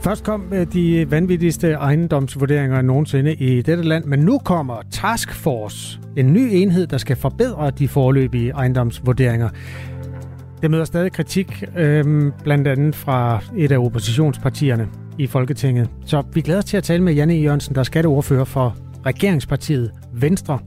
Først 0.00 0.24
kom 0.24 0.52
øh, 0.52 0.66
de 0.72 1.10
vanvittigste 1.10 1.72
ejendomsvurderinger 1.72 2.82
nogensinde 2.82 3.34
i 3.34 3.62
dette 3.62 3.84
land, 3.84 4.04
men 4.04 4.20
nu 4.20 4.38
kommer 4.38 4.76
Task 4.90 5.34
Force, 5.34 6.00
en 6.16 6.32
ny 6.32 6.48
enhed, 6.52 6.86
der 6.86 6.98
skal 6.98 7.16
forbedre 7.16 7.70
de 7.70 7.88
forløbige 7.88 8.50
ejendomsvurderinger. 8.50 9.48
Det 10.62 10.70
møder 10.70 10.84
stadig 10.84 11.12
kritik, 11.12 11.64
øhm, 11.76 12.32
blandt 12.44 12.68
andet 12.68 12.94
fra 12.96 13.42
et 13.56 13.72
af 13.72 13.78
oppositionspartierne 13.78 14.88
i 15.18 15.26
Folketinget. 15.26 15.90
Så 16.06 16.22
vi 16.32 16.40
glæder 16.40 16.58
os 16.58 16.64
til 16.64 16.76
at 16.76 16.82
tale 16.82 17.02
med 17.02 17.12
Janne 17.12 17.34
e. 17.34 17.42
Jørgensen, 17.42 17.74
der 17.74 17.80
er 17.80 17.84
skatteordfører 17.84 18.44
for 18.44 18.76
regeringspartiet 19.06 19.90
Venstre, 20.12 20.58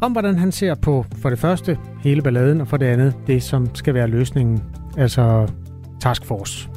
om 0.00 0.12
hvordan 0.12 0.38
han 0.38 0.52
ser 0.52 0.74
på 0.74 1.04
for 1.22 1.30
det 1.30 1.38
første 1.38 1.78
hele 2.02 2.22
balladen, 2.22 2.60
og 2.60 2.68
for 2.68 2.76
det 2.76 2.86
andet 2.86 3.14
det, 3.26 3.42
som 3.42 3.74
skal 3.74 3.94
være 3.94 4.06
løsningen, 4.06 4.62
altså 4.96 5.48
taskforce. 6.00 6.68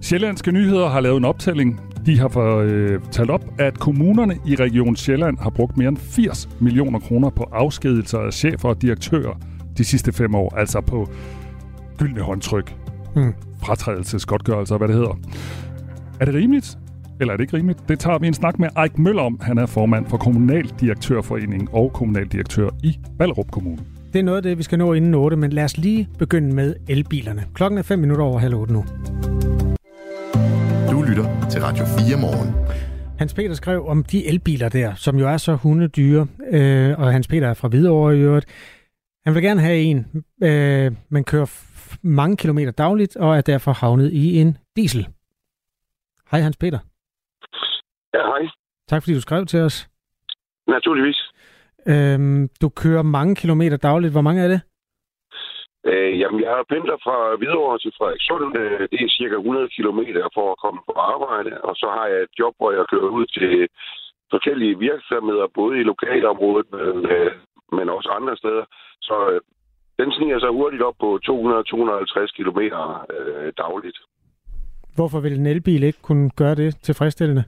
Sjællandske 0.00 0.52
Nyheder 0.52 0.88
har 0.88 1.00
lavet 1.00 1.16
en 1.16 1.24
optælling. 1.24 1.80
De 2.06 2.18
har 2.18 2.28
for, 2.28 2.58
øh, 2.58 3.00
talt 3.10 3.30
op, 3.30 3.44
at 3.58 3.78
kommunerne 3.78 4.38
i 4.46 4.54
Region 4.54 4.96
Sjælland 4.96 5.38
har 5.38 5.50
brugt 5.50 5.76
mere 5.76 5.88
end 5.88 5.96
80 5.96 6.48
millioner 6.60 6.98
kroner 6.98 7.30
på 7.30 7.42
afskedelser 7.52 8.18
af 8.18 8.32
chefer 8.32 8.68
og 8.68 8.82
direktører 8.82 9.38
de 9.82 9.86
sidste 9.88 10.12
fem 10.12 10.34
år. 10.34 10.54
Altså 10.56 10.80
på 10.80 11.08
gyldne 11.98 12.20
håndtryk, 12.20 12.74
Hmm. 13.14 13.32
fratrædelsesgodtgørelser, 13.64 14.78
hvad 14.78 14.88
det 14.88 14.96
hedder. 14.96 15.18
Er 16.20 16.24
det 16.24 16.34
rimeligt? 16.34 16.78
Eller 17.20 17.32
er 17.32 17.36
det 17.36 17.44
ikke 17.44 17.56
rimeligt? 17.56 17.88
Det 17.88 17.98
tager 17.98 18.18
vi 18.18 18.26
en 18.26 18.34
snak 18.34 18.58
med 18.58 18.68
Eik 18.82 18.98
Møller 18.98 19.22
om. 19.22 19.40
Han 19.42 19.58
er 19.58 19.66
formand 19.66 20.06
for 20.06 20.16
Kommunaldirektørforeningen 20.16 21.68
og 21.72 21.92
kommunaldirektør 21.92 22.68
i 22.82 22.98
Ballerup 23.18 23.50
Kommune. 23.50 23.78
Det 24.12 24.18
er 24.18 24.22
noget 24.22 24.36
af 24.36 24.42
det, 24.42 24.58
vi 24.58 24.62
skal 24.62 24.78
nå 24.78 24.92
inden 24.92 25.14
8, 25.14 25.36
men 25.36 25.50
lad 25.52 25.64
os 25.64 25.76
lige 25.76 26.08
begynde 26.18 26.54
med 26.54 26.74
elbilerne. 26.88 27.44
Klokken 27.54 27.78
er 27.78 27.82
5 27.82 27.98
minutter 27.98 28.24
over 28.24 28.38
halv 28.38 28.54
8 28.54 28.72
nu. 28.72 28.84
Du 30.90 31.02
lytter 31.02 31.48
til 31.50 31.60
Radio 31.62 31.84
4 31.84 32.20
morgen. 32.20 32.54
Hans 33.18 33.34
Peter 33.34 33.54
skrev 33.54 33.86
om 33.88 34.04
de 34.04 34.26
elbiler 34.26 34.68
der, 34.68 34.92
som 34.96 35.16
jo 35.16 35.28
er 35.28 35.36
så 35.36 35.54
hundedyre, 35.54 36.26
øh, 36.50 36.94
og 36.98 37.12
Hans 37.12 37.28
Peter 37.28 37.48
er 37.48 37.54
fra 37.54 37.68
Hvidovre 37.68 38.16
i 38.16 38.20
øvrigt. 38.20 38.46
Han 39.24 39.34
vil 39.34 39.42
gerne 39.42 39.60
have 39.60 39.78
en, 39.90 39.98
øh, 40.48 40.92
men 41.10 41.24
kører 41.24 41.46
f- 41.46 41.98
mange 42.02 42.36
kilometer 42.36 42.72
dagligt, 42.72 43.16
og 43.16 43.36
er 43.36 43.40
derfor 43.40 43.72
havnet 43.72 44.12
i 44.12 44.38
en 44.40 44.56
diesel. 44.76 45.06
Hej 46.30 46.40
Hans 46.40 46.56
Peter. 46.56 46.78
Ja, 48.14 48.22
hej. 48.32 48.42
Tak 48.88 49.02
fordi 49.02 49.14
du 49.14 49.20
skrev 49.20 49.46
til 49.46 49.60
os. 49.60 49.88
Naturligvis. 50.68 51.20
Øhm, 51.86 52.48
du 52.62 52.68
kører 52.68 53.02
mange 53.02 53.34
kilometer 53.34 53.76
dagligt. 53.76 54.12
Hvor 54.12 54.20
mange 54.20 54.42
er 54.42 54.48
det? 54.48 54.60
Øh, 55.90 56.18
jamen, 56.20 56.40
jeg 56.40 56.64
pendler 56.68 56.96
fra 57.06 57.36
Hvidovre 57.38 57.78
til 57.78 57.92
Frederikssund. 57.98 58.56
Øh, 58.60 58.80
det 58.90 58.98
er 59.04 59.08
cirka 59.20 59.34
100 59.34 59.68
km 59.76 60.00
for 60.36 60.46
at 60.52 60.58
komme 60.64 60.80
på 60.88 60.92
arbejde. 61.12 61.52
Og 61.68 61.74
så 61.76 61.86
har 61.96 62.06
jeg 62.12 62.20
et 62.22 62.34
job, 62.38 62.54
hvor 62.58 62.70
jeg 62.76 62.84
kører 62.92 63.10
ud 63.18 63.26
til 63.38 63.68
forskellige 64.32 64.78
virksomheder, 64.88 65.46
både 65.60 65.74
i 65.80 65.88
lokalområdet, 65.92 66.66
men, 66.76 66.96
øh, 67.14 67.30
men 67.76 67.88
også 67.88 68.08
andre 68.18 68.36
steder. 68.36 68.64
Så 69.08 69.16
øh, 69.30 69.40
den 69.98 70.12
sniger 70.12 70.38
sig 70.40 70.50
hurtigt 70.50 70.82
op 70.82 70.94
på 71.00 71.08
200-250 71.28 72.36
km 72.36 72.60
øh, 73.16 73.52
dagligt. 73.62 73.98
Hvorfor 74.96 75.20
vil 75.20 75.38
en 75.38 75.46
elbil 75.46 75.82
ikke 75.82 76.02
kunne 76.02 76.30
gøre 76.30 76.54
det 76.54 76.76
tilfredsstillende? 76.76 77.44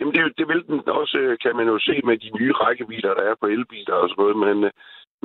Jamen, 0.00 0.14
det, 0.14 0.22
det 0.38 0.48
vil 0.48 0.62
den 0.66 0.88
også, 0.88 1.18
øh, 1.18 1.38
kan 1.42 1.56
man 1.56 1.66
jo 1.66 1.78
se 1.78 2.00
med 2.04 2.16
de 2.18 2.30
nye 2.38 2.52
rækkevidder, 2.52 3.14
der 3.14 3.24
er 3.30 3.34
på 3.40 3.46
elbiler 3.46 3.94
og 3.94 4.08
sådan 4.08 4.20
noget. 4.22 4.36
Men, 4.44 4.64
øh, 4.64 4.70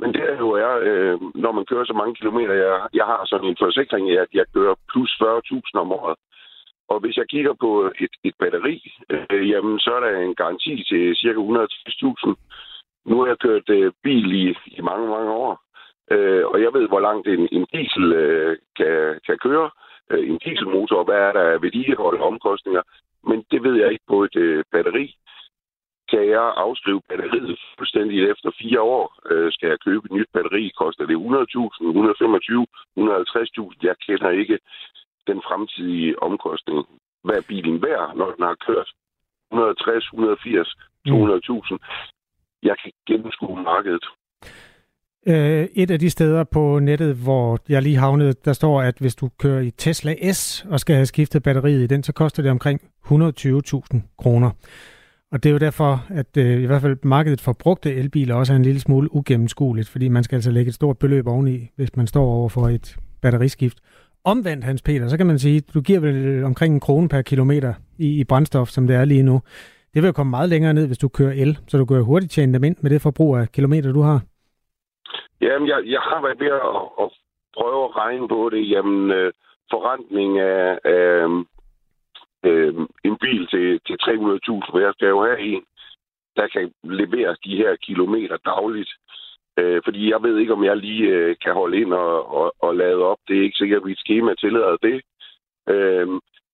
men 0.00 0.08
det 0.14 0.22
er 0.32 0.38
jo 0.44 0.50
er, 0.50 0.74
øh, 0.88 1.16
når 1.34 1.52
man 1.52 1.64
kører 1.70 1.84
så 1.84 1.92
mange 2.00 2.14
kilometer, 2.14 2.54
jeg, 2.54 2.88
jeg 2.94 3.06
har 3.12 3.20
sådan 3.26 3.48
en 3.48 3.62
forsikring, 3.64 4.10
at 4.10 4.30
jeg 4.34 4.46
kører 4.54 4.74
plus 4.92 5.12
40.000 5.22 5.80
om 5.84 5.92
året. 5.92 6.16
Og 6.92 7.00
hvis 7.00 7.16
jeg 7.16 7.26
kigger 7.28 7.54
på 7.64 7.70
et, 8.04 8.14
et 8.24 8.34
batteri, 8.40 8.76
øh, 9.10 9.50
jamen, 9.50 9.78
så 9.78 9.90
er 9.96 10.00
der 10.00 10.12
en 10.18 10.34
garanti 10.34 10.84
til 10.90 11.16
cirka 11.16 11.40
160.000. 11.40 12.34
Nu 13.04 13.20
har 13.20 13.26
jeg 13.26 13.38
kørt 13.38 13.68
øh, 13.68 13.92
bil 14.02 14.32
i, 14.32 14.54
i 14.66 14.80
mange, 14.80 15.08
mange 15.08 15.30
år, 15.30 15.62
øh, 16.10 16.46
og 16.46 16.62
jeg 16.62 16.72
ved, 16.72 16.88
hvor 16.88 17.00
langt 17.00 17.26
en, 17.28 17.48
en 17.52 17.66
diesel 17.72 18.12
øh, 18.12 18.58
kan, 18.76 19.20
kan 19.26 19.38
køre. 19.38 19.70
Øh, 20.10 20.30
en 20.30 20.38
dieselmotor, 20.44 21.04
hvad 21.04 21.20
er 21.28 21.32
der 21.32 21.58
vedligehold 21.58 22.18
og 22.20 22.26
omkostninger? 22.26 22.82
Men 23.28 23.44
det 23.50 23.62
ved 23.62 23.74
jeg 23.76 23.92
ikke 23.92 24.04
på 24.08 24.24
et 24.24 24.36
øh, 24.36 24.64
batteri. 24.72 25.14
Kan 26.10 26.28
jeg 26.28 26.52
afskrive 26.56 27.02
batteriet 27.08 27.58
fuldstændig 27.78 28.30
efter 28.30 28.50
fire 28.60 28.80
år? 28.80 29.04
Øh, 29.30 29.52
skal 29.52 29.68
jeg 29.68 29.80
købe 29.86 30.04
et 30.06 30.12
nyt 30.12 30.30
batteri? 30.32 30.72
Koster 30.76 31.06
det 31.06 31.16
100.000, 31.16 31.86
125, 31.86 32.66
150.000? 32.98 33.76
Jeg 33.82 33.94
kender 34.06 34.30
ikke 34.30 34.58
den 35.26 35.42
fremtidige 35.42 36.22
omkostning. 36.22 36.78
Hvad 37.24 37.36
er 37.36 37.48
bilen 37.48 37.82
værd, 37.82 38.16
når 38.16 38.30
den 38.34 38.44
har 38.44 38.56
kørt 38.66 38.90
160, 39.52 40.04
180, 40.04 40.68
200.000? 41.08 41.78
Jeg 42.62 42.74
kan 42.78 42.86
ikke 42.88 43.02
gennemskue 43.06 43.62
markedet. 43.62 44.04
Øh, 45.26 45.68
et 45.74 45.90
af 45.90 45.98
de 45.98 46.10
steder 46.10 46.44
på 46.44 46.78
nettet, 46.78 47.16
hvor 47.16 47.58
jeg 47.68 47.82
lige 47.82 47.96
havnede, 47.96 48.32
der 48.44 48.52
står, 48.52 48.82
at 48.82 48.98
hvis 48.98 49.14
du 49.14 49.28
kører 49.38 49.60
i 49.60 49.70
Tesla 49.70 50.32
S 50.32 50.66
og 50.70 50.80
skal 50.80 50.94
have 50.96 51.06
skiftet 51.06 51.42
batteriet 51.42 51.82
i 51.82 51.86
den, 51.86 52.02
så 52.02 52.12
koster 52.12 52.42
det 52.42 52.50
omkring 52.50 52.80
120.000 53.06 54.16
kroner. 54.18 54.50
Og 55.32 55.42
det 55.42 55.48
er 55.48 55.52
jo 55.52 55.58
derfor, 55.58 56.06
at 56.08 56.36
øh, 56.36 56.62
i 56.62 56.66
hvert 56.66 56.82
fald 56.82 56.96
markedet 57.02 57.40
for 57.40 57.52
brugte 57.52 57.94
elbiler 57.94 58.34
også 58.34 58.52
er 58.52 58.56
en 58.56 58.62
lille 58.62 58.80
smule 58.80 59.14
ugennemskueligt, 59.14 59.88
fordi 59.88 60.08
man 60.08 60.24
skal 60.24 60.36
altså 60.36 60.50
lægge 60.50 60.68
et 60.68 60.74
stort 60.74 60.98
beløb 60.98 61.26
oveni, 61.26 61.70
hvis 61.76 61.96
man 61.96 62.06
står 62.06 62.24
over 62.24 62.48
for 62.48 62.68
et 62.68 62.96
batteriskift. 63.22 63.78
Omvendt, 64.24 64.64
Hans 64.64 64.82
Peter, 64.82 65.08
så 65.08 65.16
kan 65.16 65.26
man 65.26 65.38
sige, 65.38 65.60
du 65.60 65.80
giver 65.80 66.00
vel 66.00 66.44
omkring 66.44 66.74
en 66.74 66.80
krone 66.80 67.08
per 67.08 67.22
kilometer 67.22 67.74
i, 67.98 68.20
i 68.20 68.24
brændstof, 68.24 68.68
som 68.68 68.86
det 68.86 68.96
er 68.96 69.04
lige 69.04 69.22
nu. 69.22 69.40
Det 69.94 70.02
vil 70.02 70.08
jo 70.08 70.12
komme 70.12 70.30
meget 70.30 70.48
længere 70.48 70.74
ned, 70.74 70.86
hvis 70.86 70.98
du 70.98 71.08
kører 71.08 71.32
el, 71.32 71.58
så 71.68 71.78
du 71.78 71.84
kan 71.84 72.04
hurtigt 72.04 72.32
tjene 72.32 72.54
dem 72.54 72.64
ind 72.64 72.76
med 72.82 72.90
det 72.90 73.02
forbrug 73.02 73.36
af 73.36 73.52
kilometer, 73.52 73.92
du 73.92 74.00
har. 74.00 74.20
Jamen, 75.40 75.68
jeg, 75.68 75.80
jeg 75.86 76.00
har 76.00 76.20
været 76.22 76.40
ved 76.40 76.46
at, 76.46 76.82
at 77.02 77.08
prøve 77.56 77.84
at 77.84 77.96
regne 77.96 78.28
på 78.28 78.50
det. 78.52 78.70
Jamen, 78.70 79.10
øh, 79.10 79.32
forrentning 79.70 80.38
af, 80.38 80.78
af 80.84 81.10
øh, 82.48 82.74
en 83.04 83.16
bil 83.24 83.46
til, 83.52 83.80
til 83.86 83.96
300.000, 84.02 84.70
for 84.70 84.78
jeg 84.78 84.92
skal 84.94 85.08
jo 85.08 85.22
have 85.24 85.40
en, 85.40 85.62
der 86.36 86.46
kan 86.54 86.72
levere 86.84 87.36
de 87.44 87.56
her 87.56 87.76
kilometer 87.76 88.36
dagligt. 88.36 88.90
Øh, 89.58 89.80
fordi 89.84 90.10
jeg 90.10 90.22
ved 90.22 90.38
ikke, 90.38 90.52
om 90.52 90.64
jeg 90.64 90.76
lige 90.76 91.06
øh, 91.08 91.36
kan 91.44 91.52
holde 91.54 91.80
ind 91.80 91.92
og, 91.92 92.34
og, 92.38 92.54
og 92.62 92.76
lade 92.76 93.02
op. 93.10 93.18
Det 93.28 93.38
er 93.38 93.42
ikke 93.42 93.60
sikkert, 93.60 93.80
at 93.80 93.88
mit 93.88 93.98
schema 93.98 94.34
tillader 94.34 94.76
det. 94.82 95.02
Øh, 95.74 96.08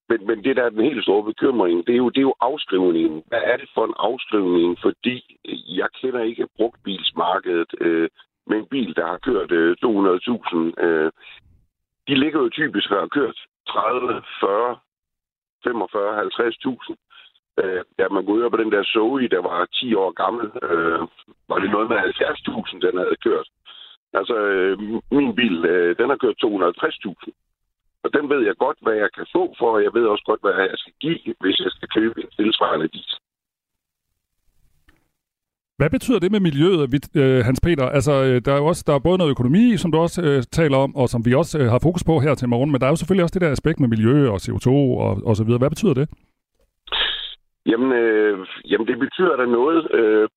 men, 0.09 0.27
men 0.27 0.45
det, 0.45 0.57
der 0.57 0.64
er 0.64 0.71
den 0.71 0.85
helt 0.85 1.03
store 1.03 1.25
bekymring, 1.25 1.87
det 1.87 1.92
er, 1.92 1.97
jo, 1.97 2.09
det 2.09 2.19
er 2.19 2.31
jo 2.31 2.35
afskrivningen. 2.40 3.23
Hvad 3.27 3.42
er 3.45 3.57
det 3.57 3.69
for 3.75 3.85
en 3.85 3.95
afskrivning? 3.97 4.79
Fordi 4.83 5.38
jeg 5.81 5.88
kender 6.01 6.23
ikke 6.23 6.49
brugtbilsmarkedet 6.57 7.75
øh, 7.81 8.09
med 8.47 8.57
en 8.59 8.66
bil, 8.66 8.97
der 8.97 9.07
har 9.07 9.19
kørt 9.19 9.53
øh, 9.53 9.77
200.000. 9.85 10.85
Øh, 10.85 11.12
de 12.09 12.14
ligger 12.14 12.40
jo 12.40 12.49
typisk 12.49 12.90
og 12.90 13.01
har 13.01 13.07
kørt 13.07 13.38
30, 13.69 14.23
40, 14.40 14.79
45, 15.64 16.23
50.000. 16.23 16.95
Øh, 17.62 17.85
ja, 17.99 18.09
man 18.09 18.25
går 18.25 18.33
ud 18.33 18.51
på 18.51 18.57
den 18.57 18.73
der 18.73 18.85
Zoe, 18.85 19.29
der 19.29 19.42
var 19.42 19.66
10 19.66 19.95
år 19.95 20.11
gammel. 20.11 20.47
Øh, 20.62 21.01
var 21.49 21.59
det 21.59 21.71
noget 21.71 21.88
med 21.88 21.97
70.000, 21.97 22.81
den 22.87 22.99
havde 22.99 23.16
kørt. 23.25 23.49
Altså, 24.12 24.37
øh, 24.37 24.79
min 25.11 25.35
bil, 25.35 25.64
øh, 25.64 25.99
den 25.99 26.09
har 26.09 26.16
kørt 26.16 26.45
250.000. 26.45 27.45
Og 28.04 28.09
den 28.16 28.24
ved 28.32 28.40
jeg 28.48 28.56
godt, 28.64 28.78
hvad 28.82 28.96
jeg 29.04 29.11
kan 29.16 29.26
få 29.37 29.42
for, 29.59 29.70
og 29.76 29.82
jeg 29.87 29.92
ved 29.94 30.04
også 30.06 30.24
godt, 30.30 30.40
hvad 30.40 30.54
jeg 30.72 30.78
skal 30.82 30.94
give, 31.00 31.35
hvis 31.40 31.59
jeg 31.64 31.70
skal 31.76 31.88
købe 31.96 32.16
en 32.22 32.30
tilsvarende 32.38 32.88
diesel. 32.88 33.18
Hvad 35.78 35.90
betyder 35.90 36.18
det 36.18 36.32
med 36.32 36.40
miljøet, 36.40 36.82
øh, 37.20 37.44
Hans 37.44 37.61
Peter? 37.66 37.87
Altså, 37.98 38.12
øh, 38.28 38.40
der 38.44 38.52
er 38.52 38.56
jo 38.62 38.66
også 38.66 38.85
der 38.87 38.94
er 38.94 39.06
både 39.09 39.18
noget 39.18 39.30
økonomi, 39.30 39.76
som 39.76 39.92
du 39.92 39.98
også 39.98 40.20
øh, 40.22 40.42
taler 40.42 40.76
om, 40.76 40.96
og 40.96 41.09
som 41.09 41.24
vi 41.26 41.35
også 41.35 41.59
øh, 41.59 41.66
har 41.72 41.80
fokus 41.82 42.04
på 42.04 42.14
her 42.24 42.35
til 42.35 42.48
morgen, 42.48 42.70
men 42.70 42.80
der 42.80 42.87
er 42.87 42.90
jo 42.90 42.96
selvfølgelig 43.00 43.24
også 43.24 43.37
det 43.38 43.44
der 43.44 43.56
aspekt 43.56 43.80
med 43.80 43.88
miljø 43.88 44.30
og 44.35 44.38
CO2 44.44 44.68
og, 45.04 45.12
og 45.28 45.37
så 45.37 45.44
videre. 45.44 45.59
Hvad 45.59 45.70
betyder 45.70 45.94
det? 45.94 46.06
Jamen, 47.70 47.92
øh, 47.92 48.46
jamen 48.70 48.87
det 48.87 48.98
betyder 48.98 49.37
da 49.37 49.46
noget, 49.46 49.80
øh, 49.98 50.28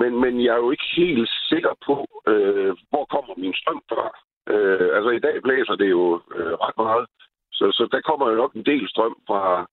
men, 0.00 0.10
men 0.22 0.44
jeg 0.44 0.52
er 0.54 0.62
jo 0.64 0.70
ikke 0.70 0.88
helt 0.96 1.30
sikker 1.50 1.72
på, 1.86 1.96
øh, 2.30 2.72
hvor 2.90 3.04
kommer 3.14 3.34
min 3.42 3.54
strøm 3.60 3.80
fra. 3.92 4.06
Øh, 4.52 4.88
altså 4.96 5.10
i 5.10 5.18
dag 5.18 5.42
blæser 5.42 5.74
det 5.74 5.90
jo 5.90 6.22
øh, 6.36 6.52
ret 6.64 6.76
meget, 6.76 7.06
så, 7.52 7.64
så 7.72 7.88
der 7.92 8.00
kommer 8.00 8.30
jo 8.30 8.36
nok 8.36 8.52
en 8.54 8.66
del 8.66 8.88
strøm 8.88 9.16
fra, 9.26 9.66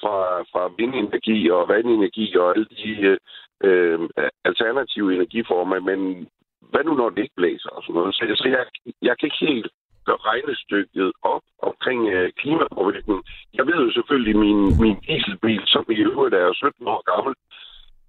fra, 0.00 0.16
fra 0.52 0.72
vindenergi 0.78 1.50
og 1.50 1.68
vandenergi 1.68 2.36
og 2.36 2.50
alle 2.50 2.66
de 2.76 2.90
øh, 3.10 3.18
øh 3.64 4.08
alternative 4.44 5.14
energiformer, 5.14 5.80
men 5.80 6.28
hvad 6.70 6.84
nu 6.84 6.94
når 6.94 7.10
det 7.10 7.22
ikke 7.22 7.40
blæser 7.40 7.68
og 7.68 7.82
sådan 7.82 7.94
noget? 7.94 8.14
Så, 8.14 8.22
så 8.34 8.48
jeg, 8.48 8.64
jeg 9.02 9.14
kan 9.18 9.26
ikke 9.26 9.46
helt 9.46 9.68
gøre 10.06 10.26
regnestykket 10.30 11.12
op 11.22 11.42
omkring 11.68 12.08
øh, 12.08 12.32
klimapåvirkningen. 12.40 13.24
Jeg 13.54 13.66
ved 13.66 13.78
jo 13.86 13.92
selvfølgelig, 13.92 14.34
at 14.34 14.40
min, 14.46 14.60
min 14.84 14.96
dieselbil, 15.06 15.62
som 15.66 15.84
i 15.90 15.94
øvrigt 15.94 16.34
er 16.34 16.52
17 16.52 16.86
år 16.86 17.02
gammel, 17.12 17.34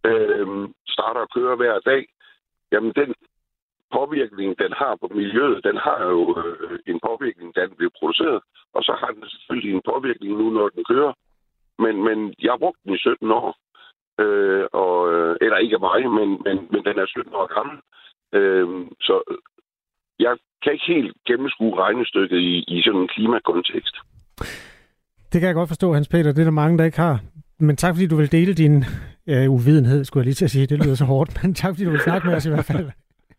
øh, 0.10 0.47
starter 0.88 1.21
at 1.21 1.34
køre 1.36 1.56
hver 1.56 1.80
dag. 1.80 2.04
Jamen, 2.71 2.91
den 2.95 3.13
påvirkning, 3.98 4.50
den 4.64 4.72
har 4.82 4.94
på 5.02 5.08
miljøet, 5.20 5.64
den 5.68 5.78
har 5.86 6.00
jo 6.14 6.22
øh, 6.44 6.80
en 6.92 7.00
påvirkning, 7.08 7.50
da 7.56 7.62
den 7.70 7.76
bliver 7.78 7.94
produceret. 8.00 8.40
Og 8.76 8.82
så 8.88 8.94
har 9.02 9.12
den 9.16 9.24
selvfølgelig 9.34 9.74
en 9.74 9.88
påvirkning 9.92 10.32
nu, 10.41 10.46
når 10.58 10.68
den 10.76 10.84
kører. 10.91 11.14
Men, 11.84 11.96
men 12.08 12.18
jeg 12.44 12.52
har 12.52 12.62
brugt 12.64 12.80
den 12.84 12.94
i 12.94 12.98
17 12.98 13.32
år. 13.32 13.50
Øh, 14.24 14.66
og, 14.84 14.96
øh, 15.14 15.36
eller 15.41 15.58
ikke 15.58 15.78
af 15.80 15.84
mig, 15.89 16.00
men, 16.20 16.30
men, 16.46 16.56
men 16.72 16.82
den 16.88 16.96
er 17.02 17.06
17 17.08 17.34
år 17.41 17.48
gammel. 17.56 17.78
Øh, 18.38 18.68
så 19.08 19.16
jeg 20.20 20.34
kan 20.64 20.74
ikke 20.74 20.94
helt 20.96 21.14
gennemskue 21.28 21.80
regnestykket 21.84 22.38
i, 22.38 22.64
i 22.68 22.82
sådan 22.86 23.02
en 23.02 23.08
klimakontekst. 23.08 23.96
Det 25.32 25.38
kan 25.39 25.48
jeg 25.48 25.56
godt 25.56 25.70
forstå, 25.74 25.94
Hans 25.94 26.08
Peter. 26.08 26.32
Det 26.32 26.39
er 26.39 26.44
der 26.44 26.62
mange, 26.62 26.78
der 26.78 26.86
ikke 26.86 26.98
har. 26.98 27.20
Men 27.60 27.78
tak, 27.78 27.94
fordi 27.96 28.08
du 28.08 28.16
vil 28.16 28.32
dele 28.32 28.54
din 28.54 28.86
øh, 29.28 29.52
uvidenhed, 29.52 30.04
skulle 30.04 30.22
jeg 30.22 30.26
lige 30.26 30.39
til 30.39 30.46
at 30.46 30.52
sige. 30.52 30.66
Det 30.66 30.86
lyder 30.86 30.96
så 30.96 31.06
hårdt, 31.06 31.30
men 31.44 31.54
tak, 31.54 31.72
fordi 31.72 31.86
du 31.86 31.91
vil 31.91 32.00
snakke 32.00 32.28
med 32.28 32.36
os 32.36 32.46
i 32.46 32.50
hvert 32.50 32.66
fald. 32.66 32.89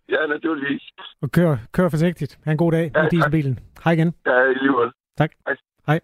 Ja, 0.08 0.26
naturligvis. 0.34 0.82
Og 1.22 1.32
kør, 1.32 1.56
kør 1.72 1.88
forsigtigt. 1.88 2.38
Ha' 2.44 2.52
en 2.52 2.56
god 2.58 2.72
dag 2.72 2.90
Ja, 2.94 3.06
i 3.06 3.08
dieselbilen. 3.10 3.58
Hej 3.84 3.92
igen. 3.92 4.14
Ja, 4.26 4.42
i 4.50 4.54
lige 4.62 4.72
måde. 4.72 4.90
Tak. 5.18 5.30
Hej. 5.46 5.56
Hej. 5.86 6.00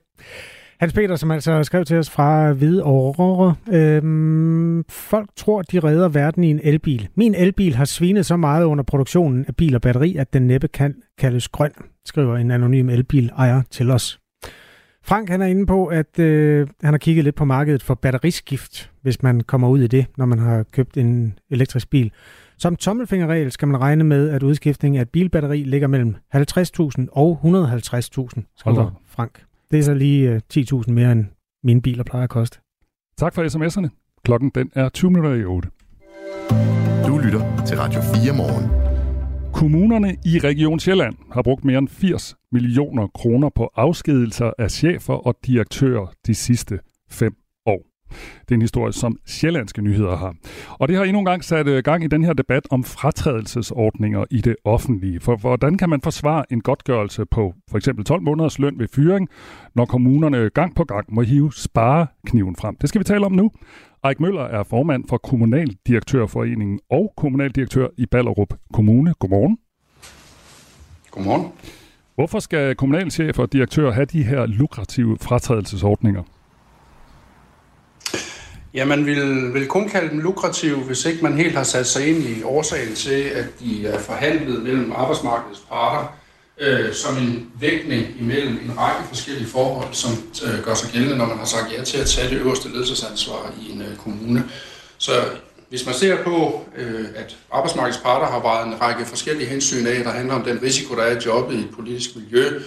Hans 0.81 0.93
Peter, 0.93 1.17
som 1.17 1.31
altså 1.31 1.65
skrev 1.65 1.85
til 1.85 1.99
os 1.99 2.11
fra 2.11 2.49
Aurora. 2.81 3.55
Øhm, 3.73 4.85
folk 4.91 5.31
tror, 5.37 5.63
de 5.63 5.81
redder 5.81 6.09
verden 6.09 6.45
i 6.45 6.51
en 6.51 6.61
elbil. 6.63 7.09
Min 7.15 7.35
elbil 7.35 7.75
har 7.75 7.85
svinet 7.85 8.27
så 8.27 8.37
meget 8.37 8.65
under 8.65 8.85
produktionen 8.85 9.45
af 9.49 9.57
bil 9.57 9.75
og 9.75 9.81
batteri, 9.81 10.17
at 10.17 10.33
den 10.33 10.47
næppe 10.47 10.69
kan 10.69 10.95
kaldes 11.19 11.49
grøn, 11.49 11.73
skriver 12.05 12.37
en 12.37 12.51
anonym 12.51 12.89
elbil 12.89 13.31
ejer 13.37 13.63
til 13.71 13.91
os. 13.91 14.21
Frank 15.05 15.29
han 15.29 15.43
er 15.43 15.47
inde 15.47 15.67
på, 15.67 15.87
at 15.87 16.19
øh, 16.19 16.69
han 16.83 16.93
har 16.93 16.99
kigget 16.99 17.25
lidt 17.25 17.37
på 17.37 17.45
markedet 17.45 17.83
for 17.83 17.95
batteriskift, 17.95 18.91
hvis 19.03 19.23
man 19.23 19.41
kommer 19.41 19.69
ud 19.69 19.81
i 19.81 19.87
det, 19.87 20.07
når 20.17 20.27
man 20.27 20.39
har 20.39 20.63
købt 20.73 20.97
en 20.97 21.39
elektrisk 21.51 21.91
bil. 21.91 22.13
Som 22.61 22.77
tommelfingerregel 22.77 23.53
skal 23.53 23.69
man 23.69 23.81
regne 23.81 24.05
med, 24.05 24.31
at 24.31 24.43
udskiftning 24.43 24.97
af 24.97 25.03
et 25.03 25.09
bilbatteri 25.09 25.63
ligger 25.63 25.89
mellem 25.89 26.15
50.000 26.35 27.07
og 27.13 27.41
150.000, 27.45 28.55
skriver 28.57 29.01
Frank. 29.07 29.45
Det 29.71 29.79
er 29.79 29.83
så 29.83 29.95
lige 29.95 30.31
øh, 30.31 30.41
10.000 30.55 30.93
mere, 30.93 31.13
end 31.13 31.25
mine 31.65 31.83
biler 31.83 32.05
plejer 32.05 32.25
at 32.25 32.31
koste. 32.31 32.59
Tak 33.19 33.35
for 33.35 33.43
sms'erne. 33.45 33.89
Klokken 34.25 34.51
den 34.55 34.71
er 34.75 34.89
20 34.89 35.11
minutter 35.11 35.35
i 35.35 35.45
8. 35.45 35.69
Du 37.07 37.19
lytter 37.19 37.65
til 37.67 37.77
Radio 37.79 38.01
4 38.01 38.37
morgen. 38.37 38.71
Kommunerne 39.53 40.17
i 40.25 40.39
Region 40.39 40.81
Sjælland 40.81 41.15
har 41.33 41.43
brugt 41.43 41.65
mere 41.65 41.79
end 41.79 41.89
80 41.89 42.37
millioner 42.53 43.07
kroner 43.07 43.49
på 43.49 43.71
afskedelser 43.75 44.53
af 44.59 44.71
chefer 44.71 45.15
og 45.15 45.35
direktører 45.47 46.07
de 46.27 46.35
sidste 46.35 46.79
fem. 47.11 47.37
Det 48.43 48.51
er 48.51 48.55
en 48.55 48.63
historie, 48.63 48.93
som 48.93 49.17
sjællandske 49.27 49.83
nyheder 49.83 50.17
har. 50.17 50.35
Og 50.69 50.89
det 50.89 50.97
har 50.97 51.05
endnu 51.05 51.19
en 51.19 51.25
gang 51.25 51.45
sat 51.45 51.67
øh, 51.67 51.83
gang 51.85 52.05
i 52.05 52.07
den 52.07 52.25
her 52.25 52.33
debat 52.33 52.67
om 52.71 52.85
fratrædelsesordninger 52.85 54.25
i 54.31 54.41
det 54.41 54.57
offentlige. 54.65 55.21
For 55.21 55.37
hvordan 55.37 55.79
kan 55.79 55.89
man 55.89 56.01
forsvare 56.01 56.45
en 56.53 56.61
godtgørelse 56.61 57.25
på 57.31 57.55
for 57.71 57.77
eksempel 57.77 58.05
12 58.05 58.23
måneders 58.23 58.59
løn 58.59 58.79
ved 58.79 58.89
fyring, 58.95 59.29
når 59.75 59.85
kommunerne 59.85 60.51
gang 60.51 60.75
på 60.75 60.85
gang 60.85 61.15
må 61.15 61.21
hive 61.21 61.53
sparekniven 61.53 62.57
frem? 62.57 62.77
Det 62.81 62.89
skal 62.89 62.99
vi 62.99 63.05
tale 63.05 63.27
om 63.27 63.33
nu. 63.33 63.51
Erik 64.05 64.21
Møller 64.21 64.43
er 64.43 64.63
formand 64.63 65.05
for 65.09 65.17
Kommunaldirektørforeningen 65.17 66.81
og 66.91 67.13
kommunaldirektør 67.17 67.89
i 67.99 68.07
Ballerup 68.07 68.55
Kommune. 68.73 69.15
Godmorgen. 69.19 69.59
Godmorgen. 71.11 71.47
Hvorfor 72.15 72.39
skal 72.39 72.75
kommunalchefer 72.75 73.43
og 73.43 73.53
direktører 73.53 73.93
have 73.93 74.05
de 74.05 74.23
her 74.23 74.47
lukrative 74.47 75.19
fratrædelsesordninger? 75.21 76.23
Ja, 78.75 78.85
man 78.85 79.07
vil, 79.07 79.55
vil 79.55 79.67
kun 79.67 79.89
kalde 79.89 80.11
dem 80.11 80.19
lukrative, 80.19 80.77
hvis 80.77 81.05
ikke 81.05 81.23
man 81.23 81.37
helt 81.37 81.57
har 81.57 81.63
sat 81.63 81.87
sig 81.87 82.09
ind 82.09 82.19
i 82.19 82.43
årsagen 82.43 82.95
til, 82.95 83.23
at 83.23 83.45
de 83.61 83.87
er 83.87 83.99
forhandlet 83.99 84.63
mellem 84.63 84.93
arbejdsmarkedets 84.93 85.61
parter 85.69 86.21
øh, 86.61 86.95
som 86.95 87.17
en 87.17 87.51
vægtning 87.61 88.07
imellem 88.21 88.55
en 88.65 88.79
række 88.79 89.09
forskellige 89.09 89.47
forhold, 89.47 89.95
som 89.95 90.11
øh, 90.47 90.65
gør 90.65 90.75
sig 90.75 90.91
gældende, 90.93 91.17
når 91.17 91.27
man 91.27 91.39
har 91.39 91.45
sagt 91.45 91.73
ja 91.79 91.85
til 91.85 91.99
at 91.99 92.07
tage 92.07 92.31
det 92.31 92.39
øverste 92.41 92.69
ledelsesansvar 92.69 93.53
i 93.61 93.73
en 93.73 93.83
øh, 93.83 93.97
kommune. 93.97 94.45
Så 94.99 95.13
hvis 95.69 95.87
man 95.87 95.95
ser 95.95 96.25
på, 96.25 96.65
øh, 96.77 97.05
at 97.17 97.37
arbejdsmarkedets 97.53 98.03
parter 98.03 98.27
har 98.27 98.41
vejet 98.41 98.67
en 98.67 98.81
række 98.81 99.05
forskellige 99.05 99.49
hensyn 99.49 99.87
af, 99.87 100.05
der 100.05 100.11
handler 100.11 100.35
om 100.35 100.43
den 100.43 100.63
risiko, 100.63 100.95
der 100.95 101.03
er 101.03 101.17
i 101.17 101.23
jobbet 101.27 101.57
i 101.57 101.59
et 101.59 101.71
politisk 101.75 102.17
miljø, 102.17 102.61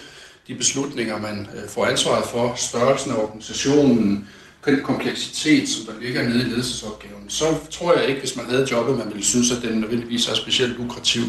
de 0.47 0.55
beslutninger, 0.55 1.17
man 1.17 1.47
øh, 1.55 1.69
får 1.69 1.85
ansvaret 1.85 2.25
for, 2.25 2.53
størrelsen 2.55 3.11
af 3.11 3.15
organisationen, 3.15 4.27
den 4.65 4.79
kompleksitet, 4.83 5.69
som 5.69 5.93
der 5.93 6.01
ligger 6.01 6.23
nede 6.23 6.41
i 6.41 6.43
ledelsesopgaven, 6.43 7.29
så 7.29 7.45
tror 7.71 7.93
jeg 7.93 8.07
ikke, 8.07 8.19
hvis 8.19 8.35
man 8.35 8.45
havde 8.45 8.67
jobbet, 8.71 8.97
man 8.97 9.07
ville 9.07 9.23
synes, 9.23 9.51
at 9.51 9.69
den 9.69 9.79
nødvendigvis 9.79 10.29
er 10.29 10.35
specielt 10.35 10.77
lukrativ. 10.77 11.23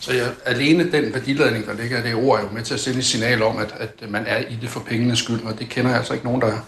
Så 0.00 0.12
jeg, 0.12 0.26
alene 0.46 0.92
den 0.92 1.14
værdiladning, 1.14 1.66
der 1.66 1.74
ligger 1.74 1.98
i 1.98 2.02
det 2.02 2.14
ord, 2.14 2.38
er 2.38 2.42
jo 2.42 2.48
med 2.52 2.62
til 2.62 2.74
at 2.74 2.80
sende 2.80 2.98
et 2.98 3.04
signal 3.04 3.42
om, 3.42 3.56
at, 3.56 3.74
at 3.78 4.10
man 4.10 4.24
er 4.26 4.38
i 4.38 4.58
det 4.60 4.68
for 4.68 4.80
pengenes 4.80 5.18
skyld, 5.18 5.42
og 5.44 5.58
det 5.58 5.68
kender 5.68 5.90
jeg 5.90 5.98
altså 5.98 6.14
ikke 6.14 6.26
nogen, 6.26 6.40
der 6.40 6.46
er. 6.46 6.58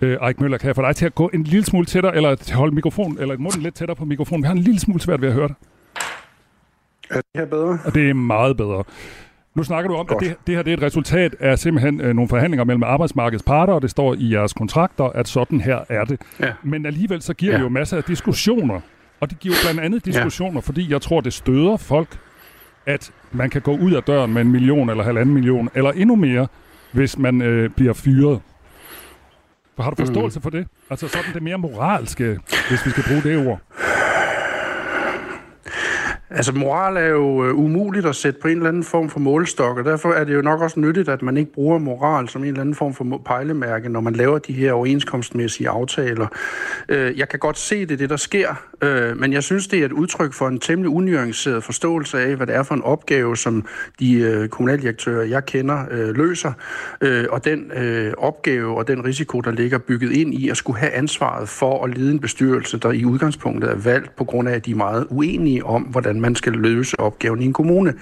Øh, 0.00 0.28
Eik 0.28 0.40
Møller, 0.40 0.58
kan 0.58 0.66
jeg 0.66 0.76
få 0.76 0.82
dig 0.82 0.96
til 0.96 1.06
at 1.06 1.14
gå 1.14 1.30
en 1.34 1.44
lille 1.44 1.64
smule 1.64 1.86
tættere, 1.86 2.16
eller 2.16 2.34
til 2.34 2.54
holde 2.56 2.74
mikrofonen, 2.74 3.18
eller 3.18 3.36
munden 3.36 3.62
lidt 3.62 3.74
tættere 3.74 3.96
på 3.96 4.04
mikrofonen? 4.04 4.42
Vi 4.42 4.46
har 4.46 4.54
en 4.54 4.62
lille 4.62 4.80
smule 4.80 5.00
svært 5.00 5.20
ved 5.20 5.28
at 5.28 5.34
høre 5.34 5.48
dig. 5.48 5.56
Er 7.10 7.14
det 7.14 7.24
her 7.34 7.44
bedre? 7.44 7.78
Og 7.84 7.94
det 7.94 8.10
er 8.10 8.14
meget 8.14 8.56
bedre. 8.56 8.84
Nu 9.58 9.64
snakker 9.64 9.90
du 9.90 9.96
om, 9.96 10.06
Godt. 10.06 10.22
at 10.22 10.28
det, 10.28 10.46
det 10.46 10.54
her 10.54 10.62
det 10.62 10.72
er 10.72 10.76
et 10.76 10.82
resultat 10.82 11.34
af 11.40 11.58
simpelthen 11.58 12.00
øh, 12.00 12.14
nogle 12.14 12.28
forhandlinger 12.28 12.64
mellem 12.64 12.82
arbejdsmarkedets 12.82 13.42
parter, 13.42 13.72
og 13.72 13.82
det 13.82 13.90
står 13.90 14.14
i 14.14 14.32
jeres 14.32 14.52
kontrakter, 14.52 15.04
at 15.04 15.28
sådan 15.28 15.60
her 15.60 15.78
er 15.88 16.04
det. 16.04 16.20
Ja. 16.40 16.52
Men 16.62 16.86
alligevel 16.86 17.22
så 17.22 17.34
giver 17.34 17.52
ja. 17.52 17.58
det 17.58 17.64
jo 17.64 17.68
masser 17.68 17.96
af 17.96 18.04
diskussioner. 18.04 18.80
Og 19.20 19.30
det 19.30 19.38
giver 19.40 19.54
blandt 19.62 19.80
andet 19.80 20.04
diskussioner, 20.04 20.54
ja. 20.54 20.60
fordi 20.60 20.92
jeg 20.92 21.02
tror, 21.02 21.20
det 21.20 21.32
støder 21.32 21.76
folk, 21.76 22.18
at 22.86 23.10
man 23.32 23.50
kan 23.50 23.60
gå 23.62 23.76
ud 23.76 23.92
af 23.92 24.02
døren 24.02 24.32
med 24.32 24.42
en 24.42 24.52
million 24.52 24.90
eller 24.90 25.04
halvanden 25.04 25.34
million, 25.34 25.68
eller 25.74 25.90
endnu 25.90 26.16
mere, 26.16 26.46
hvis 26.92 27.18
man 27.18 27.42
øh, 27.42 27.70
bliver 27.70 27.92
fyret. 27.92 28.40
Har 29.78 29.90
du 29.90 29.96
forståelse 29.96 30.38
mm. 30.38 30.42
for 30.42 30.50
det? 30.50 30.66
Altså 30.90 31.08
sådan 31.08 31.34
det 31.34 31.42
mere 31.42 31.58
moralske, 31.58 32.38
hvis 32.68 32.86
vi 32.86 32.90
skal 32.90 33.04
bruge 33.08 33.22
det 33.22 33.46
ord. 33.46 33.60
Altså 36.30 36.52
moral 36.52 36.96
er 36.96 37.06
jo 37.06 37.44
øh, 37.46 37.54
umuligt 37.54 38.06
at 38.06 38.16
sætte 38.16 38.40
på 38.40 38.48
en 38.48 38.56
eller 38.56 38.68
anden 38.68 38.84
form 38.84 39.08
for 39.08 39.20
målestok, 39.20 39.78
og 39.78 39.84
derfor 39.84 40.12
er 40.12 40.24
det 40.24 40.34
jo 40.34 40.42
nok 40.42 40.60
også 40.60 40.80
nyttigt, 40.80 41.08
at 41.08 41.22
man 41.22 41.36
ikke 41.36 41.52
bruger 41.52 41.78
moral 41.78 42.28
som 42.28 42.42
en 42.42 42.48
eller 42.48 42.60
anden 42.60 42.74
form 42.74 42.94
for 42.94 43.22
pejlemærke, 43.26 43.88
når 43.88 44.00
man 44.00 44.12
laver 44.12 44.38
de 44.38 44.52
her 44.52 44.72
overenskomstmæssige 44.72 45.68
aftaler. 45.68 46.26
Øh, 46.88 47.18
jeg 47.18 47.28
kan 47.28 47.38
godt 47.38 47.58
se 47.58 47.86
det, 47.86 47.98
det 47.98 48.10
der 48.10 48.16
sker, 48.16 48.54
øh, 48.82 49.16
men 49.16 49.32
jeg 49.32 49.42
synes, 49.42 49.66
det 49.68 49.80
er 49.80 49.84
et 49.84 49.92
udtryk 49.92 50.32
for 50.32 50.48
en 50.48 50.58
temmelig 50.58 50.90
unuanceret 50.90 51.64
forståelse 51.64 52.20
af, 52.20 52.36
hvad 52.36 52.46
det 52.46 52.54
er 52.54 52.62
for 52.62 52.74
en 52.74 52.82
opgave, 52.82 53.36
som 53.36 53.64
de 54.00 54.14
øh, 54.14 54.48
kommunaldirektører, 54.48 55.24
jeg 55.24 55.46
kender, 55.46 55.84
øh, 55.90 56.16
løser, 56.16 56.52
øh, 57.00 57.24
og 57.30 57.44
den 57.44 57.72
opgave 58.18 58.76
og 58.76 58.88
den 58.88 59.04
risiko, 59.04 59.40
der 59.40 59.50
ligger 59.50 59.78
bygget 59.78 60.12
ind 60.12 60.34
i 60.34 60.48
at 60.48 60.56
skulle 60.56 60.78
have 60.78 60.92
ansvaret 60.92 61.48
for 61.48 61.84
at 61.84 61.98
lede 61.98 62.10
en 62.10 62.18
bestyrelse, 62.20 62.78
der 62.78 62.90
i 62.92 63.04
udgangspunktet 63.04 63.70
er 63.70 63.76
valgt 63.76 64.16
på 64.16 64.24
grund 64.24 64.48
af, 64.48 64.54
at 64.54 64.66
de 64.66 64.70
er 64.70 64.76
meget 64.76 65.06
uenige 65.10 65.64
om, 65.64 65.82
hvordan 65.82 66.17
man 66.20 66.34
skal 66.34 66.52
løse 66.52 67.00
opgaven 67.00 67.42
i 67.42 67.44
en 67.44 67.52
kommune. 67.52 67.94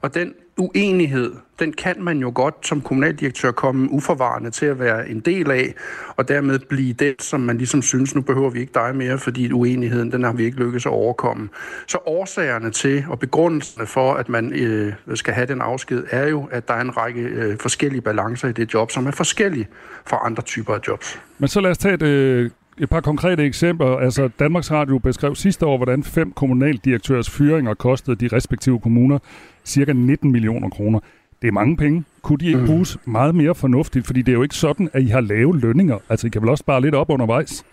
Og 0.00 0.14
den 0.14 0.34
uenighed, 0.56 1.32
den 1.58 1.72
kan 1.72 2.02
man 2.02 2.18
jo 2.18 2.32
godt 2.34 2.66
som 2.66 2.80
kommunaldirektør 2.80 3.50
komme 3.50 3.90
uforvarende 3.90 4.50
til 4.50 4.66
at 4.66 4.78
være 4.78 5.08
en 5.08 5.20
del 5.20 5.50
af, 5.50 5.74
og 6.16 6.28
dermed 6.28 6.58
blive 6.58 6.92
den, 6.92 7.14
som 7.18 7.40
man 7.40 7.58
ligesom 7.58 7.82
synes, 7.82 8.14
nu 8.14 8.20
behøver 8.20 8.50
vi 8.50 8.60
ikke 8.60 8.72
dig 8.74 8.96
mere, 8.96 9.18
fordi 9.18 9.52
uenigheden, 9.52 10.12
den 10.12 10.24
har 10.24 10.32
vi 10.32 10.44
ikke 10.44 10.58
lykkes 10.58 10.86
at 10.86 10.92
overkomme. 10.92 11.48
Så 11.86 11.98
årsagerne 12.06 12.70
til 12.70 13.04
og 13.08 13.18
begrundelserne 13.18 13.86
for, 13.86 14.14
at 14.14 14.28
man 14.28 14.52
øh, 14.52 14.92
skal 15.14 15.34
have 15.34 15.46
den 15.46 15.60
afsked, 15.60 16.04
er 16.10 16.28
jo, 16.28 16.48
at 16.50 16.68
der 16.68 16.74
er 16.74 16.80
en 16.80 16.96
række 16.96 17.20
øh, 17.20 17.58
forskellige 17.58 18.00
balancer 18.00 18.48
i 18.48 18.52
det 18.52 18.74
job, 18.74 18.90
som 18.90 19.06
er 19.06 19.10
forskellige 19.10 19.68
fra 20.06 20.20
andre 20.24 20.42
typer 20.42 20.74
af 20.74 20.80
jobs. 20.88 21.20
Men 21.38 21.48
så 21.48 21.60
lad 21.60 21.70
os 21.70 21.78
tage 21.78 21.94
et 21.94 22.02
øh, 22.02 22.50
et 22.78 22.90
par 22.90 23.00
konkrete 23.00 23.44
eksempler. 23.44 23.86
Altså, 23.86 24.28
Danmarks 24.38 24.70
Radio 24.70 24.98
beskrev 24.98 25.34
sidste 25.34 25.66
år, 25.66 25.76
hvordan 25.76 26.02
fem 26.02 26.32
kommunaldirektørs 26.32 27.30
fyringer 27.30 27.74
kostede 27.74 28.16
de 28.16 28.36
respektive 28.36 28.80
kommuner 28.80 29.18
cirka 29.64 29.92
19 29.92 30.32
millioner 30.32 30.68
kroner. 30.68 31.00
Det 31.42 31.48
er 31.48 31.52
mange 31.52 31.76
penge. 31.76 32.04
Kunne 32.22 32.38
de 32.38 32.46
ikke 32.46 32.60
mm. 32.60 32.66
bruges 32.66 32.98
meget 33.04 33.34
mere 33.34 33.54
fornuftigt? 33.54 34.06
Fordi 34.06 34.22
det 34.22 34.32
er 34.32 34.36
jo 34.36 34.42
ikke 34.42 34.54
sådan, 34.54 34.90
at 34.92 35.02
I 35.02 35.06
har 35.06 35.20
lave 35.20 35.60
lønninger. 35.60 35.98
Altså, 36.08 36.26
I 36.26 36.30
kan 36.30 36.42
vel 36.42 36.50
også 36.50 36.62
spare 36.62 36.80
lidt 36.80 36.94
op 36.94 37.10
undervejs? 37.10 37.64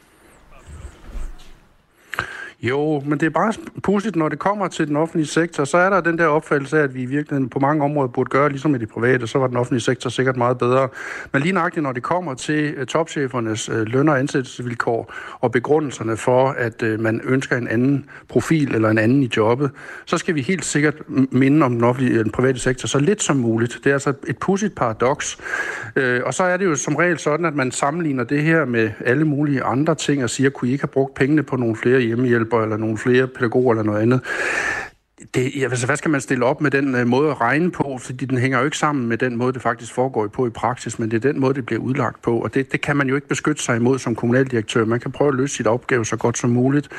Jo, 2.61 3.03
men 3.05 3.19
det 3.19 3.25
er 3.25 3.29
bare 3.29 3.53
pudsigt, 3.83 4.15
når 4.15 4.29
det 4.29 4.39
kommer 4.39 4.67
til 4.67 4.87
den 4.87 4.95
offentlige 4.95 5.27
sektor, 5.27 5.63
så 5.63 5.77
er 5.77 5.89
der 5.89 6.01
den 6.01 6.17
der 6.17 6.25
opfattelse 6.25 6.79
af, 6.79 6.83
at 6.83 6.95
vi 6.95 7.01
i 7.01 7.05
virkeligheden 7.05 7.49
på 7.49 7.59
mange 7.59 7.83
områder 7.83 8.07
burde 8.07 8.29
gøre 8.29 8.49
ligesom 8.49 8.75
i 8.75 8.77
det 8.77 8.89
private, 8.89 9.27
så 9.27 9.39
var 9.39 9.47
den 9.47 9.57
offentlige 9.57 9.81
sektor 9.81 10.09
sikkert 10.09 10.37
meget 10.37 10.57
bedre. 10.57 10.89
Men 11.33 11.41
lige 11.41 11.53
nøjagtigt, 11.53 11.83
når 11.83 11.91
det 11.91 12.03
kommer 12.03 12.33
til 12.33 12.73
øh, 12.77 12.85
topchefernes 12.85 13.69
øh, 13.69 13.81
løn- 13.87 14.09
og 14.09 14.19
ansættelsesvilkår 14.19 15.13
og 15.39 15.51
begrundelserne 15.51 16.17
for, 16.17 16.49
at 16.49 16.83
øh, 16.83 16.99
man 16.99 17.21
ønsker 17.23 17.57
en 17.57 17.67
anden 17.67 18.05
profil 18.27 18.75
eller 18.75 18.89
en 18.89 18.97
anden 18.97 19.23
i 19.23 19.29
jobbet, 19.37 19.71
så 20.05 20.17
skal 20.17 20.35
vi 20.35 20.41
helt 20.41 20.65
sikkert 20.65 20.95
minde 21.31 21.65
om 21.65 21.71
den 21.71 21.83
offentlige 21.83 22.23
den 22.23 22.31
private 22.31 22.59
sektor 22.59 22.87
så 22.87 22.99
lidt 22.99 23.23
som 23.23 23.37
muligt. 23.37 23.79
Det 23.83 23.89
er 23.89 23.93
altså 23.93 24.13
et 24.27 24.37
pudsigt 24.37 24.75
paradoks. 24.75 25.37
Og 26.25 26.33
så 26.33 26.43
er 26.43 26.57
det 26.57 26.65
jo 26.65 26.75
som 26.75 26.95
regel 26.95 27.17
sådan, 27.19 27.45
at 27.45 27.55
man 27.55 27.71
sammenligner 27.71 28.23
det 28.23 28.43
her 28.43 28.65
med 28.65 28.89
alle 29.05 29.25
mulige 29.25 29.63
andre 29.63 29.95
ting 29.95 30.23
og 30.23 30.29
siger, 30.29 30.49
kunne 30.49 30.69
I 30.69 30.71
ikke 30.71 30.83
have 30.83 30.87
brugt 30.87 31.13
pengene 31.13 31.43
på 31.43 31.55
nogle 31.55 31.75
flere 31.75 31.99
hjemmehjælp 31.99 32.48
hjælper 32.49 32.63
eller 32.63 32.77
nogle 32.77 32.97
flere 32.97 33.27
pædagoger 33.27 33.73
eller 33.73 33.83
noget 33.83 34.01
andet. 34.01 34.21
Det, 35.33 35.51
altså, 35.63 35.85
hvad 35.85 35.97
skal 35.97 36.11
man 36.11 36.21
stille 36.21 36.45
op 36.45 36.61
med 36.61 36.71
den 36.71 36.95
uh, 36.95 37.07
måde 37.07 37.29
at 37.29 37.41
regne 37.41 37.71
på? 37.71 37.97
Fordi 38.01 38.25
den 38.25 38.37
hænger 38.37 38.59
jo 38.59 38.65
ikke 38.65 38.77
sammen 38.77 39.07
med 39.07 39.17
den 39.17 39.35
måde, 39.35 39.53
det 39.53 39.61
faktisk 39.61 39.93
foregår 39.93 40.27
på 40.27 40.47
i 40.47 40.49
praksis, 40.49 40.99
men 40.99 41.11
det 41.11 41.25
er 41.25 41.31
den 41.31 41.39
måde, 41.39 41.53
det 41.53 41.65
bliver 41.65 41.81
udlagt 41.81 42.21
på. 42.21 42.39
Og 42.39 42.53
det, 42.53 42.71
det 42.71 42.81
kan 42.81 42.97
man 42.97 43.09
jo 43.09 43.15
ikke 43.15 43.27
beskytte 43.27 43.63
sig 43.63 43.75
imod 43.75 43.99
som 43.99 44.15
kommunaldirektør. 44.15 44.85
Man 44.85 44.99
kan 44.99 45.11
prøve 45.11 45.27
at 45.27 45.35
løse 45.35 45.55
sit 45.55 45.67
opgave 45.67 46.05
så 46.05 46.17
godt 46.17 46.37
som 46.37 46.49
muligt, 46.49 46.89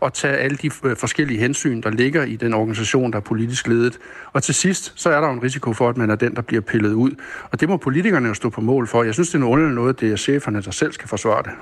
og 0.00 0.12
tage 0.12 0.36
alle 0.36 0.56
de 0.56 0.70
uh, 0.84 0.96
forskellige 0.96 1.40
hensyn, 1.40 1.80
der 1.82 1.90
ligger 1.90 2.24
i 2.24 2.36
den 2.36 2.54
organisation, 2.54 3.10
der 3.12 3.18
er 3.18 3.22
politisk 3.22 3.68
ledet. 3.68 3.98
Og 4.32 4.42
til 4.42 4.54
sidst, 4.54 4.92
så 4.96 5.10
er 5.10 5.20
der 5.20 5.28
jo 5.28 5.34
en 5.34 5.42
risiko 5.42 5.72
for, 5.72 5.88
at 5.88 5.96
man 5.96 6.10
er 6.10 6.16
den, 6.16 6.34
der 6.34 6.42
bliver 6.42 6.62
pillet 6.62 6.92
ud. 6.92 7.10
Og 7.50 7.60
det 7.60 7.68
må 7.68 7.76
politikerne 7.76 8.28
jo 8.28 8.34
stå 8.34 8.50
på 8.50 8.60
mål 8.60 8.86
for. 8.86 9.02
Jeg 9.02 9.14
synes, 9.14 9.28
det 9.28 9.34
er 9.34 9.38
noget 9.38 9.52
underligt 9.52 9.74
noget, 9.74 10.00
det 10.00 10.12
er 10.12 10.16
cheferne, 10.16 10.62
der 10.62 10.70
selv 10.70 10.92
skal 10.92 11.08
forsvare 11.08 11.42
det. 11.42 11.52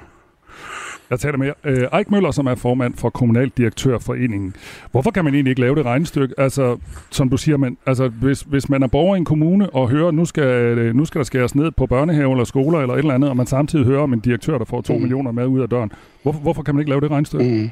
Jeg 1.11 1.21
taler 1.21 1.39
med 1.39 1.53
øh, 1.65 1.99
Eik 1.99 2.11
Møller, 2.11 2.31
som 2.31 2.47
er 2.47 2.55
formand 2.55 2.95
for 2.95 3.11
Kommunaldirektørforeningen. 3.11 4.55
Hvorfor 4.91 5.11
kan 5.11 5.25
man 5.25 5.35
egentlig 5.35 5.51
ikke 5.51 5.61
lave 5.61 5.75
det 5.75 5.85
regnestykke? 5.85 6.35
Altså, 6.39 6.79
som 7.11 7.29
du 7.29 7.37
siger, 7.37 7.57
man, 7.57 7.77
altså, 7.87 8.09
hvis, 8.09 8.41
hvis 8.41 8.69
man 8.69 8.83
er 8.83 8.87
borger 8.87 9.15
i 9.15 9.19
en 9.19 9.25
kommune 9.25 9.71
og 9.71 9.89
hører, 9.89 10.11
nu 10.11 10.25
skal, 10.25 10.45
øh, 10.45 10.95
nu 10.95 11.05
skal 11.05 11.19
der 11.19 11.25
skæres 11.25 11.55
ned 11.55 11.71
på 11.71 11.87
børnehave 11.87 12.31
eller 12.31 12.45
skoler 12.45 12.81
eller 12.81 12.95
et 12.95 12.99
eller 12.99 13.15
andet, 13.15 13.31
og 13.31 13.37
man 13.37 13.47
samtidig 13.47 13.85
hører 13.85 14.03
om 14.03 14.13
en 14.13 14.21
direktør, 14.21 14.59
der 14.59 14.65
får 14.65 14.81
2 14.81 14.95
mm. 14.95 15.01
millioner 15.01 15.33
med 15.33 15.47
ud 15.47 15.61
af 15.61 15.69
døren. 15.69 15.93
Hvorfor, 16.23 16.41
hvorfor 16.41 16.63
kan 16.63 16.75
man 16.75 16.81
ikke 16.81 16.91
lave 16.91 17.01
det 17.01 17.11
regnestykke? 17.11 17.45
Mm. 17.45 17.71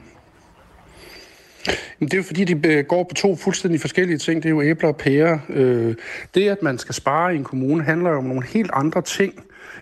Det 2.00 2.12
er 2.12 2.18
jo 2.18 2.22
fordi, 2.22 2.44
de 2.44 2.82
går 2.82 3.04
på 3.04 3.14
to 3.14 3.36
fuldstændig 3.36 3.80
forskellige 3.80 4.18
ting. 4.18 4.42
Det 4.42 4.48
er 4.48 4.50
jo 4.50 4.62
æbler 4.62 4.88
og 4.88 4.96
pærer. 4.96 5.38
Øh, 5.48 5.94
det, 6.34 6.48
at 6.48 6.62
man 6.62 6.78
skal 6.78 6.94
spare 6.94 7.34
i 7.34 7.36
en 7.36 7.44
kommune, 7.44 7.82
handler 7.82 8.10
jo 8.10 8.16
om 8.18 8.24
nogle 8.24 8.46
helt 8.46 8.70
andre 8.74 9.02
ting 9.02 9.34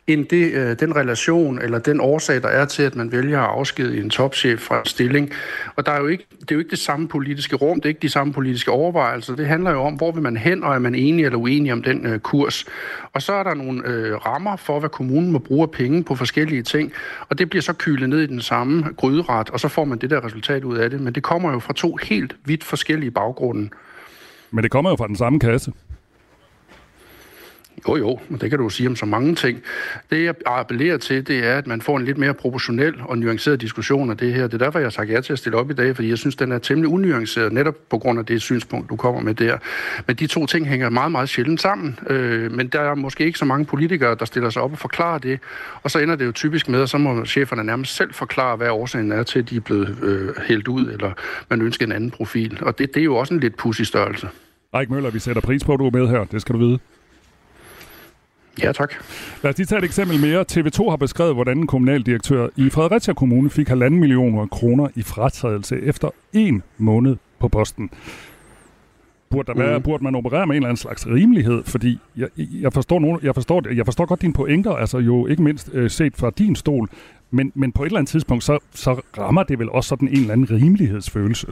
end 0.07 0.26
det, 0.26 0.53
øh, 0.53 0.76
den 0.80 0.97
relation 0.97 1.59
eller 1.59 1.78
den 1.78 2.01
årsag, 2.01 2.43
der 2.43 2.49
er 2.49 2.64
til, 2.64 2.82
at 2.82 2.97
man 2.97 3.12
vælger 3.12 3.41
at 3.41 3.49
afskedige 3.49 4.03
en 4.03 4.11
topchef 4.11 4.61
fra 4.61 4.82
stilling. 4.85 5.30
Og 5.76 5.87
der 5.87 5.93
er 5.93 6.01
jo 6.01 6.07
ikke, 6.07 6.26
det 6.41 6.51
er 6.51 6.55
jo 6.55 6.59
ikke 6.59 6.70
det 6.70 6.78
samme 6.78 7.09
politiske 7.09 7.57
rum, 7.57 7.80
det 7.80 7.85
er 7.85 7.89
ikke 7.89 8.03
de 8.03 8.09
samme 8.09 8.32
politiske 8.32 8.70
overvejelser. 8.70 9.37
Det 9.37 9.47
handler 9.47 9.70
jo 9.70 9.80
om, 9.80 9.95
hvor 9.95 10.12
vil 10.12 10.22
man 10.22 10.37
hen, 10.37 10.64
og 10.64 10.74
er 10.74 10.78
man 10.78 10.95
enig 10.95 11.24
eller 11.24 11.39
uenig 11.39 11.72
om 11.72 11.82
den 11.82 12.07
øh, 12.07 12.18
kurs. 12.18 12.64
Og 13.12 13.22
så 13.22 13.32
er 13.32 13.43
der 13.43 13.55
nogle 13.55 13.82
øh, 13.87 14.14
rammer 14.14 14.57
for, 14.57 14.80
hvad 14.80 14.91
kommunen 14.91 15.32
må 15.32 15.39
bruge 15.39 15.68
penge 15.68 16.05
på 16.05 16.14
forskellige 16.14 16.62
ting, 16.62 16.93
og 17.28 17.39
det 17.39 17.51
bliver 17.51 17.62
så 17.62 17.72
kylet 17.72 18.09
ned 18.09 18.20
i 18.20 18.26
den 18.26 18.41
samme 18.41 18.85
gryderet, 18.97 19.51
og 19.51 19.61
så 19.61 19.68
får 19.68 19.85
man 19.85 19.99
det 19.99 20.11
der 20.11 20.24
resultat 20.24 20.64
ud 20.64 20.76
af 20.76 20.91
det. 20.91 21.01
Men 21.01 21.14
det 21.14 21.22
kommer 21.22 21.53
jo 21.53 21.59
fra 21.59 21.72
to 21.72 21.97
helt 21.97 22.37
vidt 22.45 22.64
forskellige 22.64 23.11
baggrunde. 23.11 23.70
Men 24.51 24.62
det 24.62 24.70
kommer 24.70 24.91
jo 24.91 24.97
fra 24.97 25.07
den 25.07 25.16
samme 25.16 25.41
kasse. 25.41 25.72
Jo, 27.89 27.97
jo, 27.97 28.20
men 28.28 28.41
det 28.41 28.51
kan 28.51 28.59
du 28.59 28.68
sige 28.68 28.89
om 28.89 28.97
så 28.97 29.07
mange 29.07 29.35
ting. 29.35 29.62
Det, 30.11 30.24
jeg 30.24 30.35
appellerer 30.47 30.97
til, 30.97 31.26
det 31.26 31.47
er, 31.47 31.59
at 31.59 31.66
man 31.66 31.80
får 31.80 31.97
en 31.97 32.05
lidt 32.05 32.18
mere 32.18 32.35
proportionel 32.35 32.95
og 33.01 33.18
nuanceret 33.18 33.61
diskussion 33.61 34.11
af 34.11 34.16
det 34.16 34.35
her. 34.35 34.43
Det 34.43 34.55
er 34.55 34.59
derfor, 34.59 34.78
jeg 34.78 34.87
har 34.87 34.91
sagt 34.91 35.11
ja 35.11 35.20
til 35.20 35.32
at 35.32 35.39
stille 35.39 35.59
op 35.59 35.70
i 35.70 35.74
dag, 35.74 35.97
fordi 35.97 36.09
jeg 36.09 36.18
synes, 36.18 36.37
den 36.37 36.53
er 36.53 36.59
temmelig 36.59 36.91
unuanceret, 36.91 37.53
netop 37.53 37.74
på 37.91 37.99
grund 37.99 38.18
af 38.18 38.26
det 38.26 38.43
synspunkt, 38.43 38.91
du 38.91 38.97
kommer 38.97 39.20
med 39.20 39.35
der. 39.35 39.59
Men 40.07 40.16
de 40.16 40.26
to 40.26 40.47
ting 40.47 40.68
hænger 40.68 40.91
meget, 40.91 41.12
meget 41.12 41.28
sjældent 41.28 41.61
sammen. 41.61 41.99
Øh, 42.11 42.53
men 42.53 42.68
der 42.68 42.80
er 42.80 42.95
måske 42.95 43.24
ikke 43.24 43.39
så 43.39 43.45
mange 43.45 43.64
politikere, 43.64 44.14
der 44.14 44.24
stiller 44.24 44.51
sig 44.51 44.62
op 44.62 44.72
og 44.72 44.78
forklarer 44.78 45.18
det. 45.18 45.41
Og 45.82 45.91
så 45.91 45.99
ender 45.99 46.16
det 46.16 46.26
jo 46.26 46.32
typisk 46.32 46.68
med, 46.68 46.82
at 46.82 46.89
så 46.89 46.99
må 46.99 47.24
cheferne 47.24 47.64
nærmest 47.64 47.97
selv 47.97 48.14
forklare, 48.14 48.57
hvad 48.57 48.68
årsagen 48.68 49.12
er 49.12 49.22
til, 49.22 49.39
at 49.39 49.51
de 49.51 49.57
er 49.57 49.61
blevet 49.61 49.97
øh, 50.03 50.28
hældt 50.47 50.68
ud, 50.68 50.87
eller 50.87 51.12
man 51.51 51.62
ønsker 51.62 51.87
en 51.87 51.93
anden 51.93 52.11
profil. 52.11 52.59
Og 52.62 52.78
det, 52.78 52.95
det 52.95 53.01
er 53.01 53.05
jo 53.05 53.16
også 53.16 53.35
en 53.35 53.41
lidt 53.41 53.57
pussy 53.57 53.82
størrelse. 53.82 54.28
Eik 54.80 54.91
Møller, 54.91 55.11
vi 55.11 55.18
sætter 55.18 55.43
pris 55.43 55.64
på, 55.64 55.72
at 55.72 55.78
du 55.78 55.87
er 55.87 55.91
med 55.91 56.09
her. 56.09 56.24
Det 56.24 56.41
skal 56.41 56.53
du 56.53 56.59
vide. 56.59 56.78
Ja, 58.63 58.73
tak. 58.73 58.95
Lad 59.43 59.53
os 59.53 59.59
lige 59.59 59.67
tage 59.67 59.79
et 59.79 59.85
eksempel 59.85 60.21
mere. 60.21 60.45
TV2 60.53 60.91
har 60.91 60.97
beskrevet, 60.97 61.35
hvordan 61.35 61.59
en 61.59 61.67
kommunaldirektør 61.67 62.49
i 62.57 62.71
Fredericia 62.71 63.15
Kommune 63.15 63.51
fik 63.51 63.69
halvanden 63.69 64.01
millioner 64.01 64.47
kroner 64.47 64.89
i 64.95 65.03
fratrædelse 65.03 65.81
efter 65.81 66.11
en 66.33 66.63
måned 66.79 67.17
på 67.39 67.49
posten. 67.49 67.91
Burde, 69.31 69.53
der 69.53 69.59
være, 69.59 69.79
mm. 69.79 69.83
burde 69.83 70.05
man 70.05 70.15
operere 70.15 70.47
med 70.47 70.57
en 70.57 70.63
eller 70.63 70.69
anden 70.69 70.77
slags 70.77 71.07
rimelighed? 71.07 71.65
Fordi 71.65 71.99
jeg, 72.17 72.29
jeg, 72.37 72.73
forstår, 72.73 72.99
nogen, 73.01 73.19
jeg, 73.23 73.35
forstår, 73.35 73.63
jeg 73.75 73.85
forstår 73.85 74.07
godt 74.07 74.23
dine 74.23 74.33
pointer, 74.33 74.73
altså 74.73 74.99
jo 74.99 75.27
ikke 75.27 75.43
mindst 75.43 75.71
øh, 75.73 75.91
set 75.91 76.17
fra 76.17 76.31
din 76.39 76.57
stol, 76.57 76.89
men, 77.31 77.53
men 77.55 77.73
på 77.73 77.83
et 77.83 77.87
eller 77.87 77.99
andet 77.99 78.11
tidspunkt, 78.11 78.45
så, 78.45 78.59
så 78.75 79.01
rammer 79.19 79.43
det 79.43 79.59
vel 79.59 79.71
også 79.71 79.89
sådan 79.89 80.09
en 80.09 80.15
eller 80.15 80.33
anden 80.33 80.51
rimelighedsfølelse. 80.51 81.47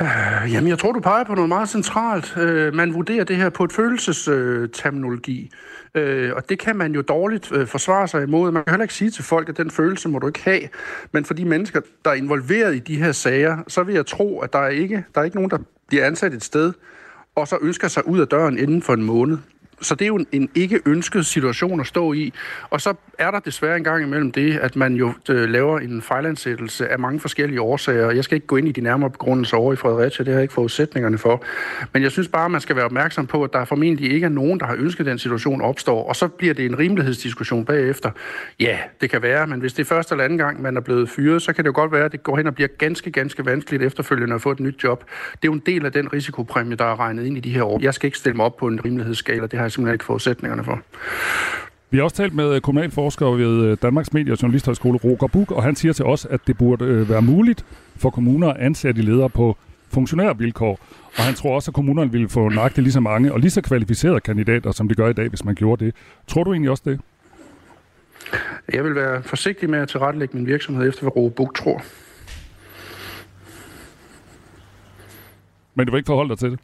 Øh, 0.00 0.52
jamen, 0.52 0.68
jeg 0.68 0.78
tror, 0.78 0.92
du 0.92 1.00
peger 1.00 1.24
på 1.24 1.34
noget 1.34 1.48
meget 1.48 1.68
centralt. 1.68 2.36
Øh, 2.36 2.74
man 2.74 2.94
vurderer 2.94 3.24
det 3.24 3.36
her 3.36 3.48
på 3.50 3.64
et 3.64 3.72
følelsesterminologi. 3.72 5.50
Øh, 5.94 6.32
og 6.36 6.48
det 6.48 6.58
kan 6.58 6.76
man 6.76 6.94
jo 6.94 7.02
dårligt 7.02 7.52
øh, 7.52 7.66
forsvare 7.66 8.08
sig 8.08 8.22
imod. 8.22 8.50
Man 8.50 8.64
kan 8.64 8.72
heller 8.72 8.84
ikke 8.84 8.94
sige 8.94 9.10
til 9.10 9.24
folk, 9.24 9.48
at 9.48 9.56
den 9.56 9.70
følelse 9.70 10.08
må 10.08 10.18
du 10.18 10.26
ikke 10.26 10.44
have. 10.44 10.60
Men 11.12 11.24
for 11.24 11.34
de 11.34 11.44
mennesker, 11.44 11.80
der 12.04 12.10
er 12.10 12.14
involveret 12.14 12.76
i 12.76 12.78
de 12.78 12.96
her 12.96 13.12
sager, 13.12 13.58
så 13.68 13.82
vil 13.82 13.94
jeg 13.94 14.06
tro, 14.06 14.40
at 14.40 14.52
der 14.52 14.58
er 14.58 14.68
ikke, 14.68 15.04
der 15.14 15.20
er 15.20 15.24
ikke 15.24 15.36
nogen, 15.36 15.50
der 15.50 15.58
bliver 15.88 16.06
ansat 16.06 16.34
et 16.34 16.44
sted, 16.44 16.72
og 17.34 17.48
så 17.48 17.58
ønsker 17.62 17.88
sig 17.88 18.08
ud 18.08 18.20
af 18.20 18.28
døren 18.28 18.58
inden 18.58 18.82
for 18.82 18.94
en 18.94 19.02
måned 19.02 19.38
så 19.80 19.94
det 19.94 20.04
er 20.04 20.06
jo 20.06 20.24
en, 20.32 20.48
ikke 20.54 20.80
ønsket 20.86 21.26
situation 21.26 21.80
at 21.80 21.86
stå 21.86 22.12
i. 22.12 22.32
Og 22.70 22.80
så 22.80 22.94
er 23.18 23.30
der 23.30 23.38
desværre 23.38 23.76
en 23.76 23.84
gang 23.84 24.02
imellem 24.02 24.32
det, 24.32 24.58
at 24.58 24.76
man 24.76 24.94
jo 24.94 25.12
øh, 25.30 25.48
laver 25.48 25.78
en 25.78 26.02
fejlansættelse 26.02 26.88
af 26.88 26.98
mange 26.98 27.20
forskellige 27.20 27.60
årsager. 27.60 28.10
Jeg 28.10 28.24
skal 28.24 28.34
ikke 28.34 28.46
gå 28.46 28.56
ind 28.56 28.68
i 28.68 28.72
de 28.72 28.80
nærmere 28.80 29.10
begrundelser 29.10 29.56
over 29.56 29.72
i 29.72 29.76
Fredericia, 29.76 30.24
det 30.24 30.32
har 30.32 30.38
jeg 30.38 30.42
ikke 30.42 30.54
forudsætningerne 30.54 31.18
for. 31.18 31.42
Men 31.92 32.02
jeg 32.02 32.10
synes 32.10 32.28
bare, 32.28 32.44
at 32.44 32.50
man 32.50 32.60
skal 32.60 32.76
være 32.76 32.84
opmærksom 32.84 33.26
på, 33.26 33.44
at 33.44 33.52
der 33.52 33.64
formentlig 33.64 34.12
ikke 34.12 34.24
er 34.24 34.28
nogen, 34.28 34.60
der 34.60 34.66
har 34.66 34.76
ønsket, 34.78 35.00
at 35.00 35.10
den 35.10 35.18
situation 35.18 35.60
opstår. 35.60 36.08
Og 36.08 36.16
så 36.16 36.28
bliver 36.28 36.54
det 36.54 36.64
en 36.64 36.78
rimelighedsdiskussion 36.78 37.64
bagefter. 37.64 38.10
Ja, 38.60 38.78
det 39.00 39.10
kan 39.10 39.22
være, 39.22 39.46
men 39.46 39.60
hvis 39.60 39.72
det 39.72 39.82
er 39.82 39.86
første 39.86 40.14
eller 40.14 40.24
anden 40.24 40.38
gang, 40.38 40.62
man 40.62 40.76
er 40.76 40.80
blevet 40.80 41.08
fyret, 41.08 41.42
så 41.42 41.52
kan 41.52 41.64
det 41.64 41.68
jo 41.68 41.74
godt 41.74 41.92
være, 41.92 42.04
at 42.04 42.12
det 42.12 42.22
går 42.22 42.36
hen 42.36 42.46
og 42.46 42.54
bliver 42.54 42.68
ganske, 42.78 43.10
ganske 43.10 43.46
vanskeligt 43.46 43.82
efterfølgende 43.82 44.34
at 44.34 44.42
få 44.42 44.50
et 44.50 44.60
nyt 44.60 44.84
job. 44.84 45.04
Det 45.32 45.32
er 45.32 45.38
jo 45.44 45.52
en 45.52 45.62
del 45.66 45.86
af 45.86 45.92
den 45.92 46.12
risikopræmie, 46.12 46.76
der 46.76 46.84
er 46.84 47.00
regnet 47.00 47.26
ind 47.26 47.36
i 47.36 47.40
de 47.40 47.50
her 47.50 47.62
år. 47.62 47.78
Jeg 47.82 47.94
skal 47.94 48.06
ikke 48.06 48.18
stille 48.18 48.36
mig 48.36 48.46
op 48.46 48.56
på 48.56 48.66
en 48.66 48.84
rimelighedsskala, 48.84 49.42
det 49.42 49.52
har 49.52 49.64
jeg 49.64 49.72
simpelthen 49.72 49.94
ikke 49.94 50.04
forudsætningerne 50.04 50.64
for. 50.64 50.82
Vi 51.96 51.98
har 51.98 52.04
også 52.04 52.16
talt 52.16 52.34
med 52.34 52.60
kommunalforsker 52.60 53.26
ved 53.26 53.64
øh, 53.64 53.76
Danmarks 53.82 54.12
Medie- 54.12 54.32
og 54.32 54.42
Journalisthøjskole, 54.42 54.98
Roger 54.98 55.26
Buk, 55.26 55.50
og 55.50 55.62
han 55.62 55.76
siger 55.76 55.92
til 55.92 56.04
os, 56.04 56.24
at 56.24 56.40
det 56.46 56.58
burde 56.58 56.84
øh, 56.84 57.10
være 57.10 57.22
muligt 57.22 57.64
for 57.96 58.10
kommuner 58.10 58.48
at 58.48 58.56
ansætte 58.56 59.02
ledere 59.02 59.30
på 59.30 59.56
funktionærvilkår. 59.88 60.78
Og 61.18 61.24
han 61.24 61.34
tror 61.34 61.54
også, 61.54 61.70
at 61.70 61.74
kommunerne 61.74 62.12
ville 62.12 62.28
få 62.28 62.48
nøjagtigt 62.48 62.82
lige 62.82 62.92
så 62.92 63.00
mange 63.00 63.32
og 63.32 63.40
lige 63.40 63.50
så 63.50 63.60
kvalificerede 63.60 64.20
kandidater, 64.20 64.72
som 64.72 64.88
de 64.88 64.94
gør 64.94 65.08
i 65.08 65.12
dag, 65.12 65.28
hvis 65.28 65.44
man 65.44 65.54
gjorde 65.54 65.84
det. 65.84 65.94
Tror 66.26 66.44
du 66.44 66.52
egentlig 66.52 66.70
også 66.70 66.82
det? 66.86 67.00
Jeg 68.72 68.84
vil 68.84 68.94
være 68.94 69.22
forsigtig 69.22 69.70
med 69.70 69.78
at 69.78 69.88
tilrettelægge 69.88 70.36
min 70.36 70.46
virksomhed 70.46 70.88
efter, 70.88 71.02
hvad 71.02 71.16
Roger 71.16 71.30
Buk 71.30 71.54
tror. 71.54 71.82
Men 75.74 75.86
du 75.86 75.92
vil 75.92 75.98
ikke 75.98 76.06
forholde 76.06 76.28
dig 76.28 76.38
til 76.38 76.50
det? 76.50 76.60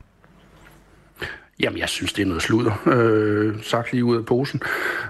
Jamen, 1.63 1.79
jeg 1.79 1.89
synes, 1.89 2.13
det 2.13 2.23
er 2.23 2.27
noget 2.27 2.43
sludder, 2.43 2.73
øh, 2.87 3.63
sagt 3.63 3.93
lige 3.93 4.05
ud 4.05 4.17
af 4.17 4.25
posen. 4.25 4.63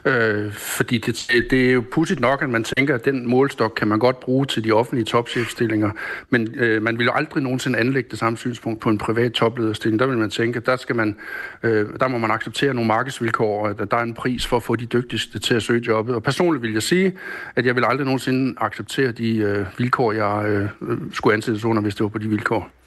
Øh, 0.04 0.52
fordi 0.52 0.98
det, 0.98 1.32
det 1.50 1.68
er 1.68 1.72
jo 1.72 1.84
pudsigt 1.92 2.20
nok, 2.20 2.42
at 2.42 2.50
man 2.50 2.64
tænker, 2.64 2.94
at 2.94 3.04
den 3.04 3.28
målstok 3.28 3.72
kan 3.76 3.88
man 3.88 3.98
godt 3.98 4.20
bruge 4.20 4.46
til 4.46 4.64
de 4.64 4.72
offentlige 4.72 5.04
topchefstillinger, 5.04 5.90
men 6.30 6.54
øh, 6.54 6.82
man 6.82 6.98
vil 6.98 7.04
jo 7.04 7.12
aldrig 7.14 7.42
nogensinde 7.42 7.78
anlægge 7.78 8.10
det 8.10 8.18
samme 8.18 8.38
synspunkt 8.38 8.80
på 8.80 8.88
en 8.88 8.98
privat 8.98 9.32
toplederstilling. 9.32 9.98
Der 10.00 10.06
vil 10.06 10.18
man 10.18 10.30
tænke, 10.30 10.56
at 10.56 10.66
der, 10.66 10.76
skal 10.76 10.96
man, 10.96 11.16
øh, 11.62 11.86
der 12.00 12.08
må 12.08 12.18
man 12.18 12.30
acceptere 12.30 12.74
nogle 12.74 12.88
markedsvilkår, 12.88 13.68
at 13.68 13.90
der 13.90 13.96
er 13.96 14.02
en 14.02 14.14
pris 14.14 14.46
for 14.46 14.56
at 14.56 14.62
få 14.62 14.76
de 14.76 14.86
dygtigste 14.86 15.38
til 15.38 15.54
at 15.54 15.62
søge 15.62 15.84
jobbet. 15.86 16.14
Og 16.14 16.22
personligt 16.22 16.62
vil 16.62 16.72
jeg 16.72 16.82
sige, 16.82 17.12
at 17.56 17.66
jeg 17.66 17.76
vil 17.76 17.84
aldrig 17.84 18.04
nogensinde 18.04 18.54
acceptere 18.60 19.12
de 19.12 19.36
øh, 19.36 19.66
vilkår, 19.78 20.12
jeg 20.12 20.48
øh, 20.48 20.98
skulle 21.12 21.34
ansættes 21.34 21.64
under, 21.64 21.82
hvis 21.82 21.94
det 21.94 22.02
var 22.02 22.08
på 22.08 22.18
de 22.18 22.28
vilkår. 22.28 22.81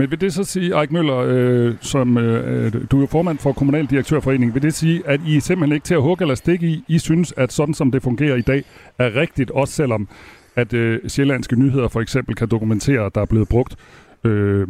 Men 0.00 0.10
vil 0.10 0.20
det 0.20 0.34
så 0.34 0.44
sige, 0.44 0.74
Erik 0.74 0.92
Møller, 0.92 1.16
øh, 1.16 1.74
som 1.80 2.18
øh, 2.18 2.66
øh, 2.66 2.72
du 2.90 3.02
er 3.02 3.06
formand 3.06 3.38
for 3.38 3.52
Kommunaldirektørforeningen, 3.52 4.54
vil 4.54 4.62
det 4.62 4.74
sige, 4.74 5.02
at 5.06 5.20
I 5.26 5.40
simpelthen 5.40 5.74
ikke 5.74 5.84
til 5.84 5.94
at 5.94 6.02
hugge 6.02 6.22
eller 6.22 6.34
stikke 6.34 6.66
i, 6.66 6.84
I 6.88 6.98
synes, 6.98 7.34
at 7.36 7.52
sådan 7.52 7.74
som 7.74 7.90
det 7.90 8.02
fungerer 8.02 8.36
i 8.36 8.40
dag, 8.40 8.64
er 8.98 9.16
rigtigt, 9.16 9.50
også 9.50 9.74
selvom 9.74 10.08
at 10.56 10.72
øh, 10.72 11.08
sjællandske 11.08 11.56
nyheder 11.56 11.88
for 11.88 12.00
eksempel 12.00 12.34
kan 12.34 12.48
dokumentere, 12.48 13.06
at 13.06 13.14
der 13.14 13.20
er 13.20 13.24
blevet 13.24 13.48
brugt 13.48 13.76
øh, 14.24 14.68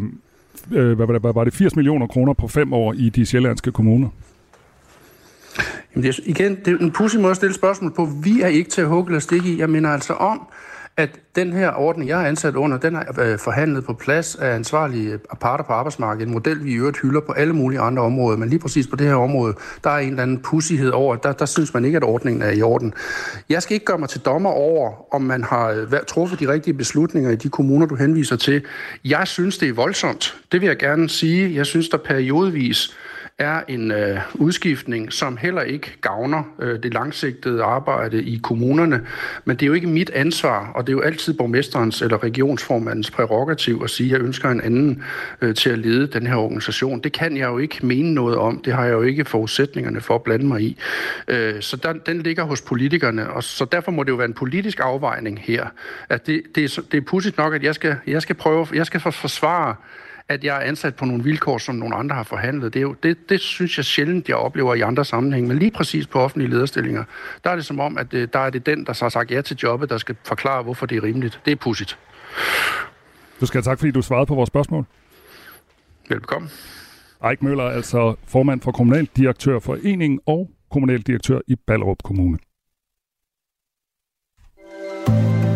øh, 0.73 0.93
hvad, 0.93 1.07
hvad, 1.07 1.21
hvad 1.21 1.33
var 1.35 1.45
det, 1.45 1.55
80 1.55 1.77
millioner 1.77 2.07
kroner 2.07 2.33
på 2.33 2.49
fem 2.49 2.73
år 2.73 2.93
i 2.93 3.09
de 3.09 3.27
sjællandske 3.27 3.73
kommuner? 3.73 4.09
Jamen 5.95 6.07
det 6.07 6.19
er, 6.19 6.23
igen, 6.25 6.57
det 6.65 6.69
er 6.69 6.79
en 6.79 6.93
pudsig 6.93 7.21
måde 7.21 7.31
at 7.31 7.37
stille 7.37 7.55
spørgsmål 7.55 7.93
på. 7.95 8.09
Vi 8.23 8.41
er 8.43 8.49
ikke 8.49 8.71
til 8.71 8.81
at 8.81 8.89
hugge 8.89 9.11
eller 9.11 9.21
stikke 9.21 9.49
i. 9.49 9.59
Jeg 9.59 9.71
mener 9.71 9.89
altså 9.91 10.13
om, 10.13 10.49
at 11.01 11.11
den 11.37 11.53
her 11.53 11.73
ordning, 11.73 12.09
jeg 12.09 12.23
er 12.23 12.27
ansat 12.27 12.55
under, 12.55 12.79
den 12.79 12.97
er 12.97 13.21
øh, 13.21 13.39
forhandlet 13.39 13.85
på 13.85 13.93
plads 13.93 14.37
af 14.37 14.55
ansvarlige 14.55 15.13
øh, 15.13 15.19
parter 15.41 15.65
på 15.65 15.73
arbejdsmarkedet. 15.73 16.27
En 16.27 16.33
model, 16.33 16.65
vi 16.65 16.71
i 16.71 16.75
øvrigt 16.75 17.01
hylder 17.03 17.21
på 17.21 17.33
alle 17.33 17.53
mulige 17.53 17.81
andre 17.81 18.03
områder. 18.03 18.37
Men 18.37 18.49
lige 18.49 18.59
præcis 18.59 18.87
på 18.87 18.97
det 18.97 19.07
her 19.07 19.15
område, 19.15 19.55
der 19.85 19.91
er 19.91 19.99
en 19.99 20.09
eller 20.09 20.23
anden 20.23 20.39
pussighed 20.39 20.91
over, 20.91 21.17
der, 21.17 21.33
der 21.33 21.47
synes 21.47 21.75
man 21.75 21.85
ikke, 21.85 21.97
at 21.97 22.05
ordningen 22.05 22.43
er 22.43 22.51
i 22.51 22.63
orden. 22.63 22.95
Jeg 23.49 23.63
skal 23.63 23.75
ikke 23.75 23.87
gøre 23.87 23.99
mig 23.99 24.09
til 24.09 24.21
dommer 24.21 24.51
over, 24.51 25.15
om 25.15 25.23
man 25.23 25.45
har 25.45 25.69
øh, 25.69 26.01
truffet 26.09 26.41
de 26.41 26.53
rigtige 26.53 26.75
beslutninger 26.75 27.31
i 27.31 27.37
de 27.37 27.49
kommuner, 27.49 27.87
du 27.87 27.95
henviser 27.95 28.37
til. 28.37 28.63
Jeg 29.05 29.29
synes, 29.29 29.59
det 29.59 29.69
er 29.69 29.73
voldsomt. 29.73 30.37
Det 30.53 30.61
vil 30.61 30.67
jeg 30.67 30.79
gerne 30.79 31.09
sige. 31.09 31.55
Jeg 31.55 31.67
synes, 31.67 31.89
der 31.89 31.99
periodvis 31.99 32.97
er 33.41 33.61
en 33.69 33.91
øh, 33.91 34.21
udskiftning, 34.35 35.13
som 35.13 35.37
heller 35.37 35.63
ikke 35.63 35.97
gavner 36.01 36.43
øh, 36.59 36.83
det 36.83 36.95
langsigtede 36.95 37.63
arbejde 37.63 38.23
i 38.23 38.41
kommunerne. 38.43 39.07
Men 39.45 39.57
det 39.57 39.63
er 39.63 39.67
jo 39.67 39.73
ikke 39.73 39.87
mit 39.87 40.11
ansvar, 40.11 40.73
og 40.75 40.87
det 40.87 40.93
er 40.93 40.97
jo 40.97 41.01
altid 41.01 41.35
borgmesterens 41.35 42.03
eller 42.03 42.23
regionsformandens 42.23 43.11
prerogativ 43.11 43.81
at 43.85 43.91
sige, 43.91 44.07
at 44.07 44.13
jeg 44.13 44.27
ønsker 44.27 44.51
en 44.51 44.61
anden 44.61 45.03
øh, 45.41 45.55
til 45.55 45.71
at 45.71 45.79
lede 45.79 46.07
den 46.07 46.27
her 46.27 46.37
organisation. 46.37 47.01
Det 47.01 47.13
kan 47.13 47.37
jeg 47.37 47.47
jo 47.47 47.59
ikke 47.59 47.87
mene 47.87 48.15
noget 48.15 48.37
om. 48.37 48.63
Det 48.65 48.73
har 48.73 48.85
jeg 48.85 48.93
jo 48.93 49.03
ikke 49.03 49.25
forudsætningerne 49.25 50.01
for 50.01 50.15
at 50.15 50.23
blande 50.23 50.47
mig 50.47 50.63
i. 50.63 50.79
Øh, 51.29 51.61
så 51.61 51.77
der, 51.77 51.93
den 51.93 52.23
ligger 52.23 52.45
hos 52.45 52.61
politikerne, 52.61 53.31
og 53.31 53.45
så 53.45 53.65
derfor 53.65 53.91
må 53.91 54.03
det 54.03 54.11
jo 54.11 54.17
være 54.17 54.29
en 54.29 54.35
politisk 54.35 54.81
afvejning 54.83 55.41
her. 55.43 55.67
At 56.09 56.27
det, 56.27 56.43
det, 56.55 56.65
er, 56.65 56.83
det 56.93 56.99
er 56.99 57.05
pudsigt 57.07 57.39
nok, 57.39 57.55
at 57.55 57.63
jeg 57.63 57.75
skal, 57.75 57.97
jeg 58.07 58.23
skal 58.23 58.35
prøve, 58.35 58.67
jeg 58.75 58.87
skal 58.87 59.01
forsvare 59.01 59.75
at 60.31 60.45
jeg 60.45 60.57
er 60.57 60.61
ansat 60.61 60.95
på 60.95 61.05
nogle 61.05 61.25
vilkår, 61.25 61.59
som 61.59 61.75
nogle 61.75 61.97
andre 61.97 62.17
har 62.17 62.23
forhandlet. 62.23 62.75
Det, 62.75 62.81
er 62.81 62.83
jo, 62.83 62.95
det, 63.03 63.29
det 63.29 63.41
synes 63.41 63.77
jeg 63.77 63.85
sjældent, 63.85 64.29
jeg 64.29 64.37
oplever 64.37 64.75
i 64.75 64.81
andre 64.81 65.05
sammenhæng. 65.05 65.47
Men 65.49 65.59
lige 65.59 65.71
præcis 65.71 66.07
på 66.07 66.21
offentlige 66.21 66.51
lederstillinger, 66.51 67.05
der 67.45 67.51
er 67.51 67.57
det 67.57 67.65
som 67.65 67.81
om, 67.81 67.99
at 67.99 68.13
det, 68.13 68.33
der 68.33 68.39
er 68.39 68.51
det 68.51 68.67
den, 68.67 68.87
der 68.87 68.93
så 68.93 69.05
har 69.05 69.11
sagt 69.11 69.31
ja 69.31 69.41
til 69.41 69.57
jobbet, 69.63 69.91
der 69.91 69.99
skal 69.99 70.17
forklare, 70.25 70.63
hvorfor 70.63 70.87
det 70.87 70.97
er 70.97 71.03
rimeligt. 71.03 71.41
Det 71.45 71.53
er 71.53 71.57
pudsigt. 71.57 71.99
Du 73.41 73.47
skal 73.47 73.59
have 73.59 73.73
tak, 73.73 73.79
fordi 73.79 73.91
du 73.91 74.03
svarede 74.03 74.27
på 74.27 74.35
vores 74.35 74.49
spørgsmål. 74.49 74.85
Velkommen. 76.09 76.51
Eik 77.31 77.43
Møller 77.43 77.65
er 77.65 77.71
altså 77.71 78.15
formand 78.27 78.61
for 78.61 78.73
Kommunaldirektør 78.73 79.59
Foreningen 79.59 80.21
og 80.27 80.51
kommunaldirektør 80.71 81.39
i 81.47 81.57
Ballerup 81.67 82.03
Kommune. 82.05 82.39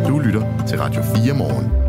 Du 0.09 0.19
lytter 0.19 0.67
til 0.69 0.79
Radio 0.79 1.03
4 1.03 1.35
morgen. 1.39 1.84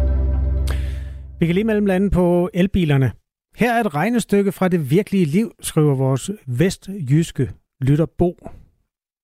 Vi 1.45 1.47
kan 1.47 1.55
lige 1.55 1.63
mellem 1.63 1.85
lande 1.85 2.09
på 2.09 2.49
elbilerne. 2.53 3.11
Her 3.55 3.73
er 3.73 3.79
et 3.79 3.95
regnestykke 3.95 4.51
fra 4.51 4.67
det 4.67 4.91
virkelige 4.91 5.25
liv, 5.25 5.51
skriver 5.61 5.95
vores 5.95 6.31
vestjyske 6.47 7.51
lytter 7.81 8.05
Bo. 8.17 8.49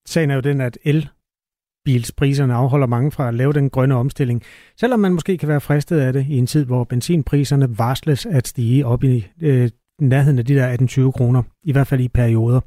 Sagen 0.08 0.30
er 0.30 0.36
jo 0.36 0.42
den, 0.42 0.62
at 0.62 0.78
elbilspriserne 0.84 2.54
afholder 2.54 2.88
mange 2.88 3.12
fra 3.12 3.28
at 3.28 3.34
lave 3.34 3.54
den 3.54 3.70
grønne 3.70 3.96
omstilling, 3.96 4.44
selvom 4.78 5.00
man 5.00 5.14
måske 5.14 5.38
kan 5.38 5.50
være 5.50 5.62
fristet 5.62 6.00
af 6.00 6.14
det 6.14 6.26
i 6.30 6.38
en 6.38 6.48
tid, 6.48 6.66
hvor 6.66 6.84
benzinpriserne 6.84 7.78
varsles 7.78 8.26
at 8.26 8.48
stige 8.48 8.86
op 8.86 9.04
i 9.04 9.28
øh, 9.42 9.70
nærheden 10.02 10.40
af 10.40 10.46
de 10.46 10.56
der 10.56 10.78
18-20 11.08 11.12
kroner, 11.12 11.44
i 11.64 11.72
hvert 11.72 11.88
fald 11.88 12.02
i 12.02 12.08
perioder. 12.08 12.62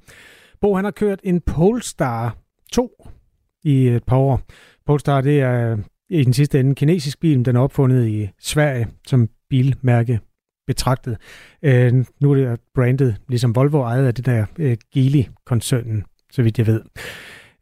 Bo 0.60 0.74
han 0.74 0.84
har 0.84 0.92
kørt 0.92 1.20
en 1.22 1.40
Polestar 1.40 2.36
2 2.72 3.06
i 3.64 3.88
et 3.88 4.04
par 4.04 4.16
år. 4.16 4.40
Polestar 4.86 5.20
det 5.20 5.40
er 5.40 5.72
øh, 5.72 5.78
i 6.10 6.24
den 6.24 6.32
sidste 6.32 6.60
ende 6.60 6.74
kinesisk 6.74 7.20
bil, 7.20 7.44
den 7.44 7.56
er 7.56 7.60
opfundet 7.60 8.08
i 8.08 8.28
Sverige 8.38 8.88
som 9.06 9.28
bilmærke 9.54 10.20
betragtet. 10.66 11.16
Øh, 11.62 12.04
nu 12.20 12.32
er 12.32 12.34
det 12.34 12.60
brandet, 12.74 13.16
ligesom 13.28 13.54
Volvo, 13.54 13.82
ejet 13.82 14.06
af 14.06 14.14
det 14.14 14.26
der 14.26 14.46
øh, 14.58 14.76
Geely-koncernen, 14.94 16.04
så 16.32 16.42
vidt 16.42 16.58
jeg 16.58 16.66
ved. 16.66 16.80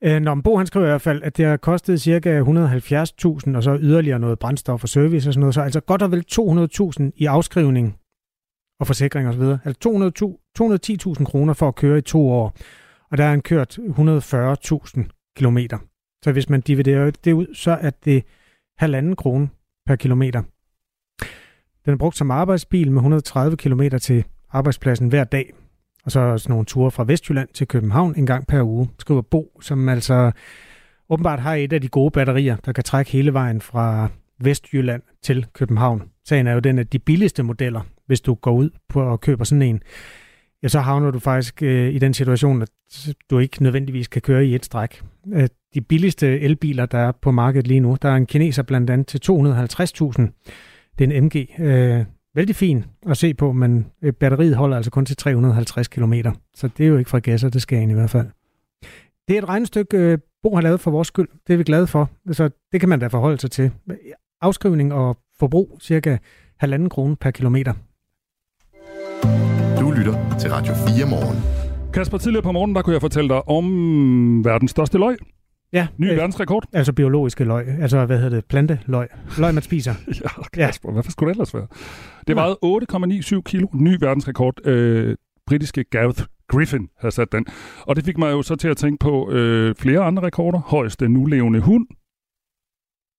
Øh, 0.05 0.21
når 0.21 0.35
Bo 0.45 0.57
han 0.57 0.67
skriver 0.67 0.87
i 0.87 0.91
hvert 0.91 1.01
fald, 1.03 1.23
at 1.23 1.37
det 1.37 1.45
har 1.45 1.57
kostet 1.57 2.01
ca. 2.01 2.41
170.000, 2.41 3.57
og 3.57 3.63
så 3.63 3.79
yderligere 3.81 4.19
noget 4.19 4.39
brændstof 4.39 4.83
og 4.83 4.89
service 4.89 5.29
og 5.29 5.35
sådan 5.35 5.41
noget, 5.41 5.55
så 5.55 5.61
altså 5.61 5.81
godt 5.81 6.03
og 6.03 6.11
vel 6.11 6.25
200.000 6.33 7.11
i 7.17 7.27
afskrivning 7.27 7.97
og 8.81 8.87
forsikring 8.87 9.29
osv. 9.29 9.43
Altså 9.65 10.25
210.000 11.19 11.25
kroner 11.25 11.53
for 11.53 11.69
at 11.69 11.75
køre 11.75 11.99
i 11.99 12.03
to 12.03 12.29
år, 12.29 12.57
og 13.11 13.19
der 13.19 13.25
er 13.25 13.31
han 13.31 13.41
kørt 13.41 13.79
140.000 13.79 15.35
kilometer. 15.37 15.79
Så 16.25 16.33
hvis 16.33 16.49
man 16.49 16.61
dividerer 16.61 17.11
det 17.11 17.33
ud, 17.33 17.55
så 17.55 17.71
er 17.71 17.91
det 17.91 18.25
halvanden 18.79 19.17
krone 19.17 19.49
per 19.87 19.97
kilometer. 19.97 20.43
Den 21.85 21.93
er 21.93 21.97
brugt 21.97 22.17
som 22.17 22.31
arbejdsbil 22.31 22.91
med 22.91 22.99
130 22.99 23.57
km 23.57 23.83
til 24.01 24.25
arbejdspladsen 24.51 25.09
hver 25.09 25.25
dag. 25.25 25.53
Og 26.05 26.13
så 26.13 26.39
sådan 26.39 26.51
nogle 26.51 26.65
ture 26.65 26.91
fra 26.91 27.05
Vestjylland 27.05 27.49
til 27.55 27.69
København 27.69 28.15
en 28.17 28.27
gang 28.27 28.47
per 28.47 28.63
uge, 28.63 28.89
skriver 28.99 29.23
Bo, 29.23 29.59
som 29.61 29.89
altså 29.89 30.33
åbenbart 31.11 31.41
har 31.41 31.55
et 31.55 31.73
af 31.73 31.81
de 31.81 31.89
gode 31.89 32.11
batterier, 32.11 32.57
der 32.57 32.73
kan 32.73 32.85
trække 32.85 33.11
hele 33.11 33.33
vejen 33.33 33.61
fra 33.61 34.09
Vestjylland 34.41 35.03
til 35.23 35.47
København. 35.53 36.03
Sagen 36.25 36.47
er 36.47 36.53
jo 36.53 36.61
den, 36.61 36.79
at 36.79 36.93
de 36.93 36.99
billigste 36.99 37.43
modeller, 37.43 37.81
hvis 38.07 38.21
du 38.21 38.35
går 38.35 38.53
ud 38.53 38.71
på 38.89 39.03
og 39.03 39.21
køber 39.21 39.45
sådan 39.45 39.63
en, 39.63 39.83
ja, 40.63 40.69
så 40.69 40.81
havner 40.81 41.11
du 41.11 41.19
faktisk 41.19 41.63
øh, 41.63 41.95
i 41.95 41.99
den 41.99 42.15
situation, 42.15 42.63
at 42.63 42.69
du 43.31 43.39
ikke 43.39 43.63
nødvendigvis 43.63 44.09
kan 44.09 44.23
køre 44.23 44.47
i 44.47 44.55
et 44.55 44.65
stræk. 44.65 45.03
Øh, 45.33 45.49
de 45.75 45.81
billigste 45.81 46.41
elbiler, 46.41 46.87
der 46.87 46.99
er 46.99 47.13
på 47.13 47.31
markedet 47.31 47.67
lige 47.67 47.81
nu, 47.81 47.97
der 48.03 48.09
er 48.09 48.17
en 48.17 48.27
kineser 48.27 48.63
blandt 48.63 48.91
andet 48.91 49.07
til 49.07 49.21
250.000. 49.33 50.53
Det 50.99 51.11
er 51.13 51.17
en 51.17 51.25
MG. 51.25 51.49
Øh, 51.59 52.05
vældig 52.35 52.57
fin 52.57 52.85
at 53.07 53.17
se 53.17 53.35
på, 53.35 53.53
men 53.53 53.87
øh, 54.03 54.13
batteriet 54.13 54.57
holder 54.57 54.77
altså 54.77 54.91
kun 54.91 55.07
til 55.07 55.17
350 55.17 55.89
km. 55.89 56.15
Så 56.55 56.69
det 56.79 56.85
er 56.85 56.89
jo 56.89 56.97
ikke 56.97 57.11
fra 57.11 57.19
gasser, 57.19 57.49
det 57.49 57.63
skal 57.63 57.91
i 57.91 57.93
hvert 57.93 58.11
fald. 58.11 58.27
Det 59.29 59.35
er 59.35 59.43
et 59.43 59.49
regnestykke, 59.49 59.97
øh, 59.97 60.19
Bo 60.43 60.55
har 60.55 60.63
lavet 60.63 60.81
for 60.81 60.91
vores 60.91 61.09
skyld. 61.09 61.29
Det 61.47 61.53
er 61.53 61.57
vi 61.57 61.65
glade 61.65 61.87
for. 61.87 62.11
Så 62.33 62.51
det 62.73 62.81
kan 62.81 62.89
man 62.89 62.99
da 62.99 63.07
forholde 63.07 63.41
sig 63.41 63.51
til. 63.51 63.71
Afskrivning 64.41 64.93
og 64.93 65.17
forbrug 65.39 65.79
cirka 65.83 66.17
halvanden 66.59 66.89
krone 66.89 67.17
per 67.17 67.31
kilometer. 67.31 67.73
Du 69.81 69.91
lytter 69.91 70.37
til 70.41 70.51
Radio 70.51 70.75
4 70.75 71.11
morgen. 71.11 71.39
Kasper, 71.93 72.19
tidligere 72.19 72.43
på 72.43 72.53
morgen, 72.53 72.75
der 72.75 72.83
kunne 72.83 72.93
jeg 72.93 73.01
fortælle 73.01 73.29
dig 73.29 73.49
om 73.49 73.65
verdens 74.45 74.71
største 74.71 74.99
løg. 74.99 75.17
Ja. 75.73 75.87
Ny 75.99 76.11
øh, 76.11 76.17
verdensrekord. 76.17 76.65
Altså 76.73 76.93
biologiske 76.93 77.45
løg. 77.45 77.69
Altså, 77.69 78.07
hvad 78.07 78.17
hedder 78.17 78.37
det? 78.37 78.45
Planteløg. 78.45 79.09
Løg, 79.39 79.55
man 79.55 79.63
spiser. 79.63 79.95
ja, 80.25 80.43
Kasper, 80.53 80.89
ja. 80.89 80.93
hvorfor 80.93 81.11
skulle 81.11 81.29
det 81.29 81.37
ellers 81.37 81.55
være? 81.55 81.67
Det 82.27 82.37
vejede 82.37 82.59
8,97 83.37 83.43
kilo. 83.43 83.67
Ny 83.75 83.97
verdensrekord. 84.01 84.67
Øh, 84.67 85.17
britiske 85.47 85.85
Gareth 85.85 86.23
Griffin 86.49 86.89
havde 86.99 87.15
sat 87.15 87.33
den. 87.33 87.47
Og 87.81 87.97
det 87.97 88.05
fik 88.05 88.19
mig 88.19 88.33
jo 88.33 88.43
så 88.43 88.57
til 88.57 88.69
at 88.69 88.77
tænke 88.77 88.99
på 88.99 89.31
øh, 89.31 89.75
flere 89.75 90.01
andre 90.01 90.23
rekorder. 90.23 90.59
Højeste 90.59 91.09
nulevende 91.09 91.61
hund. 91.61 91.87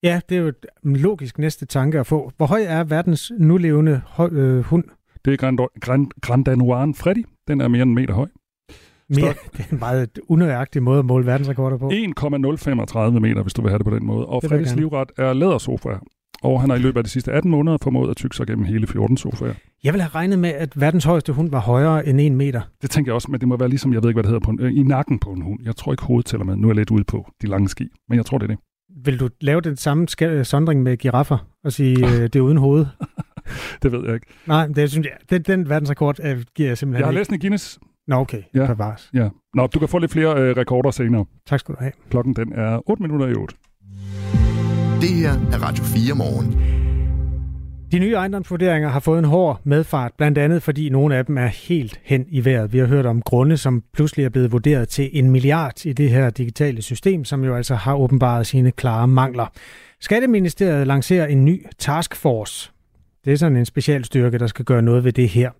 Ja, 0.04 0.22
det 0.30 0.38
er 0.38 0.41
jo 0.41 0.54
en 0.86 0.95
logisk 0.95 1.38
næste 1.38 1.66
tanke 1.66 1.99
at 1.99 2.08
få. 2.08 2.32
Hvor 2.38 2.45
høj 2.45 2.64
er 2.68 2.84
verdens 2.84 3.32
nulevende 3.39 4.01
høj, 4.06 4.30
øh, 4.32 4.64
hund? 4.64 4.84
Det 5.26 5.34
er 5.34 5.38
Grand, 5.38 5.60
Grand, 5.82 6.08
Grand 6.22 6.45
Danoisen 6.45 6.95
Freddy. 6.95 7.26
Den 7.47 7.62
er 7.62 7.68
mere 7.68 7.82
end 7.82 7.89
en 7.89 7.95
meter 7.95 8.14
høj. 8.14 8.28
Mere, 9.16 9.34
det 9.57 9.66
er 9.70 9.74
en 9.74 9.80
meget 9.80 10.20
unøjagtig 10.28 10.84
måde 10.84 10.99
at 10.99 11.05
måle 11.05 11.26
verdensrekorder 11.26 11.78
på. 11.78 11.91
1,035 11.93 13.20
meter, 13.20 13.41
hvis 13.41 13.53
du 13.53 13.61
vil 13.61 13.70
have 13.70 13.78
det 13.78 13.86
på 13.86 13.95
den 13.95 14.05
måde. 14.05 14.26
Og 14.26 14.43
Freddys 14.43 14.76
livret 14.76 15.11
er 15.18 15.34
lædersofaer. 15.34 15.99
Og 16.43 16.61
han 16.61 16.70
har 16.70 16.78
i 16.78 16.80
løbet 16.80 16.97
af 16.97 17.03
de 17.03 17.09
sidste 17.09 17.32
18 17.32 17.51
måneder 17.51 17.78
formået 17.82 18.09
at 18.09 18.18
tykke 18.18 18.36
sig 18.36 18.47
gennem 18.47 18.66
hele 18.66 18.88
14 18.88 19.18
sofaer. 19.18 19.53
Jeg 19.84 19.93
vil 19.93 20.01
have 20.01 20.09
regnet 20.16 20.39
med, 20.39 20.49
at 20.49 20.82
verdens 20.82 21.03
højeste 21.03 21.34
hund 21.34 21.49
var 21.49 21.59
højere 21.59 22.07
end 22.07 22.22
1 22.22 22.32
meter. 22.32 22.61
Det 22.82 22.89
tænker 22.89 23.09
jeg 23.09 23.16
også, 23.16 23.32
men 23.32 23.39
det 23.39 23.47
må 23.47 23.57
være 23.57 23.70
ligesom, 23.70 23.93
jeg 23.93 24.03
ved 24.03 24.09
ikke, 24.09 24.16
hvad 24.16 24.24
det 24.24 24.30
hedder, 24.30 24.45
på 24.45 24.51
en, 24.51 24.59
øh, 24.59 24.74
i 24.74 24.84
nakken 24.84 25.20
på 25.20 25.30
en 25.30 25.41
hund. 25.41 25.59
Jeg 25.66 25.76
tror 25.76 25.93
ikke, 25.93 26.03
hovedet 26.03 26.26
tæller 26.26 26.45
med. 26.45 26.55
Nu 26.55 26.68
er 26.68 26.72
jeg 26.72 26.76
lidt 26.76 26.91
ude 26.91 27.03
på 27.03 27.28
de 27.41 27.47
lange 27.47 27.70
ski, 27.70 27.89
men 28.09 28.18
jeg 28.18 28.26
tror, 28.26 28.38
det 28.38 28.43
er 28.51 28.55
det. 28.55 28.57
Vil 29.05 29.20
du 29.20 29.30
lave 29.41 29.61
den 29.61 29.78
samme 29.78 30.07
sondring 30.43 30.84
med 30.84 30.97
giraffer 30.97 31.38
og 31.64 31.74
sige, 31.74 31.97
øh, 32.07 32.22
det 32.24 32.36
er 32.36 32.41
uden 32.41 32.57
hoved? 32.57 32.86
det 33.84 33.91
ved 33.91 34.05
jeg 34.05 34.14
ikke. 34.14 34.28
Nej, 34.47 34.68
det 34.68 34.91
synes 34.91 35.07
jeg, 35.07 35.14
den, 35.30 35.41
den 35.41 35.70
verdensrekord 35.70 36.20
øh, 36.24 36.43
giver 36.55 36.70
jeg 36.70 36.78
simpelthen 36.78 36.99
Jeg 36.99 37.05
har 37.05 37.11
ikke. 37.11 37.20
læst 37.20 37.32
en 37.32 37.39
Guinness. 37.39 37.80
Nå, 38.08 38.16
okay. 38.16 38.41
Ja. 38.56 38.68
Bevares. 38.68 39.10
Ja. 39.14 39.30
Nå, 39.54 39.68
du 39.68 39.80
kan 39.80 39.88
få 39.88 39.97
lidt 39.97 40.12
flere 40.12 40.41
øh, 40.41 40.58
rekorder 40.58 40.91
senere. 40.91 41.26
Tak 41.47 41.60
skal 41.60 41.76
du 41.76 41.80
have. 41.80 41.91
Klokken 42.10 42.34
den 42.34 42.54
er 42.54 42.89
8 42.89 43.04
minutter 43.04 43.28
i 43.28 43.34
8. 43.34 43.56
Det 45.01 45.10
her 45.10 45.32
er 45.32 45.68
Radio 45.68 45.84
4 45.84 46.16
morgen. 46.16 46.74
De 47.91 47.99
nye 47.99 48.14
ejendomsvurderinger 48.14 48.89
har 48.89 48.99
fået 48.99 49.20
en 49.20 49.26
hård 49.26 49.62
medfart, 49.64 50.12
blandt 50.18 50.38
andet 50.38 50.64
fordi 50.64 50.89
nogle 50.89 51.16
af 51.16 51.26
dem 51.26 51.38
er 51.38 51.47
helt 51.47 51.99
hen 52.04 52.26
i 52.30 52.45
vejret. 52.45 52.74
Vi 52.74 52.78
har 52.78 52.86
hørt 52.86 53.06
om 53.06 53.22
grunde, 53.22 53.58
som 53.58 53.84
pludselig 53.93 54.26
er 54.26 54.30
blevet 54.30 54.51
vurderet 54.51 54.89
til 54.89 55.10
en 55.14 55.32
milliard 55.32 55.86
i 55.86 55.93
det 55.93 56.10
her 56.10 56.30
digitale 56.30 56.82
system, 56.82 57.26
som 57.26 57.43
jo 57.43 57.56
altså 57.56 57.76
har 57.76 57.95
åbenbaret 57.95 58.47
sine 58.47 58.72
klare 58.72 59.08
mangler. 59.08 59.45
Skatteministeriet 60.01 60.88
lancerer 60.88 61.26
en 61.28 61.45
ny 61.45 61.66
taskforce. 61.80 62.72
Det 63.26 63.34
er 63.34 63.38
sådan 63.38 63.58
en 63.58 63.66
specialstyrke, 63.66 64.39
der 64.39 64.47
skal 64.47 64.66
gøre 64.66 64.82
noget 64.82 65.04
ved 65.04 65.12
det 65.14 65.30
her. 65.30 65.51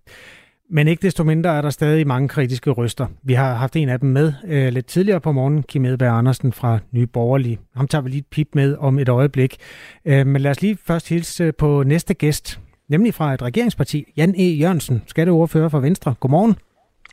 Men 0.74 0.88
ikke 0.88 1.02
desto 1.02 1.24
mindre 1.24 1.56
er 1.56 1.62
der 1.62 1.70
stadig 1.70 2.06
mange 2.06 2.28
kritiske 2.28 2.70
røster. 2.70 3.06
Vi 3.22 3.34
har 3.34 3.54
haft 3.54 3.76
en 3.76 3.88
af 3.88 4.00
dem 4.00 4.10
med 4.10 4.32
øh, 4.46 4.72
lidt 4.72 4.86
tidligere 4.86 5.20
på 5.20 5.32
morgen, 5.32 5.62
Kim 5.62 5.84
Edberg 5.84 6.18
Andersen 6.18 6.52
fra 6.52 6.78
Nye 6.92 7.06
Borgerlige. 7.06 7.58
Ham 7.76 7.88
tager 7.88 8.02
vi 8.02 8.08
lige 8.08 8.18
et 8.18 8.26
pip 8.26 8.48
med 8.54 8.76
om 8.76 8.98
et 8.98 9.08
øjeblik. 9.08 9.56
Øh, 10.04 10.26
men 10.26 10.42
lad 10.42 10.50
os 10.50 10.62
lige 10.62 10.78
først 10.86 11.08
hilse 11.08 11.52
på 11.52 11.82
næste 11.82 12.14
gæst, 12.14 12.60
nemlig 12.88 13.14
fra 13.14 13.34
et 13.34 13.42
regeringsparti, 13.42 14.12
Jan 14.16 14.34
E. 14.38 14.42
Jørgensen, 14.42 15.02
skatteordfører 15.06 15.68
for 15.68 15.80
Venstre. 15.80 16.14
Godmorgen. 16.20 16.54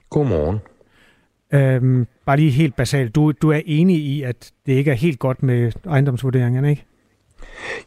Godmorgen. 0.09 0.59
Øh, 1.53 2.05
bare 2.25 2.37
lige 2.37 2.51
helt 2.51 2.75
basalt. 2.75 3.15
Du, 3.15 3.31
du 3.31 3.49
er 3.49 3.61
enig 3.65 3.97
i, 3.97 4.21
at 4.21 4.51
det 4.65 4.73
ikke 4.73 4.91
er 4.91 4.95
helt 4.95 5.19
godt 5.19 5.43
med 5.43 5.71
ejendomsvurderingerne, 5.85 6.69
ikke? 6.69 6.85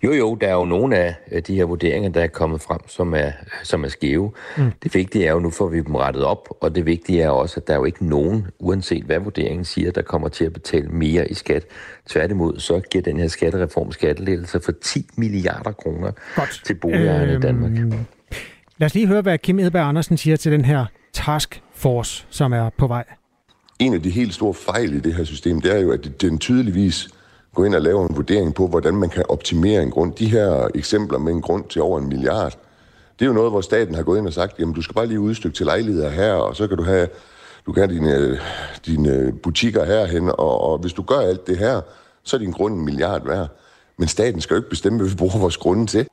Jo, 0.04 0.12
jo, 0.12 0.34
der 0.34 0.48
er 0.48 0.52
jo 0.52 0.64
nogle 0.64 0.96
af 1.30 1.42
de 1.42 1.54
her 1.54 1.64
vurderinger, 1.64 2.10
der 2.10 2.20
er 2.20 2.26
kommet 2.26 2.60
frem, 2.60 2.80
som 2.88 3.14
er, 3.14 3.30
som 3.62 3.84
er 3.84 3.88
skæve. 3.88 4.32
Mm. 4.56 4.72
Det 4.82 4.94
vigtige 4.94 5.26
er 5.26 5.32
jo, 5.32 5.38
nu 5.38 5.50
får 5.50 5.68
vi 5.68 5.80
dem 5.80 5.94
rettet 5.94 6.24
op, 6.24 6.48
og 6.60 6.74
det 6.74 6.86
vigtige 6.86 7.22
er 7.22 7.28
også, 7.28 7.60
at 7.60 7.66
der 7.66 7.72
er 7.72 7.78
jo 7.78 7.84
ikke 7.84 8.06
nogen, 8.06 8.46
uanset 8.58 9.04
hvad 9.04 9.18
vurderingen 9.18 9.64
siger, 9.64 9.90
der 9.90 10.02
kommer 10.02 10.28
til 10.28 10.44
at 10.44 10.52
betale 10.52 10.88
mere 10.88 11.30
i 11.30 11.34
skat. 11.34 11.66
Tværtimod, 12.08 12.58
så 12.58 12.80
giver 12.80 13.02
den 13.02 13.18
her 13.18 13.28
skattereform 13.28 13.92
skattelettelser 13.92 14.58
for 14.58 14.72
10 14.82 15.06
milliarder 15.16 15.72
kroner 15.72 16.12
Godt. 16.36 16.62
til 16.64 16.74
boligejerne 16.74 17.32
øhm, 17.32 17.42
i 17.42 17.46
Danmark. 17.46 17.72
Lad 18.78 18.86
os 18.86 18.94
lige 18.94 19.06
høre, 19.06 19.22
hvad 19.22 19.38
Kim 19.38 19.58
Edberg 19.58 19.88
Andersen 19.88 20.16
siger 20.16 20.36
til 20.36 20.52
den 20.52 20.64
her 20.64 20.86
task 21.12 21.62
force, 21.74 22.26
som 22.30 22.52
er 22.52 22.70
på 22.78 22.86
vej. 22.86 23.04
En 23.78 23.94
af 23.94 24.02
de 24.02 24.10
helt 24.10 24.34
store 24.34 24.54
fejl 24.54 24.94
i 24.94 25.00
det 25.00 25.14
her 25.14 25.24
system, 25.24 25.60
det 25.60 25.76
er 25.76 25.80
jo, 25.80 25.90
at 25.92 26.20
den 26.20 26.38
tydeligvis 26.38 27.08
gå 27.55 27.64
ind 27.64 27.74
og 27.74 27.82
lave 27.82 28.02
en 28.02 28.16
vurdering 28.16 28.55
på, 28.55 28.66
hvordan 28.66 28.94
man 28.94 29.09
kan 29.09 29.24
optimere 29.28 29.82
en 29.82 29.90
grund. 29.90 30.12
De 30.14 30.30
her 30.30 30.68
eksempler 30.74 31.18
med 31.18 31.32
en 31.32 31.42
grund 31.42 31.64
til 31.64 31.82
over 31.82 31.98
en 31.98 32.09
milliard, 32.09 32.59
det 33.18 33.24
er 33.24 33.26
jo 33.26 33.32
noget, 33.32 33.50
hvor 33.50 33.61
staten 33.61 33.94
har 33.94 34.02
gået 34.02 34.18
ind 34.18 34.26
og 34.26 34.32
sagt, 34.32 34.59
jamen 34.59 34.74
du 34.74 34.82
skal 34.82 34.94
bare 34.94 35.07
lige 35.07 35.20
udstykke 35.20 35.57
til 35.57 35.66
lejligheder 35.66 36.11
her, 36.11 36.32
og 36.32 36.57
så 36.57 36.68
kan 36.68 36.76
du 36.76 36.82
have, 36.82 37.09
du 37.66 37.72
kan 37.72 37.88
have 37.88 37.98
dine, 37.98 38.38
dine 38.86 39.32
butikker 39.42 39.84
herhen, 39.84 40.28
og, 40.28 40.61
og 40.61 40.78
hvis 40.78 40.92
du 40.92 41.02
gør 41.02 41.18
alt 41.18 41.46
det 41.46 41.59
her, 41.59 41.80
så 42.22 42.36
er 42.36 42.40
din 42.40 42.50
grund 42.50 42.74
en 42.74 42.84
milliard 42.84 43.26
værd. 43.26 43.48
Men 43.98 44.09
staten 44.09 44.40
skal 44.40 44.55
jo 44.55 44.59
ikke 44.59 44.70
bestemme, 44.70 44.98
hvad 44.98 45.09
vi 45.09 45.16
bruger 45.16 45.38
vores 45.38 45.57
grunde 45.57 45.86
til. 45.86 46.07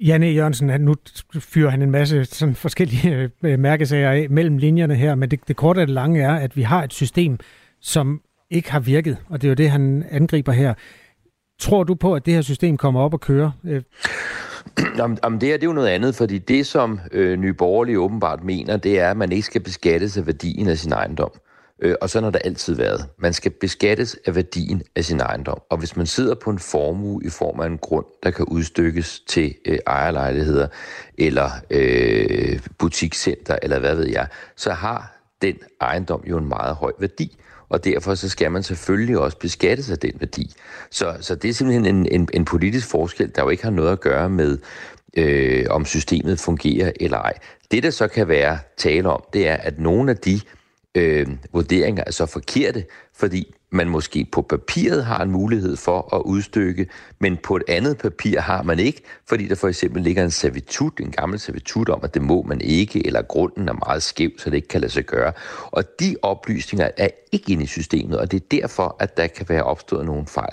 Janne 0.00 0.26
Jørgensen, 0.26 0.68
han, 0.68 0.80
nu 0.80 0.94
fyrer 1.38 1.70
han 1.70 1.82
en 1.82 1.90
masse 1.90 2.24
sådan 2.24 2.54
forskellige 2.54 3.30
øh, 3.42 3.58
mærkesager 3.58 4.10
af 4.10 4.26
mellem 4.30 4.58
linjerne 4.58 4.94
her, 4.94 5.14
men 5.14 5.30
det, 5.30 5.48
det 5.48 5.56
korte 5.56 5.78
og 5.78 5.86
det 5.86 5.94
lange 5.94 6.22
er, 6.22 6.34
at 6.34 6.56
vi 6.56 6.62
har 6.62 6.84
et 6.84 6.92
system, 6.92 7.38
som 7.80 8.20
ikke 8.50 8.70
har 8.70 8.80
virket, 8.80 9.16
og 9.28 9.42
det 9.42 9.46
er 9.46 9.50
jo 9.50 9.54
det, 9.54 9.70
han 9.70 10.04
angriber 10.10 10.52
her. 10.52 10.74
Tror 11.58 11.84
du 11.84 11.94
på, 11.94 12.14
at 12.14 12.26
det 12.26 12.34
her 12.34 12.42
system 12.42 12.76
kommer 12.76 13.00
op 13.00 13.14
og 13.14 13.20
kører? 13.20 13.50
Øh, 13.64 13.82
jamen, 14.98 15.18
jamen 15.24 15.40
det 15.40 15.48
her 15.48 15.56
det 15.56 15.62
er 15.62 15.68
jo 15.68 15.72
noget 15.72 15.88
andet, 15.88 16.14
fordi 16.14 16.38
det, 16.38 16.66
som 16.66 17.00
øh, 17.12 17.38
Nye 17.38 17.52
Borgerlige 17.52 17.98
åbenbart 17.98 18.44
mener, 18.44 18.76
det 18.76 19.00
er, 19.00 19.10
at 19.10 19.16
man 19.16 19.32
ikke 19.32 19.46
skal 19.46 19.60
beskattes 19.60 20.16
af 20.16 20.26
værdien 20.26 20.68
af 20.68 20.78
sin 20.78 20.92
ejendom. 20.92 21.30
Øh, 21.82 21.94
og 22.00 22.10
sådan 22.10 22.24
har 22.24 22.30
det 22.30 22.40
altid 22.44 22.74
været. 22.74 23.06
Man 23.18 23.32
skal 23.32 23.50
beskattes 23.50 24.16
af 24.26 24.34
værdien 24.34 24.82
af 24.96 25.04
sin 25.04 25.20
ejendom. 25.20 25.60
Og 25.70 25.78
hvis 25.78 25.96
man 25.96 26.06
sidder 26.06 26.34
på 26.34 26.50
en 26.50 26.58
formue 26.58 27.24
i 27.24 27.28
form 27.28 27.60
af 27.60 27.66
en 27.66 27.78
grund, 27.78 28.06
der 28.22 28.30
kan 28.30 28.44
udstykkes 28.44 29.20
til 29.20 29.54
øh, 29.66 29.78
ejerlejligheder, 29.86 30.68
eller 31.18 31.50
øh, 31.70 32.60
butikscenter, 32.78 33.58
eller 33.62 33.78
hvad 33.78 33.94
ved 33.94 34.08
jeg, 34.08 34.26
så 34.56 34.70
har 34.70 35.16
den 35.42 35.56
ejendom 35.80 36.22
jo 36.26 36.38
en 36.38 36.48
meget 36.48 36.76
høj 36.76 36.92
værdi 36.98 37.36
og 37.70 37.84
derfor 37.84 38.14
så 38.14 38.28
skal 38.28 38.50
man 38.50 38.62
selvfølgelig 38.62 39.18
også 39.18 39.38
beskattes 39.38 39.90
af 39.90 39.98
den 39.98 40.12
værdi. 40.20 40.54
Så, 40.90 41.16
så 41.20 41.34
det 41.34 41.48
er 41.50 41.54
simpelthen 41.54 41.86
en, 41.96 42.06
en, 42.06 42.28
en 42.34 42.44
politisk 42.44 42.86
forskel, 42.86 43.32
der 43.34 43.42
jo 43.42 43.48
ikke 43.48 43.64
har 43.64 43.70
noget 43.70 43.92
at 43.92 44.00
gøre 44.00 44.30
med, 44.30 44.58
øh, 45.16 45.66
om 45.70 45.84
systemet 45.84 46.40
fungerer 46.40 46.92
eller 47.00 47.18
ej. 47.18 47.32
Det, 47.70 47.82
der 47.82 47.90
så 47.90 48.08
kan 48.08 48.28
være 48.28 48.58
tale 48.76 49.08
om, 49.08 49.24
det 49.32 49.48
er, 49.48 49.56
at 49.56 49.78
nogle 49.78 50.10
af 50.10 50.16
de 50.16 50.40
øh, 50.94 51.26
vurderinger 51.52 52.04
er 52.06 52.10
så 52.10 52.26
forkerte, 52.26 52.84
fordi 53.14 53.54
man 53.72 53.88
måske 53.88 54.26
på 54.32 54.42
papiret 54.42 55.04
har 55.04 55.22
en 55.22 55.30
mulighed 55.30 55.76
for 55.76 56.14
at 56.16 56.22
udstykke, 56.24 56.86
men 57.18 57.36
på 57.36 57.56
et 57.56 57.62
andet 57.68 57.98
papir 57.98 58.40
har 58.40 58.62
man 58.62 58.78
ikke, 58.78 59.02
fordi 59.28 59.48
der 59.48 59.54
for 59.54 59.68
eksempel 59.68 60.02
ligger 60.02 60.24
en 60.24 60.30
servitut, 60.30 61.00
en 61.00 61.10
gammel 61.10 61.38
servitut 61.38 61.88
om, 61.88 62.00
at 62.02 62.14
det 62.14 62.22
må 62.22 62.42
man 62.42 62.60
ikke, 62.60 63.06
eller 63.06 63.22
grunden 63.22 63.68
er 63.68 63.72
meget 63.72 64.02
skæv, 64.02 64.30
så 64.38 64.50
det 64.50 64.56
ikke 64.56 64.68
kan 64.68 64.80
lade 64.80 64.92
sig 64.92 65.04
gøre. 65.04 65.32
Og 65.70 65.84
de 66.00 66.16
oplysninger 66.22 66.88
er 66.96 67.08
ikke 67.32 67.52
inde 67.52 67.62
i 67.62 67.66
systemet, 67.66 68.18
og 68.18 68.30
det 68.30 68.42
er 68.42 68.60
derfor, 68.60 68.96
at 68.98 69.16
der 69.16 69.26
kan 69.26 69.46
være 69.48 69.62
opstået 69.62 70.06
nogle 70.06 70.26
fejl. 70.26 70.52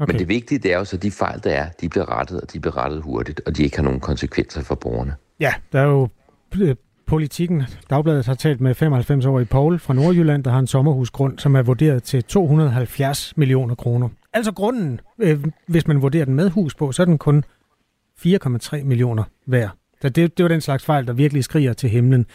Okay. 0.00 0.12
Men 0.12 0.18
det 0.18 0.28
vigtige 0.28 0.58
det 0.58 0.72
er 0.72 0.78
jo 0.78 0.84
så, 0.84 0.96
at 0.96 1.02
de 1.02 1.10
fejl, 1.10 1.40
der 1.44 1.50
er, 1.50 1.68
de 1.80 1.88
bliver 1.88 2.18
rettet, 2.18 2.40
og 2.40 2.52
de 2.52 2.60
bliver 2.60 2.76
rettet 2.76 3.02
hurtigt, 3.02 3.40
og 3.46 3.56
de 3.56 3.64
ikke 3.64 3.76
har 3.76 3.84
nogen 3.84 4.00
konsekvenser 4.00 4.62
for 4.62 4.74
borgerne. 4.74 5.14
Ja, 5.40 5.54
der 5.72 5.80
er 5.80 5.84
jo 5.84 6.08
politikken. 7.06 7.62
Dagbladet 7.90 8.26
har 8.26 8.34
talt 8.34 8.60
med 8.60 8.82
95-årig 8.82 9.48
Paul 9.48 9.78
fra 9.78 9.94
Nordjylland, 9.94 10.44
der 10.44 10.50
har 10.50 10.58
en 10.58 10.66
sommerhusgrund, 10.66 11.38
som 11.38 11.54
er 11.54 11.62
vurderet 11.62 12.02
til 12.02 12.24
270 12.24 13.32
millioner 13.36 13.74
kroner. 13.74 14.08
Altså 14.32 14.52
grunden, 14.52 15.00
øh, 15.18 15.44
hvis 15.66 15.86
man 15.86 16.02
vurderer 16.02 16.24
den 16.24 16.34
med 16.34 16.50
hus 16.50 16.74
på, 16.74 16.92
så 16.92 17.02
er 17.02 17.06
den 17.06 17.18
kun 17.18 17.44
4,3 18.26 18.84
millioner 18.84 19.24
værd. 19.46 19.70
Så 20.02 20.08
det, 20.08 20.38
det 20.38 20.42
var 20.42 20.48
den 20.48 20.60
slags 20.60 20.84
fejl, 20.84 21.06
der 21.06 21.12
virkelig 21.12 21.44
skriger 21.44 21.72
til 21.72 21.90
himlen. 21.90 22.26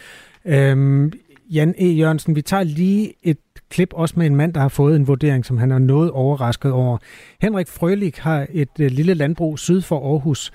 Øhm, 0.44 1.12
Jan 1.50 1.74
E. 1.78 1.86
Jørgensen, 1.86 2.36
vi 2.36 2.42
tager 2.42 2.62
lige 2.62 3.14
et 3.22 3.38
klip 3.70 3.92
også 3.92 4.14
med 4.16 4.26
en 4.26 4.36
mand, 4.36 4.54
der 4.54 4.60
har 4.60 4.68
fået 4.68 4.96
en 4.96 5.06
vurdering, 5.06 5.44
som 5.44 5.58
han 5.58 5.70
er 5.70 5.78
noget 5.78 6.10
overrasket 6.10 6.72
over. 6.72 6.98
Henrik 7.40 7.68
Frølik 7.68 8.18
har 8.18 8.46
et 8.50 8.68
øh, 8.80 8.90
lille 8.90 9.14
landbrug 9.14 9.58
syd 9.58 9.80
for 9.80 10.12
Aarhus, 10.12 10.52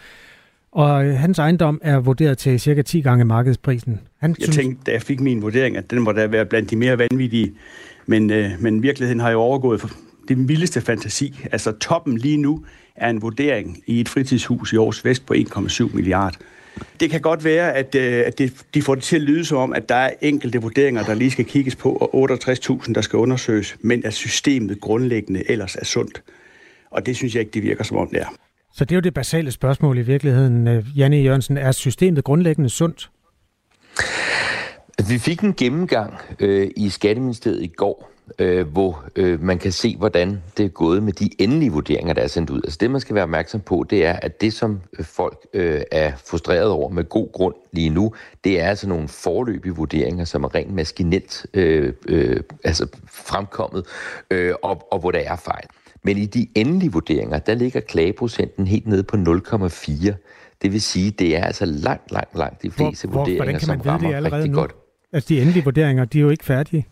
og 0.72 1.05
øh, 1.05 1.15
hans 1.15 1.39
ejendom 1.39 1.80
er 1.84 1.99
vurderet 1.99 2.38
til 2.38 2.59
cirka 2.59 2.82
10 2.82 3.01
gange 3.01 3.26
markedsprisen. 3.26 3.99
Han 4.20 4.30
jeg 4.30 4.43
synes... 4.43 4.55
tænkte, 4.55 4.84
da 4.86 4.91
jeg 4.91 5.01
fik 5.01 5.20
min 5.20 5.41
vurdering, 5.41 5.78
at 5.78 5.91
den 5.91 6.01
må 6.01 6.11
da 6.11 6.28
være 6.28 6.45
blandt 6.45 6.70
de 6.70 6.76
mere 6.76 6.97
vanvittige. 6.97 7.53
Men, 8.05 8.32
øh, 8.32 8.51
men 8.59 8.84
virkeligheden 8.84 9.20
har 9.20 9.32
jo 9.32 9.39
overgået 9.39 9.82
for 9.82 9.89
det 10.28 10.47
vildeste 10.47 10.82
fantasi. 10.82 11.39
Altså 11.51 11.72
toppen 11.72 12.18
lige 12.18 12.38
nu 12.38 12.65
er 12.95 13.09
en 13.09 13.22
vurdering 13.22 13.84
i 13.88 13.99
et 13.99 14.09
fritidshus 14.09 14.74
i 14.74 14.76
Aarhus 14.76 15.05
Vest 15.05 15.26
på 15.26 15.34
1,7 15.34 15.95
milliard. 15.95 16.36
Det 16.99 17.09
kan 17.09 17.22
godt 17.22 17.43
være, 17.43 17.74
at, 17.74 17.95
øh, 17.95 18.24
at 18.26 18.38
det, 18.38 18.53
de 18.74 18.82
får 18.82 18.95
det 18.95 19.03
til 19.03 19.15
at 19.15 19.22
lyde 19.22 19.45
som 19.45 19.57
om, 19.57 19.74
at 19.74 19.89
der 19.89 19.95
er 19.95 20.09
enkelte 20.22 20.61
vurderinger, 20.61 21.03
der 21.03 21.13
lige 21.13 21.32
skal 21.32 21.45
kigges 21.45 21.76
på, 21.76 21.91
og 21.91 22.32
68.000, 22.32 22.93
der 22.93 23.01
skal 23.01 23.18
undersøges, 23.18 23.78
men 23.82 24.05
at 24.05 24.13
systemet 24.13 24.82
grundlæggende 24.82 25.51
ellers 25.51 25.76
er 25.76 25.86
sundt. 25.86 26.24
Og 26.91 27.05
det 27.05 27.15
synes 27.15 27.36
jeg 27.36 27.39
ikke, 27.39 27.51
det 27.53 27.63
virker 27.63 27.84
som 27.84 27.97
om 27.97 28.09
det 28.09 28.22
er. 28.22 28.47
Så 28.78 28.86
det 28.86 28.92
er 28.92 28.96
jo 28.96 29.02
det 29.02 29.14
basale 29.14 29.52
spørgsmål 29.52 29.98
i 29.98 30.02
virkeligheden, 30.02 30.68
øh, 30.68 30.86
Janne 30.98 31.18
Jørgensen. 31.18 31.58
Er 31.58 31.72
systemet 31.72 32.24
grundlæggende 32.24 32.70
sundt? 32.70 33.10
Vi 35.10 35.18
fik 35.18 35.42
en 35.42 35.54
gennemgang 35.54 36.14
øh, 36.40 36.72
i 36.76 36.90
Skatteministeriet 36.90 37.64
i 37.64 37.68
går, 37.68 38.12
øh, 38.40 38.68
hvor 38.68 39.04
øh, 39.16 39.42
man 39.44 39.60
kan 39.60 39.72
se, 39.72 39.96
hvordan 39.98 40.42
det 40.58 40.66
er 40.66 40.70
gået 40.70 41.04
med 41.04 41.14
de 41.14 41.30
endelige 41.40 41.72
vurderinger, 41.72 42.14
der 42.14 42.22
er 42.22 42.28
sendt 42.28 42.50
ud. 42.50 42.62
Altså 42.64 42.78
det, 42.82 42.92
man 42.92 43.02
skal 43.02 43.16
være 43.16 43.24
opmærksom 43.24 43.62
på, 43.62 43.86
det 43.90 44.06
er, 44.06 44.14
at 44.14 44.42
det, 44.42 44.54
som 44.54 44.82
øh, 45.00 45.06
folk 45.06 45.38
øh, 45.54 45.82
er 45.92 46.12
frustreret 46.28 46.70
over 46.70 46.90
med 46.90 47.04
god 47.04 47.32
grund 47.32 47.56
lige 47.72 47.90
nu, 47.90 48.14
det 48.44 48.60
er 48.62 48.68
altså 48.68 48.90
nogle 48.90 49.08
forløbige 49.08 49.76
vurderinger, 49.76 50.26
som 50.26 50.44
er 50.44 50.56
rent 50.56 50.74
maskinelt 50.74 51.46
øh, 51.54 51.94
øh, 52.08 52.40
altså 52.64 52.88
fremkommet, 53.12 53.86
øh, 54.32 54.54
og, 54.64 54.88
og 54.92 55.00
hvor 55.00 55.12
der 55.12 55.20
er 55.20 55.36
fejl. 55.36 55.68
Men 56.04 56.18
i 56.18 56.26
de 56.26 56.48
endelige 56.56 56.91
vurderinger, 56.91 57.39
der 57.39 57.56
ligger 57.56 57.80
klageprocenten 57.80 58.68
helt 58.68 58.88
nede 58.88 59.04
på 59.04 59.18
0,4. 59.18 60.14
Det 60.62 60.72
vil 60.72 60.82
sige, 60.82 61.12
det 61.12 61.38
er 61.38 61.43
altså 61.43 61.66
langt, 61.66 62.12
langt, 62.12 62.38
langt 62.38 62.62
de 62.62 62.72
fleste 62.72 63.08
hvor, 63.08 63.20
vurderinger, 63.20 63.52
man 63.52 63.60
som 63.60 63.82
rammer 63.82 64.22
det 64.22 64.34
rigtig 64.34 64.52
nu? 64.52 64.58
godt. 64.58 64.72
Altså 65.14 65.28
de 65.30 65.41
endelige 65.41 65.64
vurderinger, 65.64 66.06
de 66.06 66.18
er 66.18 66.22
jo 66.22 66.30
ikke 66.30 66.45
færdige. 66.45 66.86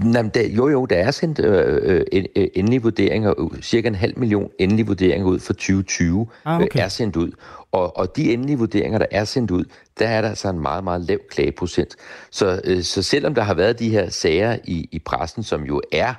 Jamen, 0.00 0.30
der, 0.34 0.48
jo, 0.48 0.68
jo, 0.68 0.86
der 0.86 0.96
er 0.96 1.10
sendt 1.10 1.38
øh, 1.38 2.04
øh, 2.12 2.24
øh 2.36 2.48
endelige 2.54 2.82
vurderinger, 2.82 3.58
cirka 3.62 3.88
en 3.88 3.94
halv 3.94 4.18
million 4.18 4.50
endelige 4.58 4.86
vurderinger 4.86 5.28
ud 5.28 5.38
for 5.38 5.52
2020 5.52 6.26
ah, 6.44 6.56
okay. 6.56 6.78
øh, 6.78 6.84
er 6.84 6.88
sendt 6.88 7.16
ud. 7.16 7.30
Og, 7.72 7.96
og 7.96 8.16
de 8.16 8.32
endelige 8.32 8.58
vurderinger, 8.58 8.98
der 8.98 9.06
er 9.10 9.24
sendt 9.24 9.50
ud, 9.50 9.64
der 9.98 10.08
er 10.08 10.20
der 10.20 10.28
altså 10.28 10.48
en 10.48 10.60
meget, 10.60 10.84
meget 10.84 11.00
lav 11.00 11.18
klageprocent. 11.30 11.96
Så, 12.30 12.60
øh, 12.64 12.82
så 12.82 13.02
selvom 13.02 13.34
der 13.34 13.42
har 13.42 13.54
været 13.54 13.78
de 13.78 13.90
her 13.90 14.10
sager 14.10 14.56
i, 14.64 14.88
i 14.92 14.98
pressen, 14.98 15.42
som 15.42 15.64
jo 15.64 15.82
er 15.92 16.08
øh, 16.08 16.14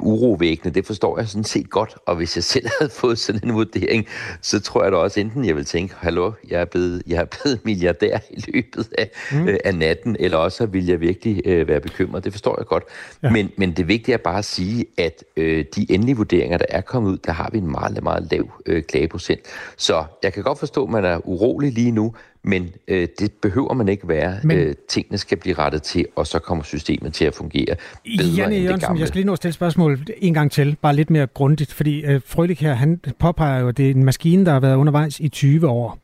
urovækkende, 0.00 0.74
det 0.74 0.86
forstår 0.86 1.18
jeg 1.18 1.28
sådan 1.28 1.44
set 1.44 1.70
godt. 1.70 1.96
Og 2.06 2.16
hvis 2.16 2.36
jeg 2.36 2.44
selv 2.44 2.66
havde 2.78 2.90
fået 2.90 3.18
sådan 3.18 3.40
en 3.44 3.54
vurdering, 3.54 4.06
så 4.42 4.60
tror 4.60 4.82
jeg 4.82 4.92
da 4.92 4.96
også 4.96 5.20
enten, 5.20 5.44
jeg 5.44 5.56
vil 5.56 5.64
tænke, 5.64 5.94
hallo, 5.98 6.32
jeg 6.50 6.60
er 6.60 6.64
blevet, 6.64 7.02
jeg 7.06 7.20
er 7.20 7.24
blevet 7.24 7.60
milliardær 7.64 8.18
i 8.30 8.44
løbet 8.48 8.88
af, 8.98 9.10
mm. 9.32 9.48
øh, 9.48 9.58
af 9.64 9.74
natten, 9.74 10.16
eller 10.20 10.38
også 10.38 10.66
vil 10.66 10.86
jeg 10.86 11.00
virkelig 11.00 11.42
øh, 11.44 11.68
være 11.68 11.80
bekymret. 11.80 12.24
Det 12.24 12.32
forstår 12.32 12.54
jeg 12.58 12.66
godt. 12.66 12.84
Ja. 13.22 13.30
Men, 13.30 13.50
men 13.56 13.72
det 13.72 13.88
vigtige 13.88 14.12
er 14.12 14.18
bare 14.18 14.38
at 14.38 14.44
sige, 14.44 14.86
at 14.98 15.24
øh, 15.36 15.64
de 15.76 15.92
endelige 15.92 16.16
vurderinger, 16.16 16.58
der 16.58 16.66
er 16.68 16.80
kommet 16.80 17.10
ud, 17.10 17.18
der 17.18 17.32
har 17.32 17.50
vi 17.52 17.58
en 17.58 17.70
meget, 17.70 18.02
meget 18.02 18.28
lav 18.30 18.50
øh, 18.66 18.82
klageprocent. 18.82 19.40
Så 19.76 20.04
jeg 20.22 20.32
kan 20.32 20.42
godt 20.42 20.58
forstå, 20.58 20.84
at 20.84 20.90
man 20.90 21.04
er 21.04 21.28
urolig 21.28 21.72
lige 21.72 21.90
nu, 21.90 22.14
men 22.48 22.70
øh, 22.88 23.08
det 23.18 23.32
behøver 23.32 23.74
man 23.74 23.88
ikke 23.88 24.08
være. 24.08 24.40
Men, 24.44 24.58
øh, 24.58 24.74
tingene 24.88 25.18
skal 25.18 25.38
blive 25.38 25.54
rettet 25.54 25.82
til, 25.82 26.06
og 26.16 26.26
så 26.26 26.38
kommer 26.38 26.64
systemet 26.64 27.14
til 27.14 27.24
at 27.24 27.34
fungere 27.34 27.76
bedre 28.18 28.28
Janne 28.36 28.56
end 28.56 28.64
Jørgensen, 28.64 28.72
det 28.72 28.80
gamle. 28.80 29.00
Jeg 29.00 29.08
skal 29.08 29.18
lige 29.18 29.26
nå 29.26 29.32
at 29.32 29.36
stille 29.36 29.52
spørgsmål 29.52 29.98
en 30.18 30.34
gang 30.34 30.52
til, 30.52 30.76
bare 30.82 30.96
lidt 30.96 31.10
mere 31.10 31.26
grundigt, 31.26 31.72
fordi 31.72 32.04
øh, 32.04 32.20
Frølik 32.26 32.60
her, 32.60 32.74
han 32.74 33.00
påpeger 33.18 33.60
jo, 33.60 33.68
at 33.68 33.76
det 33.76 33.86
er 33.86 33.90
en 33.90 34.04
maskine, 34.04 34.46
der 34.46 34.52
har 34.52 34.60
været 34.60 34.76
undervejs 34.76 35.20
i 35.20 35.28
20 35.28 35.68
år. 35.68 35.98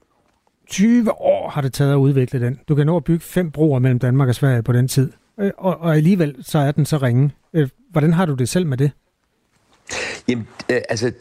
20 0.67 1.21
år 1.21 1.51
har 1.51 1.61
det 1.61 1.73
taget 1.73 1.93
at 1.93 1.97
udvikle 1.97 2.41
den. 2.41 2.61
Du 2.69 2.75
kan 2.75 2.87
nå 2.87 2.97
at 2.97 3.05
bygge 3.05 3.21
fem 3.21 3.51
broer 3.51 3.79
mellem 3.79 3.99
Danmark 3.99 4.29
og 4.29 4.35
Sverige 4.35 4.63
på 4.63 4.73
den 4.73 4.89
tid. 4.89 5.13
Øh, 5.41 5.51
og, 5.59 5.81
og 5.81 5.97
alligevel 5.97 6.37
så 6.43 6.59
er 6.59 6.73
den 6.73 6.87
så 6.87 6.97
ringe. 6.97 7.31
Øh, 7.55 7.69
hvordan 7.91 8.13
har 8.13 8.27
du 8.27 8.35
det 8.35 8.49
selv 8.49 8.67
med 8.67 8.77
det? 8.77 8.91
Jamen, 10.29 10.47
øh, 10.71 10.81
altså, 10.89 11.13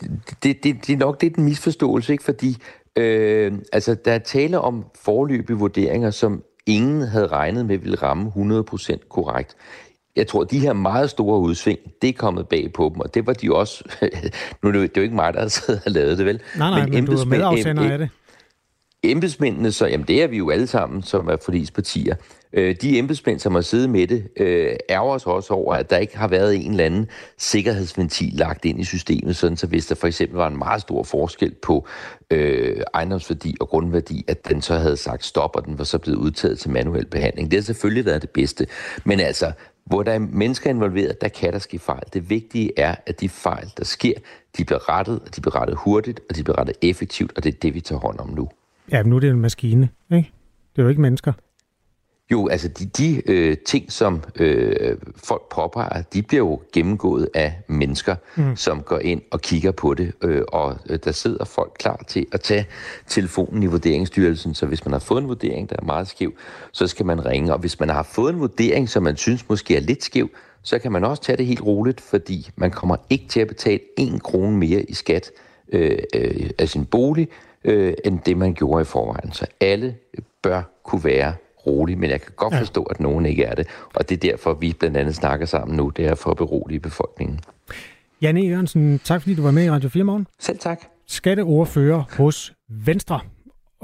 det, 0.43 0.63
det, 0.63 0.87
det 0.87 0.93
er 0.93 0.97
nok 0.97 1.21
lidt 1.21 1.35
en 1.35 1.43
misforståelse, 1.43 2.11
ikke? 2.11 2.23
Fordi 2.23 2.57
Øh, 2.97 3.53
altså, 3.73 3.95
der 4.05 4.11
er 4.11 4.19
tale 4.19 4.59
om 4.59 4.85
forløbige 4.95 5.57
vurderinger, 5.57 6.11
som 6.11 6.43
ingen 6.65 7.01
havde 7.01 7.27
regnet 7.27 7.65
med 7.65 7.77
ville 7.77 7.97
ramme 7.97 8.31
100% 8.35 9.07
korrekt. 9.09 9.55
Jeg 10.15 10.27
tror, 10.27 10.41
at 10.41 10.51
de 10.51 10.59
her 10.59 10.73
meget 10.73 11.09
store 11.09 11.39
udsving, 11.39 11.79
det 12.01 12.09
er 12.09 12.13
kommet 12.13 12.47
bag 12.47 12.73
på 12.73 12.91
dem, 12.93 12.99
og 13.01 13.13
det 13.13 13.27
var 13.27 13.33
de 13.33 13.55
også... 13.55 13.83
nu 14.63 14.69
er 14.69 14.73
det, 14.73 14.97
jo, 14.97 15.01
ikke 15.01 15.15
mig, 15.15 15.33
der 15.33 15.39
har 15.83 15.89
lavet 15.89 16.17
det, 16.17 16.25
vel? 16.25 16.41
Nej, 16.57 16.69
nej, 16.69 16.85
men, 16.85 16.93
men 16.93 17.05
du 17.05 17.11
er 17.11 17.25
medafsender 17.25 17.91
af 17.91 17.97
det 17.97 18.09
embedsmændene, 19.03 19.71
så 19.71 19.87
jamen 19.87 20.07
det 20.07 20.23
er 20.23 20.27
vi 20.27 20.37
jo 20.37 20.49
alle 20.49 20.67
sammen, 20.67 21.03
som 21.03 21.27
er 21.27 21.37
forlispartier. 21.45 22.15
Øh, 22.53 22.75
de 22.81 22.99
embedsmænd, 22.99 23.39
som 23.39 23.55
har 23.55 23.61
siddet 23.61 23.89
med 23.89 24.07
det, 24.07 24.27
øh, 24.37 24.75
ærger 24.89 25.13
os 25.13 25.25
også 25.25 25.53
over, 25.53 25.73
at 25.75 25.89
der 25.89 25.97
ikke 25.97 26.17
har 26.17 26.27
været 26.27 26.65
en 26.65 26.71
eller 26.71 26.85
anden 26.85 27.07
sikkerhedsventil 27.37 28.33
lagt 28.33 28.65
ind 28.65 28.79
i 28.79 28.83
systemet, 28.83 29.35
sådan 29.35 29.57
så 29.57 29.67
hvis 29.67 29.85
der 29.85 29.95
for 29.95 30.07
eksempel 30.07 30.37
var 30.37 30.47
en 30.47 30.57
meget 30.57 30.81
stor 30.81 31.03
forskel 31.03 31.55
på 31.61 31.87
øh, 32.31 32.81
ejendomsværdi 32.93 33.55
og 33.59 33.69
grundværdi, 33.69 34.25
at 34.27 34.49
den 34.49 34.61
så 34.61 34.75
havde 34.75 34.97
sagt 34.97 35.25
stop, 35.25 35.55
og 35.55 35.65
den 35.65 35.77
var 35.77 35.83
så 35.83 35.97
blevet 35.97 36.17
udtaget 36.17 36.59
til 36.59 36.71
manuel 36.71 37.05
behandling. 37.05 37.51
Det 37.51 37.59
har 37.59 37.63
selvfølgelig 37.63 38.05
været 38.05 38.21
det 38.21 38.29
bedste. 38.29 38.67
Men 39.03 39.19
altså, 39.19 39.51
hvor 39.85 40.03
der 40.03 40.11
er 40.11 40.19
mennesker 40.19 40.69
involveret, 40.69 41.21
der 41.21 41.27
kan 41.27 41.53
der 41.53 41.59
ske 41.59 41.79
fejl. 41.79 42.03
Det 42.13 42.29
vigtige 42.29 42.71
er, 42.77 42.95
at 43.05 43.21
de 43.21 43.29
fejl, 43.29 43.71
der 43.77 43.83
sker, 43.83 44.13
de 44.57 44.65
bliver 44.65 44.89
rettet, 44.89 45.19
og 45.19 45.35
de 45.35 45.41
bliver 45.41 45.61
rettet 45.61 45.77
hurtigt, 45.77 46.19
og 46.29 46.35
de 46.35 46.43
bliver 46.43 46.59
rettet 46.59 46.75
effektivt, 46.81 47.31
og 47.35 47.43
det 47.43 47.53
er 47.53 47.57
det, 47.61 47.73
vi 47.73 47.81
tager 47.81 47.99
hånd 47.99 48.19
om 48.19 48.29
nu. 48.29 48.49
Ja, 48.91 49.03
men 49.03 49.09
nu 49.09 49.15
er 49.15 49.19
det 49.19 49.29
en 49.29 49.41
maskine, 49.41 49.89
ikke? 50.11 50.31
Det 50.75 50.81
er 50.81 50.83
jo 50.83 50.89
ikke 50.89 51.01
mennesker. 51.01 51.33
Jo, 52.31 52.47
altså 52.47 52.67
de, 52.67 52.85
de 52.85 53.31
øh, 53.31 53.57
ting, 53.65 53.91
som 53.91 54.23
øh, 54.39 54.97
folk 55.15 55.41
påpeger, 55.51 56.01
de 56.01 56.21
bliver 56.21 56.43
jo 56.43 56.61
gennemgået 56.73 57.29
af 57.33 57.53
mennesker, 57.67 58.15
mm. 58.35 58.55
som 58.55 58.81
går 58.81 58.99
ind 58.99 59.21
og 59.31 59.41
kigger 59.41 59.71
på 59.71 59.93
det. 59.93 60.11
Øh, 60.21 60.41
og 60.47 60.77
øh, 60.89 60.99
der 61.03 61.11
sidder 61.11 61.45
folk 61.45 61.71
klar 61.79 62.03
til 62.07 62.25
at 62.31 62.41
tage 62.41 62.65
telefonen 63.07 63.63
i 63.63 63.65
Vurderingsstyrelsen. 63.65 64.53
Så 64.53 64.65
hvis 64.65 64.85
man 64.85 64.91
har 64.91 64.99
fået 64.99 65.21
en 65.21 65.27
vurdering, 65.27 65.69
der 65.69 65.75
er 65.79 65.85
meget 65.85 66.07
skæv, 66.07 66.33
så 66.71 66.87
skal 66.87 67.05
man 67.05 67.25
ringe. 67.25 67.53
Og 67.53 67.59
hvis 67.59 67.79
man 67.79 67.89
har 67.89 68.03
fået 68.03 68.33
en 68.33 68.39
vurdering, 68.39 68.89
som 68.89 69.03
man 69.03 69.17
synes 69.17 69.49
måske 69.49 69.75
er 69.75 69.81
lidt 69.81 70.03
skæv, 70.03 70.29
så 70.63 70.79
kan 70.79 70.91
man 70.91 71.03
også 71.03 71.23
tage 71.23 71.37
det 71.37 71.45
helt 71.45 71.61
roligt, 71.61 72.01
fordi 72.01 72.49
man 72.55 72.71
kommer 72.71 72.95
ikke 73.09 73.27
til 73.27 73.39
at 73.39 73.47
betale 73.47 73.79
en 73.97 74.19
krone 74.19 74.57
mere 74.57 74.81
i 74.81 74.93
skat 74.93 75.31
øh, 75.71 75.97
øh, 76.15 76.49
af 76.59 76.69
sin 76.69 76.85
bolig, 76.85 77.27
øh, 77.63 77.93
end 78.05 78.19
det 78.19 78.37
man 78.37 78.53
gjorde 78.53 78.81
i 78.81 78.85
forvejen. 78.85 79.31
Så 79.31 79.45
alle 79.59 79.95
bør 80.43 80.61
kunne 80.83 81.03
være 81.03 81.33
rolig, 81.67 81.97
men 81.97 82.09
jeg 82.09 82.21
kan 82.21 82.31
godt 82.35 82.55
forstå, 82.55 82.83
at 82.83 82.99
nogen 82.99 83.25
ikke 83.25 83.43
er 83.43 83.55
det. 83.55 83.67
Og 83.95 84.09
det 84.09 84.15
er 84.15 84.31
derfor, 84.31 84.53
vi 84.53 84.75
blandt 84.79 84.97
andet 84.97 85.15
snakker 85.15 85.45
sammen 85.45 85.77
nu, 85.77 85.89
det 85.89 86.05
er 86.05 86.15
for 86.15 86.31
at 86.31 86.37
berolige 86.37 86.79
befolkningen. 86.79 87.39
Janne 88.21 88.41
Jørgensen, 88.41 88.99
tak 88.99 89.21
fordi 89.21 89.35
du 89.35 89.41
var 89.41 89.51
med 89.51 89.65
i 89.65 89.69
Radio 89.69 89.89
4 89.89 90.03
morgen. 90.03 90.27
Selv 90.39 90.59
tak. 90.59 90.81
Skatteordfører 91.07 92.03
hos 92.17 92.53
Venstre. 92.69 93.19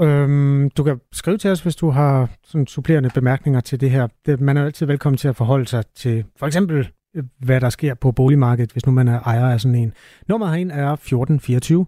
Øhm, 0.02 0.70
du 0.70 0.84
kan 0.84 1.00
skrive 1.12 1.38
til 1.38 1.52
os, 1.52 1.62
hvis 1.62 1.76
du 1.76 1.90
har 1.90 2.30
sådan 2.44 2.68
supplerende 2.68 3.10
bemærkninger 3.14 3.60
til 3.60 3.82
det 3.82 3.92
her. 3.92 4.08
Det, 4.26 4.42
man 4.42 4.58
er 4.58 4.66
altid 4.66 4.86
velkommen 4.86 5.18
til 5.18 5.28
at 5.28 5.36
forholde 5.36 5.68
sig 5.68 5.84
til 5.96 6.26
for 6.40 6.48
eksempel, 6.48 6.90
øh, 7.16 7.24
hvad 7.40 7.62
der 7.62 7.70
sker 7.70 7.94
på 7.94 8.12
boligmarkedet, 8.12 8.72
hvis 8.72 8.86
nu 8.86 8.92
man 8.92 9.08
er 9.08 9.20
ejer 9.20 9.50
af 9.50 9.62
sådan 9.62 9.76
en. 9.76 9.94
Nummeret 10.28 10.52
herind 10.52 10.72
er 10.72 10.94
1424. 10.94 11.86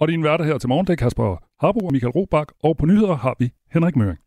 Og 0.00 0.08
din 0.08 0.24
værter 0.24 0.44
her 0.44 0.58
til 0.58 0.68
morgen, 0.68 0.86
det 0.86 0.92
er 0.92 0.96
Kasper 0.96 1.36
Harbo 1.60 1.86
og 1.86 1.92
Michael 1.92 2.10
Robach, 2.10 2.46
og 2.62 2.76
på 2.76 2.86
nyheder 2.86 3.14
har 3.14 3.36
vi 3.38 3.50
Henrik 3.72 3.96
Møring. 3.96 4.18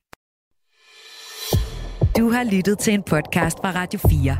Du 2.18 2.30
har 2.30 2.56
lyttet 2.56 2.80
til 2.80 2.94
en 2.94 3.04
podcast 3.04 3.58
fra 3.58 3.72
Radio 3.72 4.00
4. 4.00 4.38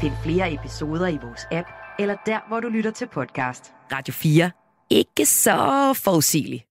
Find 0.00 0.12
flere 0.24 0.54
episoder 0.54 1.08
i 1.08 1.18
vores 1.22 1.46
app, 1.52 1.68
eller 1.98 2.16
der, 2.26 2.48
hvor 2.48 2.60
du 2.60 2.68
lytter 2.68 2.90
til 2.90 3.08
podcast. 3.12 3.72
Radio 3.92 4.12
4. 4.12 4.50
Ikke 4.90 5.26
så 5.26 5.56
forudsigeligt. 6.04 6.69